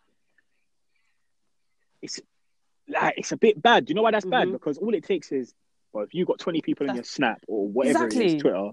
[2.03, 2.21] it's
[2.89, 3.85] like it's a bit bad.
[3.87, 4.49] Do you know why that's bad?
[4.49, 4.53] Mhm.
[4.53, 5.53] Because all it takes is
[5.93, 8.37] well, if you've got 20 people in your snap or whatever it Exactly.
[8.37, 8.71] is, Twitter,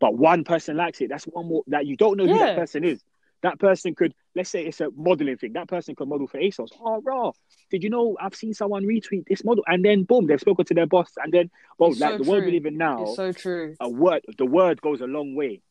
[0.00, 2.84] but one person likes it, that's one more that you don't know who that person
[2.84, 3.00] is.
[3.42, 5.54] That person could, let's say it's a modeling thing.
[5.54, 6.68] That person could model for ASOS.
[6.78, 7.32] Oh, raw.
[7.70, 9.64] Did you know I've seen someone retweet this model?
[9.66, 11.12] And then boom, they've spoken to their boss.
[11.16, 13.76] And then, well, It's like so the world we live in now, It's so true.
[13.80, 15.62] a word, the word goes a long way.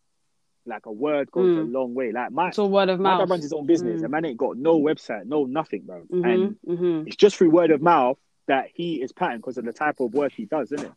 [0.65, 1.72] Like a word goes a Mm.
[1.73, 2.11] long way.
[2.11, 3.19] Like my, It's all word of my mouth.
[3.22, 4.01] dad runs his own business.
[4.01, 4.06] Mm.
[4.06, 6.06] A man ain't got no website, no nothing, bro.
[6.11, 7.07] And Mm-hmm, mm-hmm.
[7.07, 10.14] it's just through word of mouth that he is patterned because of the type of
[10.15, 10.93] work he does, isn't it?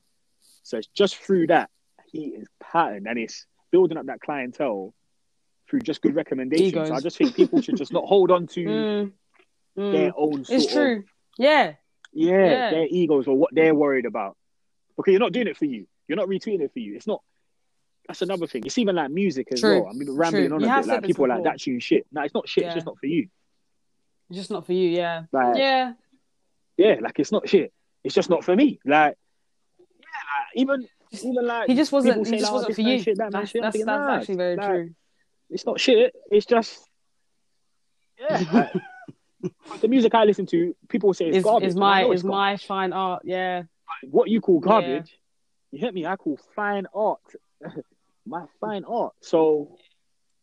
[0.63, 1.69] So it's just through that
[2.13, 4.95] he is patterned, and it's building up that clientele
[5.69, 6.69] through just good recommendations.
[6.73, 6.91] Egos.
[6.91, 9.13] I just think people should just not hold on to Mm,
[9.79, 9.93] mm.
[9.93, 10.45] their own.
[10.45, 11.05] Sort It's of- true.
[11.39, 11.75] Yeah.
[12.13, 12.71] yeah, Yeah.
[12.71, 14.37] their egos or what they're worried about,
[14.97, 15.87] because you're not doing it for you.
[16.07, 16.95] You're not retweeting it for you.
[16.95, 17.23] It's not.
[18.07, 18.65] That's another thing.
[18.67, 19.81] It's even like music as True.
[19.83, 19.89] well.
[19.91, 20.57] I mean, rambling True.
[20.57, 20.87] on You a bit.
[20.89, 21.53] Like people are like before.
[21.53, 22.07] that tune shit.
[22.13, 22.65] No, it's not shit.
[22.65, 23.29] It's just not for you.
[24.29, 24.89] It's just not for you.
[24.91, 25.23] Yeah.
[25.33, 25.93] Like Yeah.
[26.77, 27.73] yeah, like it's not shit.
[28.05, 28.81] It's just not for me.
[28.85, 29.17] Like
[30.01, 30.89] yeah, like, even
[31.21, 32.27] even like He just wasn't.
[32.27, 33.03] He just like, oh, wasn't for you.
[33.03, 34.91] Shit, that that's that's, that's actually very like, true.
[35.51, 36.15] It's not shit.
[36.31, 36.89] It's just
[38.19, 38.45] yeah.
[39.73, 41.69] like, the music I listen to, people say it's Is garbage.
[41.71, 43.23] is my is it's my fine art?
[43.25, 43.65] Yeah.
[44.11, 45.19] what you call garbage.
[45.71, 46.07] You hit me?
[46.07, 47.21] I call fine art.
[48.27, 49.15] my fine art.
[49.21, 49.77] So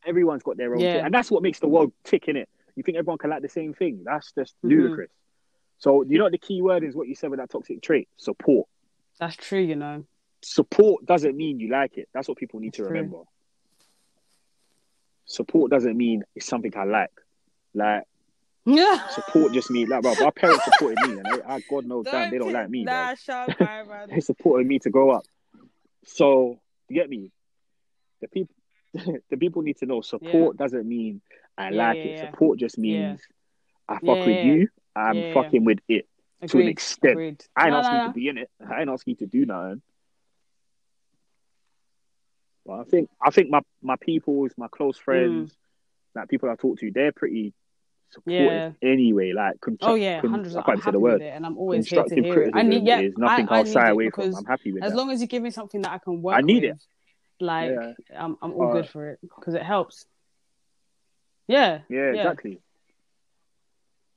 [0.06, 0.94] everyone's got their own Yeah.
[0.96, 1.06] thing.
[1.06, 2.50] and that's what makes the world tick in it.
[2.76, 4.04] You think everyone can like the same thing?
[4.06, 4.70] That's just Mhm.
[4.70, 5.12] ludicrous.
[5.78, 8.10] So you know the key word is what you said with that toxic trait?
[8.18, 8.68] Support.
[9.20, 9.60] That's true.
[9.62, 10.06] You know.
[10.42, 12.08] Support doesn't mean you like it.
[12.14, 12.88] That's what people need to True.
[12.88, 13.24] remember.
[15.26, 17.12] Support doesn't mean it's something I like.
[17.74, 18.04] Like
[18.66, 18.98] Yeah.
[19.10, 22.32] support just means like bro, my parents supported me and I, I God knows damn
[22.32, 22.84] they don't like me.
[22.84, 25.24] Nah, shut up, they supported me to grow up.
[26.06, 26.60] So
[26.90, 27.32] you get me?
[28.22, 28.56] The people
[29.30, 31.22] the people need to know support doesn't mean
[31.58, 32.16] I Yeah, like yeah, it.
[32.16, 32.22] yeah.
[32.32, 33.22] Support just means
[33.88, 34.68] I fuck Yeah, with yeah, you.
[34.96, 35.34] I'm Yeah, yeah.
[35.34, 36.08] fucking with it.
[36.48, 37.12] to an extent.
[37.14, 37.46] Agreed.
[37.56, 38.50] I ain't No, asking no, you to be in it.
[38.68, 39.82] I ain't asking you to do nothing.
[42.70, 45.52] But I think I think my my peoples, my close friends,
[46.14, 47.52] like people I talk to, they're pretty
[48.12, 49.32] supportive anyway.
[49.34, 50.46] Like construct, Oh yeah, con-.
[50.46, 51.20] I can't I'm say the word.
[51.24, 52.52] it, and I'm always here to hear it.
[52.54, 54.36] I need, yeah, is nothing I, I will shy away from.
[54.36, 54.98] I'm happy with as that.
[54.98, 57.44] long as you give me something that I can work I need with, it.
[57.44, 57.94] like Yeah.
[58.16, 60.06] I'm, I'm all Uh, good for it because it helps.
[61.48, 62.22] Yeah, Yeah, yeah.
[62.22, 62.62] exactly.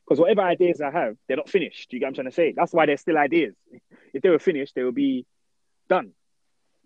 [0.04, 1.90] Because whatever ideas I have, they're not finished.
[1.90, 2.52] You get what I'm trying to say?
[2.54, 3.54] That's why they're still ideas.
[4.12, 5.24] If they were finished, they would be
[5.88, 6.12] done.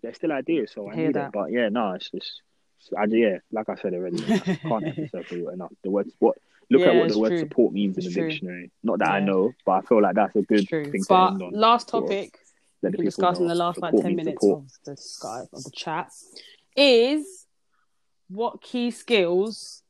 [0.01, 1.27] They're still ideas, so I Hear need that.
[1.27, 1.31] it.
[1.33, 2.41] But yeah, no, it's just,
[2.79, 5.71] it's- I, yeah, like I said already, I can't emphasize it enough.
[5.83, 6.37] The word what
[6.69, 7.39] look Yeah, at what the word true.
[7.39, 8.29] support means It's in the true.
[8.29, 8.71] dictionary.
[8.83, 10.91] Not that I know, but I feel like that's a good true.
[10.91, 11.51] thing to But end on.
[11.53, 12.39] last sort of topic
[12.83, 14.63] Let we the can discuss in the last like ten minutes support.
[14.63, 16.11] of the Skype of the chat
[16.75, 17.45] is
[18.29, 19.81] what key skills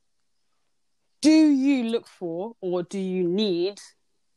[1.21, 3.79] do you look for or do you need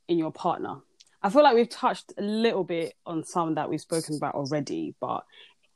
[0.09, 0.79] in your partner?
[1.23, 4.95] I feel like we've touched a little bit on some that we've spoken about already,
[5.01, 5.23] but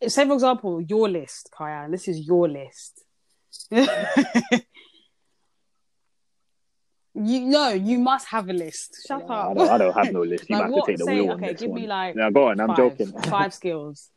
[0.08, 3.00] say for example, your list, Kyan, and this is your list.
[3.70, 3.86] you
[7.42, 9.04] know, you must have a list.
[9.06, 9.56] Shut I up.
[9.56, 10.48] don't, I don't have no list.
[10.50, 11.80] You Like might have what- to take the say- wheel on okay, this give one.
[11.80, 12.60] me, like, now go on.
[12.60, 13.12] I'm five, joking.
[13.30, 14.10] Five skills.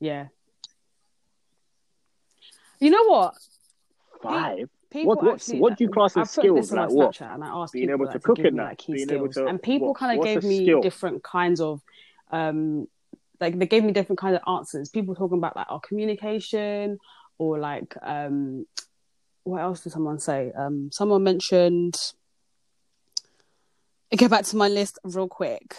[0.00, 0.26] Yeah.
[2.78, 3.34] You know what?
[4.22, 4.68] Five.
[4.90, 6.70] People What- what's- actually, what do you class as skills?
[6.72, 7.18] Like what?
[7.22, 8.92] And I asked Being people able to like, cook give in me, that, like key
[8.92, 10.82] being able skills, to- and people what- kind of gave me skill?
[10.82, 11.80] different kinds of,
[12.30, 12.86] um,
[13.40, 14.90] like they gave me different kinds of answers.
[14.90, 16.98] People talking about like our communication
[17.38, 18.66] or like, um,
[19.44, 20.52] what else did someone say?
[20.56, 21.96] Um, someone mentioned.
[24.16, 25.74] Go back to my list real quick.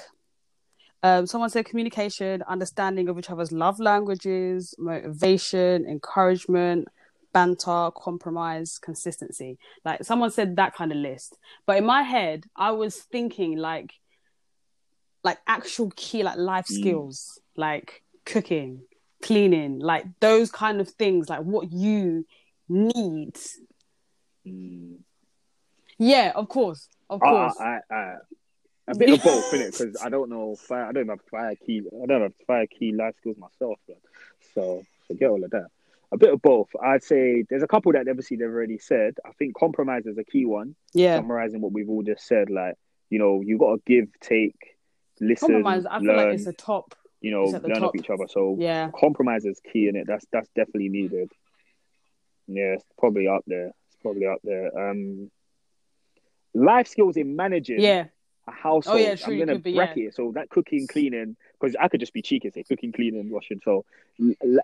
[1.02, 6.88] Um, someone said communication, understanding of each other's love languages, motivation, encouragement,
[7.34, 9.58] banter, compromise, consistency.
[9.86, 11.38] Like someone said that kind of list.
[11.66, 13.94] But in my head, I was thinking like
[15.28, 16.80] like actual key like life Mm.
[16.80, 18.82] skills, like cooking,
[19.22, 22.26] cleaning, like those kind of things, like what you
[22.70, 23.36] need.
[24.46, 24.98] Mm.
[25.98, 26.88] Yeah, of course.
[27.10, 27.60] Of I, course.
[27.60, 28.16] I, I, I,
[28.90, 31.56] a bit of both, in it Because I don't know, fire, I don't have fire
[31.56, 34.00] key, I don't have fire key life skills myself, blood.
[34.56, 35.68] so forget all of that.
[36.14, 36.70] A bit of both.
[36.82, 39.16] I'd say there's a couple that obviously they've already said.
[39.26, 40.76] I think compromise is a key one.
[40.94, 41.18] yeah.
[41.18, 42.76] Summarizing what we've all just said, like
[43.10, 44.77] you know, you got to give, take,
[45.20, 46.18] listen, Compromise, I feel learn.
[46.18, 46.96] like it's a top.
[47.22, 47.90] you know, it's at the learn top.
[47.90, 48.28] off each other.
[48.28, 48.92] So Yeah.
[48.96, 50.06] compromise is key in it.
[50.08, 51.32] That's that's definitely needed.
[52.48, 53.68] Yeah, it's probably up there.
[53.88, 54.72] It's probably up there.
[54.78, 55.30] Um,
[56.54, 58.06] life skills in managing Yeah.
[58.48, 58.98] a household.
[58.98, 60.16] Oh, yeah, true, I'm gonna be, bracket it.
[60.16, 63.60] So that cooking, cleaning, because I could just be cheeky say cooking, cleaning, washing.
[63.64, 63.86] So,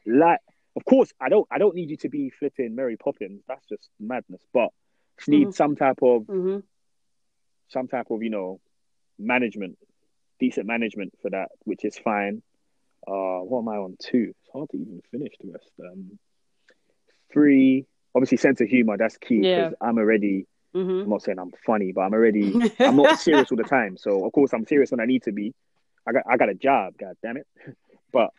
[0.06, 0.40] like,
[0.76, 3.44] of course, I don't, I don't need you to be flipping Mary Poppins.
[3.48, 4.42] That's just madness.
[4.54, 4.70] But
[5.18, 5.54] just need Mhm.
[5.54, 6.60] some type of, hmm
[7.70, 8.60] some type of, you know,
[9.18, 9.78] management,
[10.40, 12.42] decent management for that, which is fine.
[13.08, 14.34] Uh, what am I on two?
[14.42, 15.72] It's hard to even finish the rest.
[15.80, 16.18] Um,
[17.32, 17.86] three,
[18.16, 18.98] obviously, sense of humor.
[18.98, 19.56] That's key Yeah.
[19.56, 20.46] because I'm already.
[20.74, 22.54] hmm I'm not saying I'm funny, but I'm already.
[22.80, 23.98] I'm not serious all the time.
[23.98, 25.54] So of course I'm serious when I need to be.
[26.08, 27.48] I got I got a job, god damn it.
[28.12, 28.30] But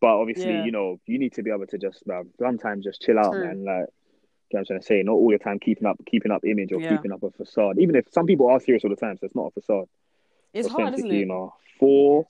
[0.00, 0.64] but obviously, Yeah.
[0.64, 3.44] you know, you need to be able to just uh, sometimes just chill out, True.
[3.46, 3.64] man.
[3.64, 3.86] Like
[4.50, 6.70] you know I'm trying to say, not all the time keeping up keeping up image
[6.72, 6.88] or Yeah.
[6.96, 7.78] keeping up a facade.
[7.78, 9.86] Even if some people are serious all the time, so it's not a facade.
[10.54, 11.14] It's hard, isn't it?
[11.14, 11.48] humor.
[11.78, 12.26] Four.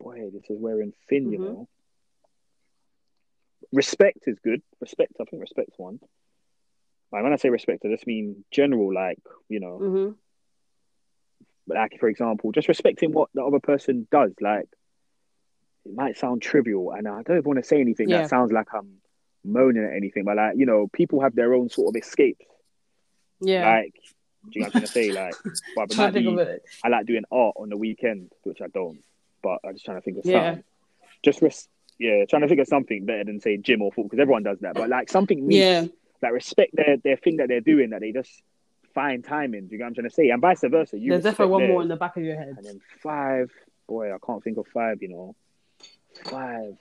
[0.00, 1.42] Boy, this is wearing thin, you Mhm.
[1.42, 1.68] know.
[3.72, 4.62] Respect is good.
[4.80, 6.00] Respect, I think respect's one.
[7.12, 10.10] Like when I say respect, I just mean general, like, you know, hmm
[11.66, 14.32] like for example, just respecting what the other person does.
[14.40, 14.66] Like,
[15.84, 18.22] it might sound trivial, and I don't even want to say anything Yeah.
[18.22, 19.00] that sounds like I'm
[19.44, 22.44] moaning at anything, but like you know, people have their own sort of escapes.
[23.40, 23.70] Yeah.
[23.70, 23.94] Like,
[24.48, 25.12] do you know what I'm trying to say?
[25.12, 25.38] Like,
[25.74, 26.62] but it Trying might to think of it.
[26.82, 29.02] I like doing art on the weekend, which I don't.
[29.42, 30.46] But I'm just trying to think of Yeah.
[30.48, 30.64] something.
[31.22, 31.68] Just res-
[31.98, 34.58] yeah, trying to think of something better than say gym or football because everyone does
[34.60, 34.74] that.
[34.74, 35.86] But like something niche, Yeah.
[36.22, 38.42] like respect their their thing that they're doing that they just
[38.94, 39.66] find time in.
[39.68, 40.30] Do you know what I'm trying to say?
[40.30, 40.98] And vice versa.
[40.98, 42.54] You There's definitely one more in the back of your head.
[42.56, 43.50] And then five,
[43.86, 45.02] boy, I can't think of five.
[45.02, 45.36] You know,
[46.30, 46.76] five.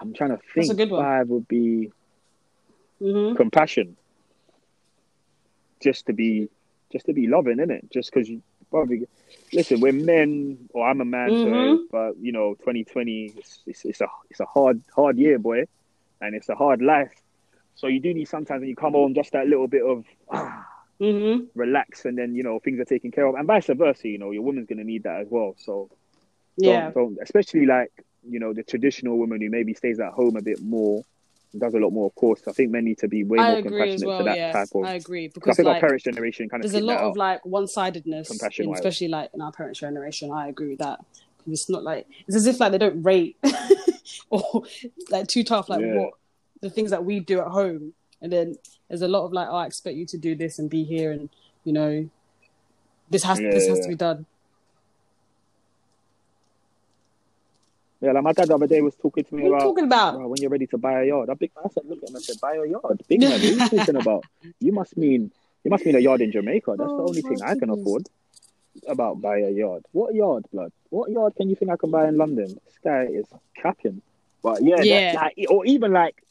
[0.00, 0.68] I'm trying to think.
[0.68, 1.02] That's a good one.
[1.02, 1.90] Five would be
[2.98, 3.96] hmm compassion.
[5.82, 6.48] Just to be,
[6.92, 7.90] just to be loving, in it?
[7.92, 9.06] Just because you probably
[9.52, 9.80] listen.
[9.80, 11.78] We're men, or I'm a man, Mhm.
[11.90, 15.64] but you know, 2020, it's, it's it's a it's a hard hard year, boy,
[16.20, 17.12] and it's a hard life.
[17.74, 20.66] So you do need sometimes when you come home just that little bit of ah,
[20.98, 24.08] hmm relax, and then you know things are taken care of, and vice versa.
[24.08, 25.54] You know, your woman's gonna need that as well.
[25.58, 25.90] So
[26.56, 26.90] Yeah.
[26.90, 27.92] don't, don't especially like
[28.28, 31.04] you know the traditional woman who maybe stays at home a bit more
[31.58, 33.62] does a lot more of course i think men need to be way I more
[33.62, 34.18] compassionate as well.
[34.18, 34.52] to that Yeah.
[34.52, 36.82] type of I agree 'cause i because think our like parents generation kind of there's
[36.82, 40.30] a lot of like one-sidedness, in, especially like in our parents' generation.
[40.32, 41.00] I agree with that.
[41.46, 43.36] It's not like it's as if like they don't rate
[44.30, 44.64] or
[45.10, 45.94] like too tough like Yeah.
[45.94, 46.14] what
[46.60, 48.56] the things that we do at home, and then
[48.88, 51.12] there's a lot of like, oh, I expect you to do this and be here,
[51.12, 51.28] and
[51.64, 52.08] you know,
[53.10, 54.26] this has Yeah, this has to be done.
[58.06, 59.64] Yeah like my dad the other day was talking to me What are you about
[59.68, 60.14] talking about?
[60.16, 62.16] "Bro, when you're ready to buy a yard i big i said look at him
[62.16, 64.24] i said buy a yard big man what are you talking about
[64.60, 65.30] you must mean
[65.64, 67.80] you must mean a yard in jamaica that's the Oh, only thing i can goodness.
[67.80, 68.06] afford
[68.86, 72.06] about buy a yard what yard blood what yard can you think i can buy
[72.08, 73.26] in london this guy is
[73.60, 74.00] capping
[74.42, 75.12] but yeah, that- Yeah.
[75.14, 76.22] like, or even like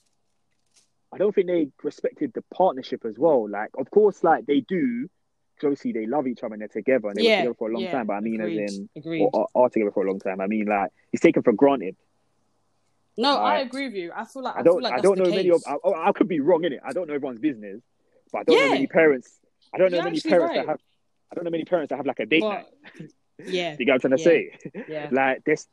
[1.11, 3.47] I don't think they respected the partnership as well.
[3.49, 5.09] Like, of course, like they do,
[5.63, 7.83] obviously they love each other and they're together and they were together for a long
[7.83, 8.07] yeah, time.
[8.07, 9.21] But I mean, agreed, as in, agreed.
[9.21, 10.41] or are, are together for a long time.
[10.41, 11.95] I mean, like it's taken for granted.
[13.17, 14.11] no, I agree with you.
[14.15, 15.63] I feel like I, I don't, feel like I don't know many of.
[15.67, 16.79] I, oh, I could be wrong in it.
[16.85, 17.81] I don't know everyone's business,
[18.31, 19.39] but I don't know many parents.
[19.73, 20.65] I don't know You're many parents right.
[20.65, 20.79] that have.
[21.31, 22.49] I don't know many parents that have like a date But-
[22.99, 23.11] night.
[23.45, 24.23] yeah, You get what I'm trying to Yeah.
[24.23, 24.85] say?
[24.87, 25.09] yeah.
[25.11, 25.67] like this.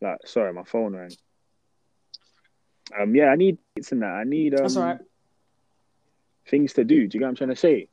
[0.00, 1.10] Like, sorry, my phone rang.
[2.98, 3.56] Um, yeah, I need
[3.92, 4.12] in that.
[4.12, 4.98] I need um, That's all right.
[6.48, 7.06] things to do.
[7.08, 7.88] Do you get what I'm trying to say?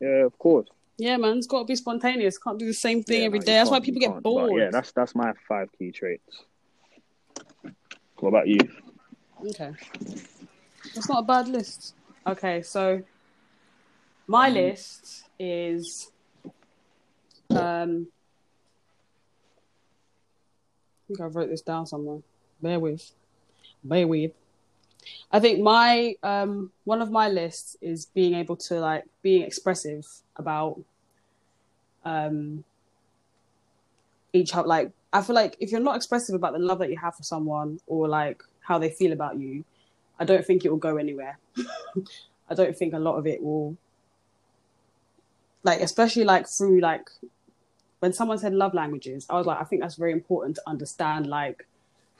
[0.00, 0.68] Yeah, of course.
[0.98, 2.36] Yeah, man, it's got to be spontaneous.
[2.38, 3.52] Can't do the same thing Yeah, every no, day.
[3.52, 4.60] That's why people get bored.
[4.60, 6.44] yeah, that's that's my five key traits.
[8.18, 8.58] What about you?
[9.48, 9.72] Okay.
[10.94, 11.94] That's not a bad list.
[12.26, 13.02] Okay, so
[14.26, 16.10] my list is
[17.50, 18.06] um
[21.02, 22.18] I think I wrote this down somewhere.
[22.60, 23.10] Bear with.
[23.82, 24.32] Bear with.
[25.32, 30.06] I think my um one of my lists is being able to like being expressive
[30.36, 30.80] about
[32.04, 32.64] um
[34.32, 36.96] each other like I feel like if you're not expressive about the love that you
[36.98, 39.64] have for someone or like how they feel about you,
[40.20, 41.36] I don't think it will go anywhere.
[42.48, 43.76] I don't think a lot of it will
[45.62, 47.10] like especially like through like
[48.00, 51.26] when someone said love languages, I was like, I think that's very important to understand
[51.26, 51.66] like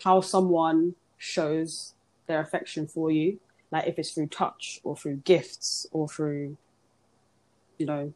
[0.04, 1.94] how someone shows
[2.30, 3.38] their affection for you.
[3.70, 6.56] Like if it's through touch or through gifts or through,
[7.78, 8.12] you know,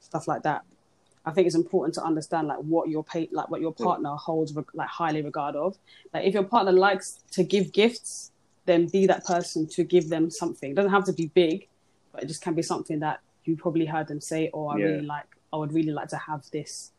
[0.00, 0.62] stuff like that.
[1.24, 3.84] I think it's important to understand like what your pay, like what your hmm.
[3.84, 5.76] partner holds like highly regard of.
[6.12, 8.32] Like if your partner likes to give gifts,
[8.66, 10.70] then be that person to give them something.
[10.72, 11.68] It doesn't have to be big,
[12.12, 14.84] but it just can be something that you probably heard them say, "Oh, I Yeah.
[14.86, 16.92] really like, I would really like to have this,"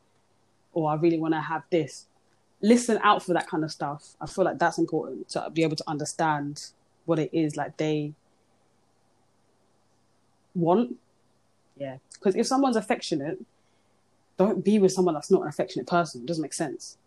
[0.74, 2.08] or "I really want to have this."
[2.62, 4.16] Listen out for that kind of stuff.
[4.20, 6.68] I feel like that's important to be able to understand
[7.06, 8.14] what it is like they
[10.54, 10.98] want.
[11.78, 13.40] Yeah, because if someone's affectionate,
[14.38, 16.22] don't be with someone that's not an affectionate person.
[16.22, 16.98] It doesn't make sense.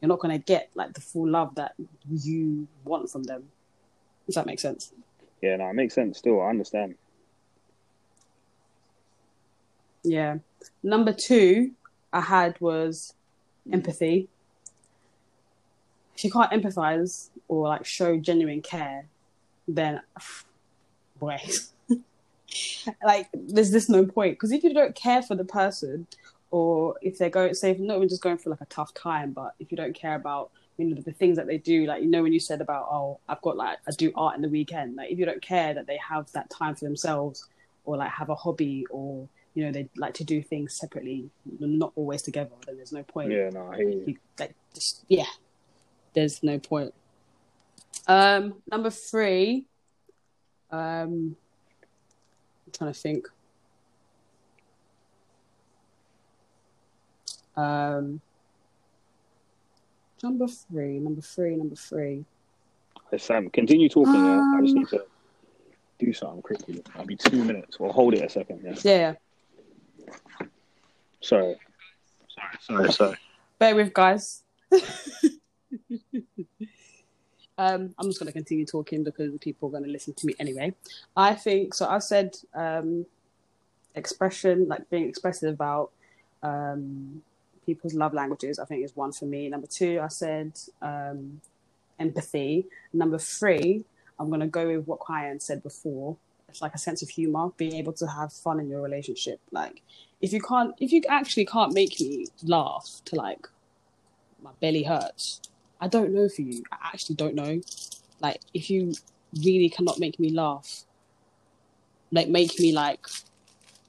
[0.00, 1.74] You're not going to get like the full love that
[2.10, 3.44] you want from them.
[4.26, 4.92] Does that make sense?
[5.40, 6.18] Yeah, no, it makes sense.
[6.18, 6.94] Still, I understand.
[10.02, 10.38] Yeah.
[10.82, 11.72] Number two
[12.12, 13.14] I had was
[13.72, 14.28] empathy.
[16.16, 19.06] If you can't empathize or like show genuine care,
[19.68, 20.00] then
[21.18, 21.40] boy,
[23.04, 24.34] like there's this no point.
[24.34, 26.06] Because if you don't care for the person,
[26.50, 29.32] or if they're going, say, if not even just going through like a tough time,
[29.32, 32.08] but if you don't care about you know the things that they do, like you
[32.08, 34.96] know when you said about oh I've got like I do art in the weekend,
[34.96, 37.46] like if you don't care that they have that time for themselves,
[37.84, 41.92] or like have a hobby, or you know they like to do things separately, not
[41.94, 44.04] always together, then there's no point Yeah, no, I hear you.
[44.06, 45.26] you, like just yeah
[46.14, 46.94] there's no point.
[48.06, 49.66] Um, number three,
[50.70, 51.36] um,
[52.66, 53.28] I'm trying to think.
[57.56, 58.20] Um,
[60.22, 62.24] number three, number three, number three.
[63.10, 64.14] Hey, Sam, continue talking.
[64.14, 65.06] Um, I just need to um,
[65.98, 66.82] do something quickly.
[66.94, 67.78] I'll be two minutes.
[67.78, 68.62] We'll hold it a second.
[68.62, 68.74] Yeah.
[68.84, 70.08] yeah.
[71.20, 71.56] Sorry.
[72.28, 73.16] Sorry, sorry, sorry.
[73.58, 74.42] Bear with guys.
[77.58, 80.34] um, I'm just going to continue talking because people are going to listen to me
[80.38, 80.74] anyway.
[81.16, 81.88] I think so.
[81.88, 83.06] I've said um,
[83.94, 85.90] expression, like being expressive about
[86.42, 87.22] um,
[87.64, 88.58] people's love languages.
[88.58, 89.48] I think is one for me.
[89.48, 91.40] Number two, I said um,
[91.98, 92.66] empathy.
[92.92, 93.84] Number three,
[94.18, 96.16] I'm going to go with what Kyan said before.
[96.48, 99.40] It's like a sense of humor, being able to have fun in your relationship.
[99.50, 99.80] Like
[100.20, 103.48] if you can't, if you actually can't make me laugh to like
[104.42, 105.40] my belly hurts.
[105.82, 106.62] I don't know for you.
[106.70, 107.60] I actually don't know.
[108.20, 108.94] Like, if you
[109.44, 110.84] really cannot make me laugh,
[112.12, 113.04] like, make me like,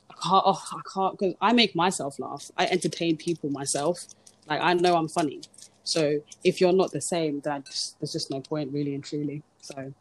[0.10, 2.50] I can't, oh, I can't, because I make myself laugh.
[2.58, 4.08] I entertain people myself.
[4.50, 5.42] Like, I know I'm funny.
[5.84, 9.44] So, if you're not the same, then just, there's just no point, really and truly.
[9.62, 9.94] So,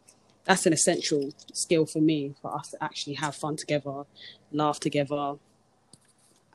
[0.45, 4.05] that's an essential skill for me for us to actually have fun together,
[4.51, 5.35] laugh together.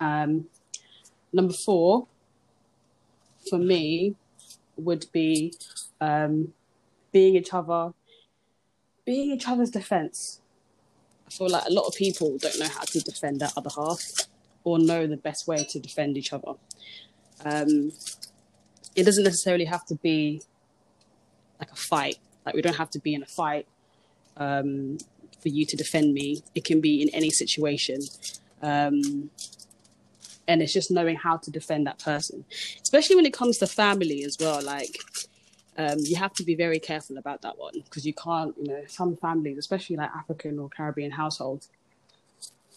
[0.00, 0.46] Um,
[1.32, 2.08] number four,
[3.48, 4.16] for me
[4.78, 5.54] would be
[6.00, 6.52] um,
[7.12, 7.92] being each other,
[9.04, 10.40] being each other's defense.
[11.26, 14.02] I feel like a lot of people don't know how to defend their other half
[14.64, 16.54] or know the best way to defend each other.
[17.44, 17.92] Um,
[18.96, 20.42] it doesn't necessarily have to be
[21.58, 22.18] like a fight.
[22.44, 23.66] Like we don't have to be in a fight
[24.36, 24.98] um,
[25.40, 26.42] for you to defend me.
[26.54, 28.00] It can be in any situation.
[28.62, 29.30] Um,
[30.48, 32.44] and it's just knowing how to defend that person.
[32.82, 34.98] Especially when it comes to family as well like
[35.76, 38.82] um, you have to be very careful about that one because you can't you know
[38.88, 41.68] some families especially like african or caribbean households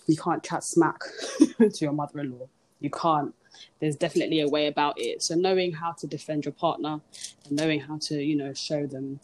[0.07, 0.99] you can't chat smack
[1.39, 2.48] to your mother-in-law.
[2.80, 3.34] You can't.
[3.80, 5.22] There's definitely a way about it.
[5.22, 6.99] So knowing how to defend your partner
[7.45, 9.19] and knowing how to you know show them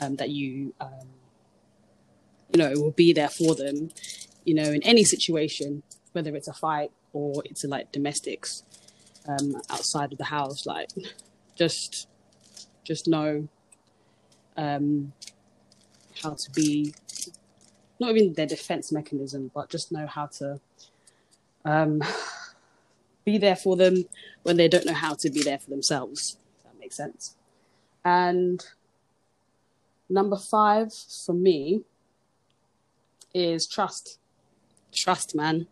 [0.00, 1.08] um, that you um,
[2.52, 3.90] you know will be there for them
[4.44, 5.82] you know in any situation
[6.12, 8.62] whether it's a fight or it's like domestics
[9.28, 10.66] um, outside of the house.
[10.66, 10.90] Like,
[11.56, 12.08] just
[12.84, 13.48] just know
[14.56, 15.12] um,
[16.22, 16.94] how to be
[18.00, 20.60] not even their defense mechanism, but just know how to
[21.64, 22.02] um,
[23.24, 24.04] be there for them
[24.42, 26.38] when they don't know how to be there for themselves.
[26.64, 27.36] That makes sense.
[28.04, 28.64] And
[30.08, 31.82] number five for me
[33.32, 34.18] is trust.
[34.92, 35.68] Trust, man.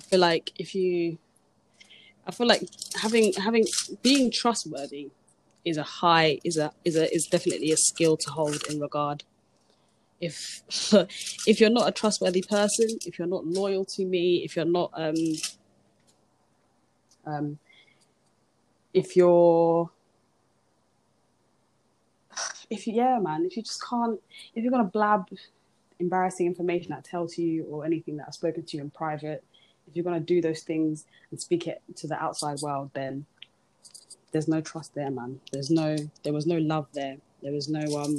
[0.00, 1.18] I feel like if you,
[2.26, 3.66] I feel like having having
[4.02, 5.10] being trustworthy
[5.66, 9.24] is a high is a is a is definitely a skill to hold in regard.
[10.18, 10.62] If
[11.46, 14.90] if you're not a trustworthy person, if you're not loyal to me, if you're not
[14.94, 15.14] um
[17.26, 17.58] um
[18.94, 19.90] if you're
[22.70, 24.18] if you yeah man if you just can't
[24.54, 25.28] if you're gonna blab
[25.98, 29.44] embarrassing information that tells you or anything that I've spoken to you in private
[29.90, 33.26] if you're going to do those things and speak it to the outside world, then
[34.30, 35.40] there's no trust there, man.
[35.52, 37.16] There's no, there was no love there.
[37.42, 38.18] There was no, um,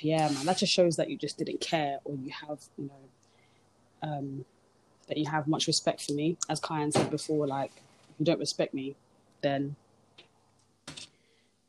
[0.00, 0.46] yeah, man.
[0.46, 4.44] That just shows that you just didn't care, or you have, you know, um,
[5.08, 6.36] that you have much respect for me.
[6.48, 7.72] As Kyan said before, like
[8.10, 8.94] if you don't respect me,
[9.40, 9.74] then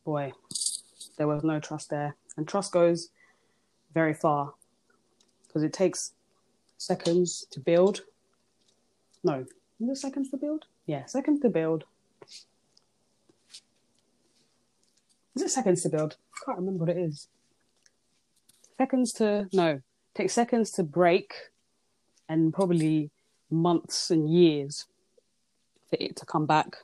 [0.04, 0.34] boy,
[1.18, 3.10] there was no trust there, and trust goes
[3.94, 4.54] very far
[5.48, 6.12] because it takes
[6.78, 8.02] seconds to build
[9.26, 9.46] no,
[9.82, 10.66] is it seconds to build?
[10.86, 11.84] Yeah, seconds to build.
[15.36, 16.16] Is it seconds to build?
[16.34, 17.28] I can't remember what it is.
[18.78, 19.82] Seconds to no,
[20.14, 21.34] take seconds to break,
[22.30, 23.10] and probably
[23.50, 24.86] months and years
[25.90, 26.78] for it to come back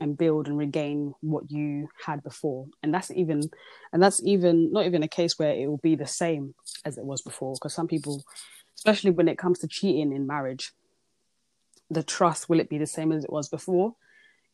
[0.00, 2.66] and build and regain what you had before.
[2.82, 3.42] And that's even,
[3.92, 7.04] and that's even not even a case where it will be the same as it
[7.04, 7.54] was before.
[7.54, 8.24] Because some people,
[8.76, 10.72] especially when it comes to cheating in marriage,
[11.92, 13.94] the trust will it be the same as it was before?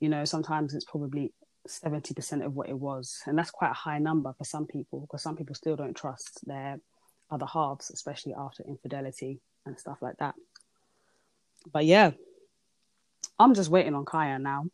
[0.01, 1.33] You know sometimes it's probably
[1.67, 3.21] 70% of what it was.
[3.27, 6.41] And that's quite a high number for some people because some people still don't trust
[6.47, 6.81] their
[7.31, 10.35] other halves especially after infidelity and stuff like that.
[11.71, 12.13] But yeah
[13.39, 14.67] i'm just waiting on kyan now.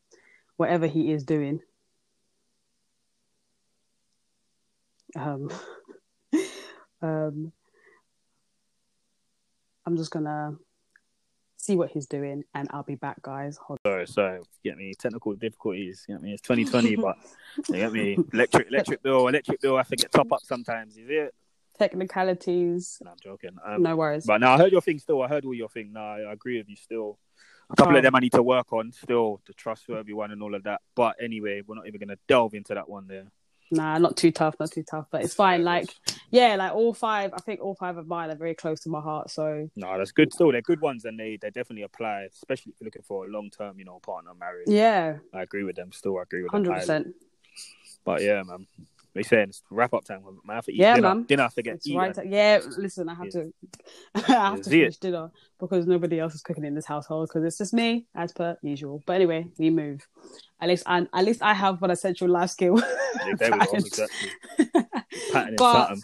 [0.57, 1.61] Whatever he is doing
[5.17, 5.51] um
[7.03, 7.53] um
[9.87, 10.57] i'm just gonna
[11.65, 13.57] see what he's doing, and I'll be back, guys.
[13.57, 14.41] Hold Sorry, sorry.
[14.63, 16.05] Get me technical difficulties.
[16.07, 16.35] You know what I mean?
[16.35, 17.17] It's 2020, but
[17.69, 19.75] you get me electric, electric bill, electric bill.
[19.77, 20.97] I have to get top up sometimes.
[20.97, 21.35] Is it?
[21.79, 22.99] Technicalities.
[23.05, 23.57] No, I'm joking.
[23.65, 24.27] Um, no worries.
[24.27, 24.99] But no, I heard your thing.
[24.99, 25.93] Still, I heard all your thing.
[25.93, 26.77] No, I agree with you.
[26.77, 27.19] Still,
[27.71, 30.55] A couple of them I need to work on still, the trustworthy one and all
[30.55, 30.83] of that.
[30.95, 33.27] But anyway, we're not even gonna delve into that one there.
[33.71, 35.65] Nah, not too tough, not too tough, but it's fine.
[35.65, 35.89] Like,
[36.31, 37.33] yeah, like all five.
[37.35, 39.31] I think all five of mine are very close to my heart.
[39.31, 40.33] So No, that's good.
[40.33, 43.29] Still, they're good ones, and they they definitely apply, especially if you're looking for a
[43.29, 44.69] long term, you know, partner marriage.
[44.69, 45.93] yeah, I agree with them.
[45.93, 46.65] Still, I agree with them.
[46.65, 47.15] hundred percent.
[48.05, 48.67] But yeah, man.
[49.15, 50.23] They saying it's wrap up time.
[50.49, 51.15] I have to eat Yeah, dinner.
[51.15, 51.23] man.
[51.25, 51.99] Dinner has to get It's eaten.
[52.01, 52.19] right.
[52.27, 53.31] Yeah, listen, I have Yeah.
[53.43, 53.53] to,
[54.17, 54.21] I
[54.51, 54.85] have to See it.
[54.85, 55.31] finish dinner
[55.61, 59.03] because nobody else is cooking in this household because it's just me as per usual.
[59.07, 60.07] But anyway, we move.
[60.61, 62.79] At least, I, at least I have an essential life skill.
[62.79, 63.73] Yeah, there we go.
[63.75, 64.31] Exactly.
[65.57, 65.99] But-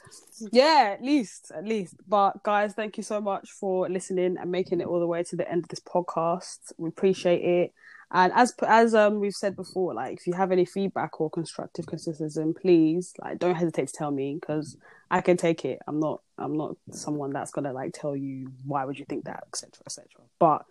[0.52, 1.94] yeah, at least, at least.
[2.08, 5.36] But guys, thank you so much for listening and making it all the way to
[5.36, 6.72] the end of this podcast.
[6.78, 7.74] We appreciate it.
[8.12, 11.86] And as as um we've said before, like if you have any feedback or constructive
[11.86, 14.76] criticism, please like don't hesitate to tell me because
[15.10, 15.78] I can take it.
[15.86, 19.44] I'm not I'm not someone that's gonna like tell you why would you think that,
[19.48, 19.70] etc.
[19.86, 20.06] etc.
[20.38, 20.64] But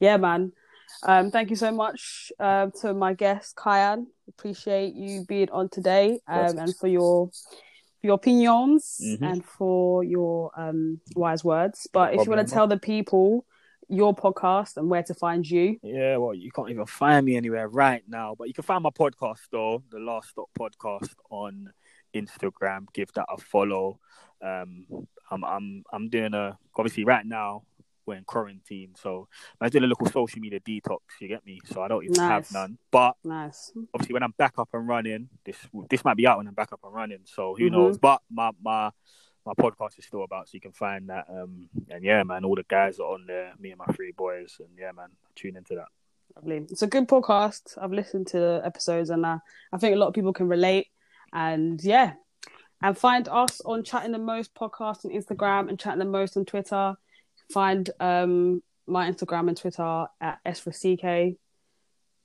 [0.00, 0.52] yeah, man.
[1.02, 4.06] Um, thank you so much uh, to my guest Kyan.
[4.28, 7.28] Appreciate you being on today um, and for your
[8.00, 9.32] for your opinions Mhm.
[9.32, 11.86] and for your um, wise words.
[11.92, 13.44] But if you want to tell the people
[13.88, 17.68] your podcast and where to find you, Yeah, well, you can't even find me anywhere
[17.68, 21.70] right now, but you can find my podcast though, the Last Stop Podcast on
[22.14, 22.86] Instagram.
[22.92, 23.98] Give that a follow.
[24.42, 24.86] Um,
[25.30, 27.62] I'm I'm I'm doing a obviously right now
[28.06, 29.26] we're in quarantine, so
[29.60, 30.98] I'm doing a little social media detox.
[31.20, 31.58] You get me?
[31.64, 32.78] So I don't even have none.
[32.92, 33.72] But nice.
[33.94, 35.56] obviously when I'm back up and running, this
[35.90, 37.20] this might be out when I'm back up and running.
[37.24, 37.72] So who Mhm.
[37.72, 37.98] knows?
[37.98, 38.90] But my my
[39.46, 41.26] my podcast is still about, so you can find that.
[41.30, 43.52] Um, and yeah, man, all the guys are on there.
[43.58, 45.86] Me and my three boys, and yeah, man, tune into that.
[46.34, 46.66] Lovely.
[46.70, 47.78] It's a good podcast.
[47.80, 49.38] I've listened to the episodes and uh,
[49.72, 50.88] I think a lot of people can relate.
[51.32, 52.14] And yeah,
[52.82, 56.44] and find us on Chatting the Most podcast on Instagram and Chatting the Most on
[56.44, 56.94] Twitter.
[57.52, 61.36] Find um my Instagram and Twitter at S for CK.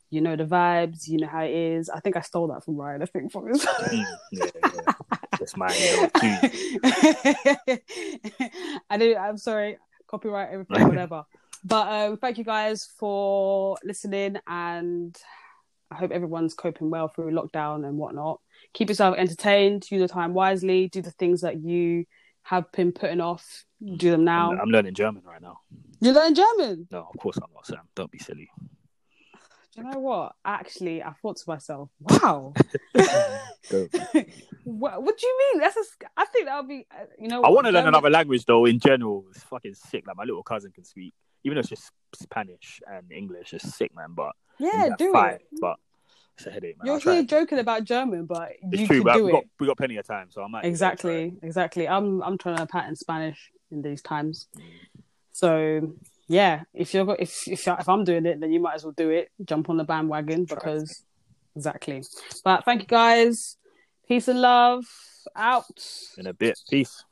[0.09, 1.07] You know the vibes.
[1.07, 1.89] You know how it is.
[1.89, 3.01] I think I stole that from Ryan.
[3.01, 3.65] I think from his.
[3.65, 5.17] Mm, yeah, yeah.
[5.41, 5.69] That's my.
[8.91, 9.17] I did.
[9.17, 9.77] I'm sorry.
[10.05, 11.23] Copyright everything, whatever.
[11.63, 15.17] But um, thank you guys for listening, and
[15.89, 18.39] I hope everyone's coping well through lockdown and whatnot.
[18.73, 19.89] Keep yourself entertained.
[19.89, 20.89] Use your time wisely.
[20.89, 22.05] Do the things that you
[22.43, 23.65] have been putting off.
[23.97, 24.51] Do them now.
[24.51, 25.57] I'm, I'm learning German right now.
[26.01, 26.87] You learn German.
[26.91, 27.79] No, of course I'm not, Sam.
[27.95, 28.47] Don't be silly.
[29.73, 30.33] Do you know what?
[30.43, 32.53] Actually, I thought to myself, "Wow,
[34.63, 35.61] what, what do you mean?
[35.61, 36.85] That's a, I think that would be.
[36.91, 38.65] uh, You know, I want to learn another language though.
[38.65, 40.05] In general, it's fucking sick.
[40.05, 43.53] Like my little cousin can speak, even though it's just Spanish and English.
[43.53, 44.09] It's sick, man.
[44.13, 45.41] But Yeah, do it.
[45.61, 45.77] But
[46.37, 46.87] it's a headache, man.
[46.87, 49.33] You're here joking about German, but It's you true, but do we it.
[49.33, 51.87] got we got plenty of time, so I might Exactly, exactly.
[51.87, 54.47] I'm I'm trying to pattern Spanish in these times.
[55.31, 55.93] So
[56.31, 58.93] yeah, if you're go- if if if I'm doing it, then you might as well
[58.95, 59.29] do it.
[59.43, 61.03] Jump on the bandwagon because
[61.57, 62.03] exactly.
[62.45, 63.57] But thank you guys.
[64.07, 64.85] Peace and love.
[65.35, 65.65] Out.
[66.17, 66.57] in a bit.
[66.69, 67.03] Peace.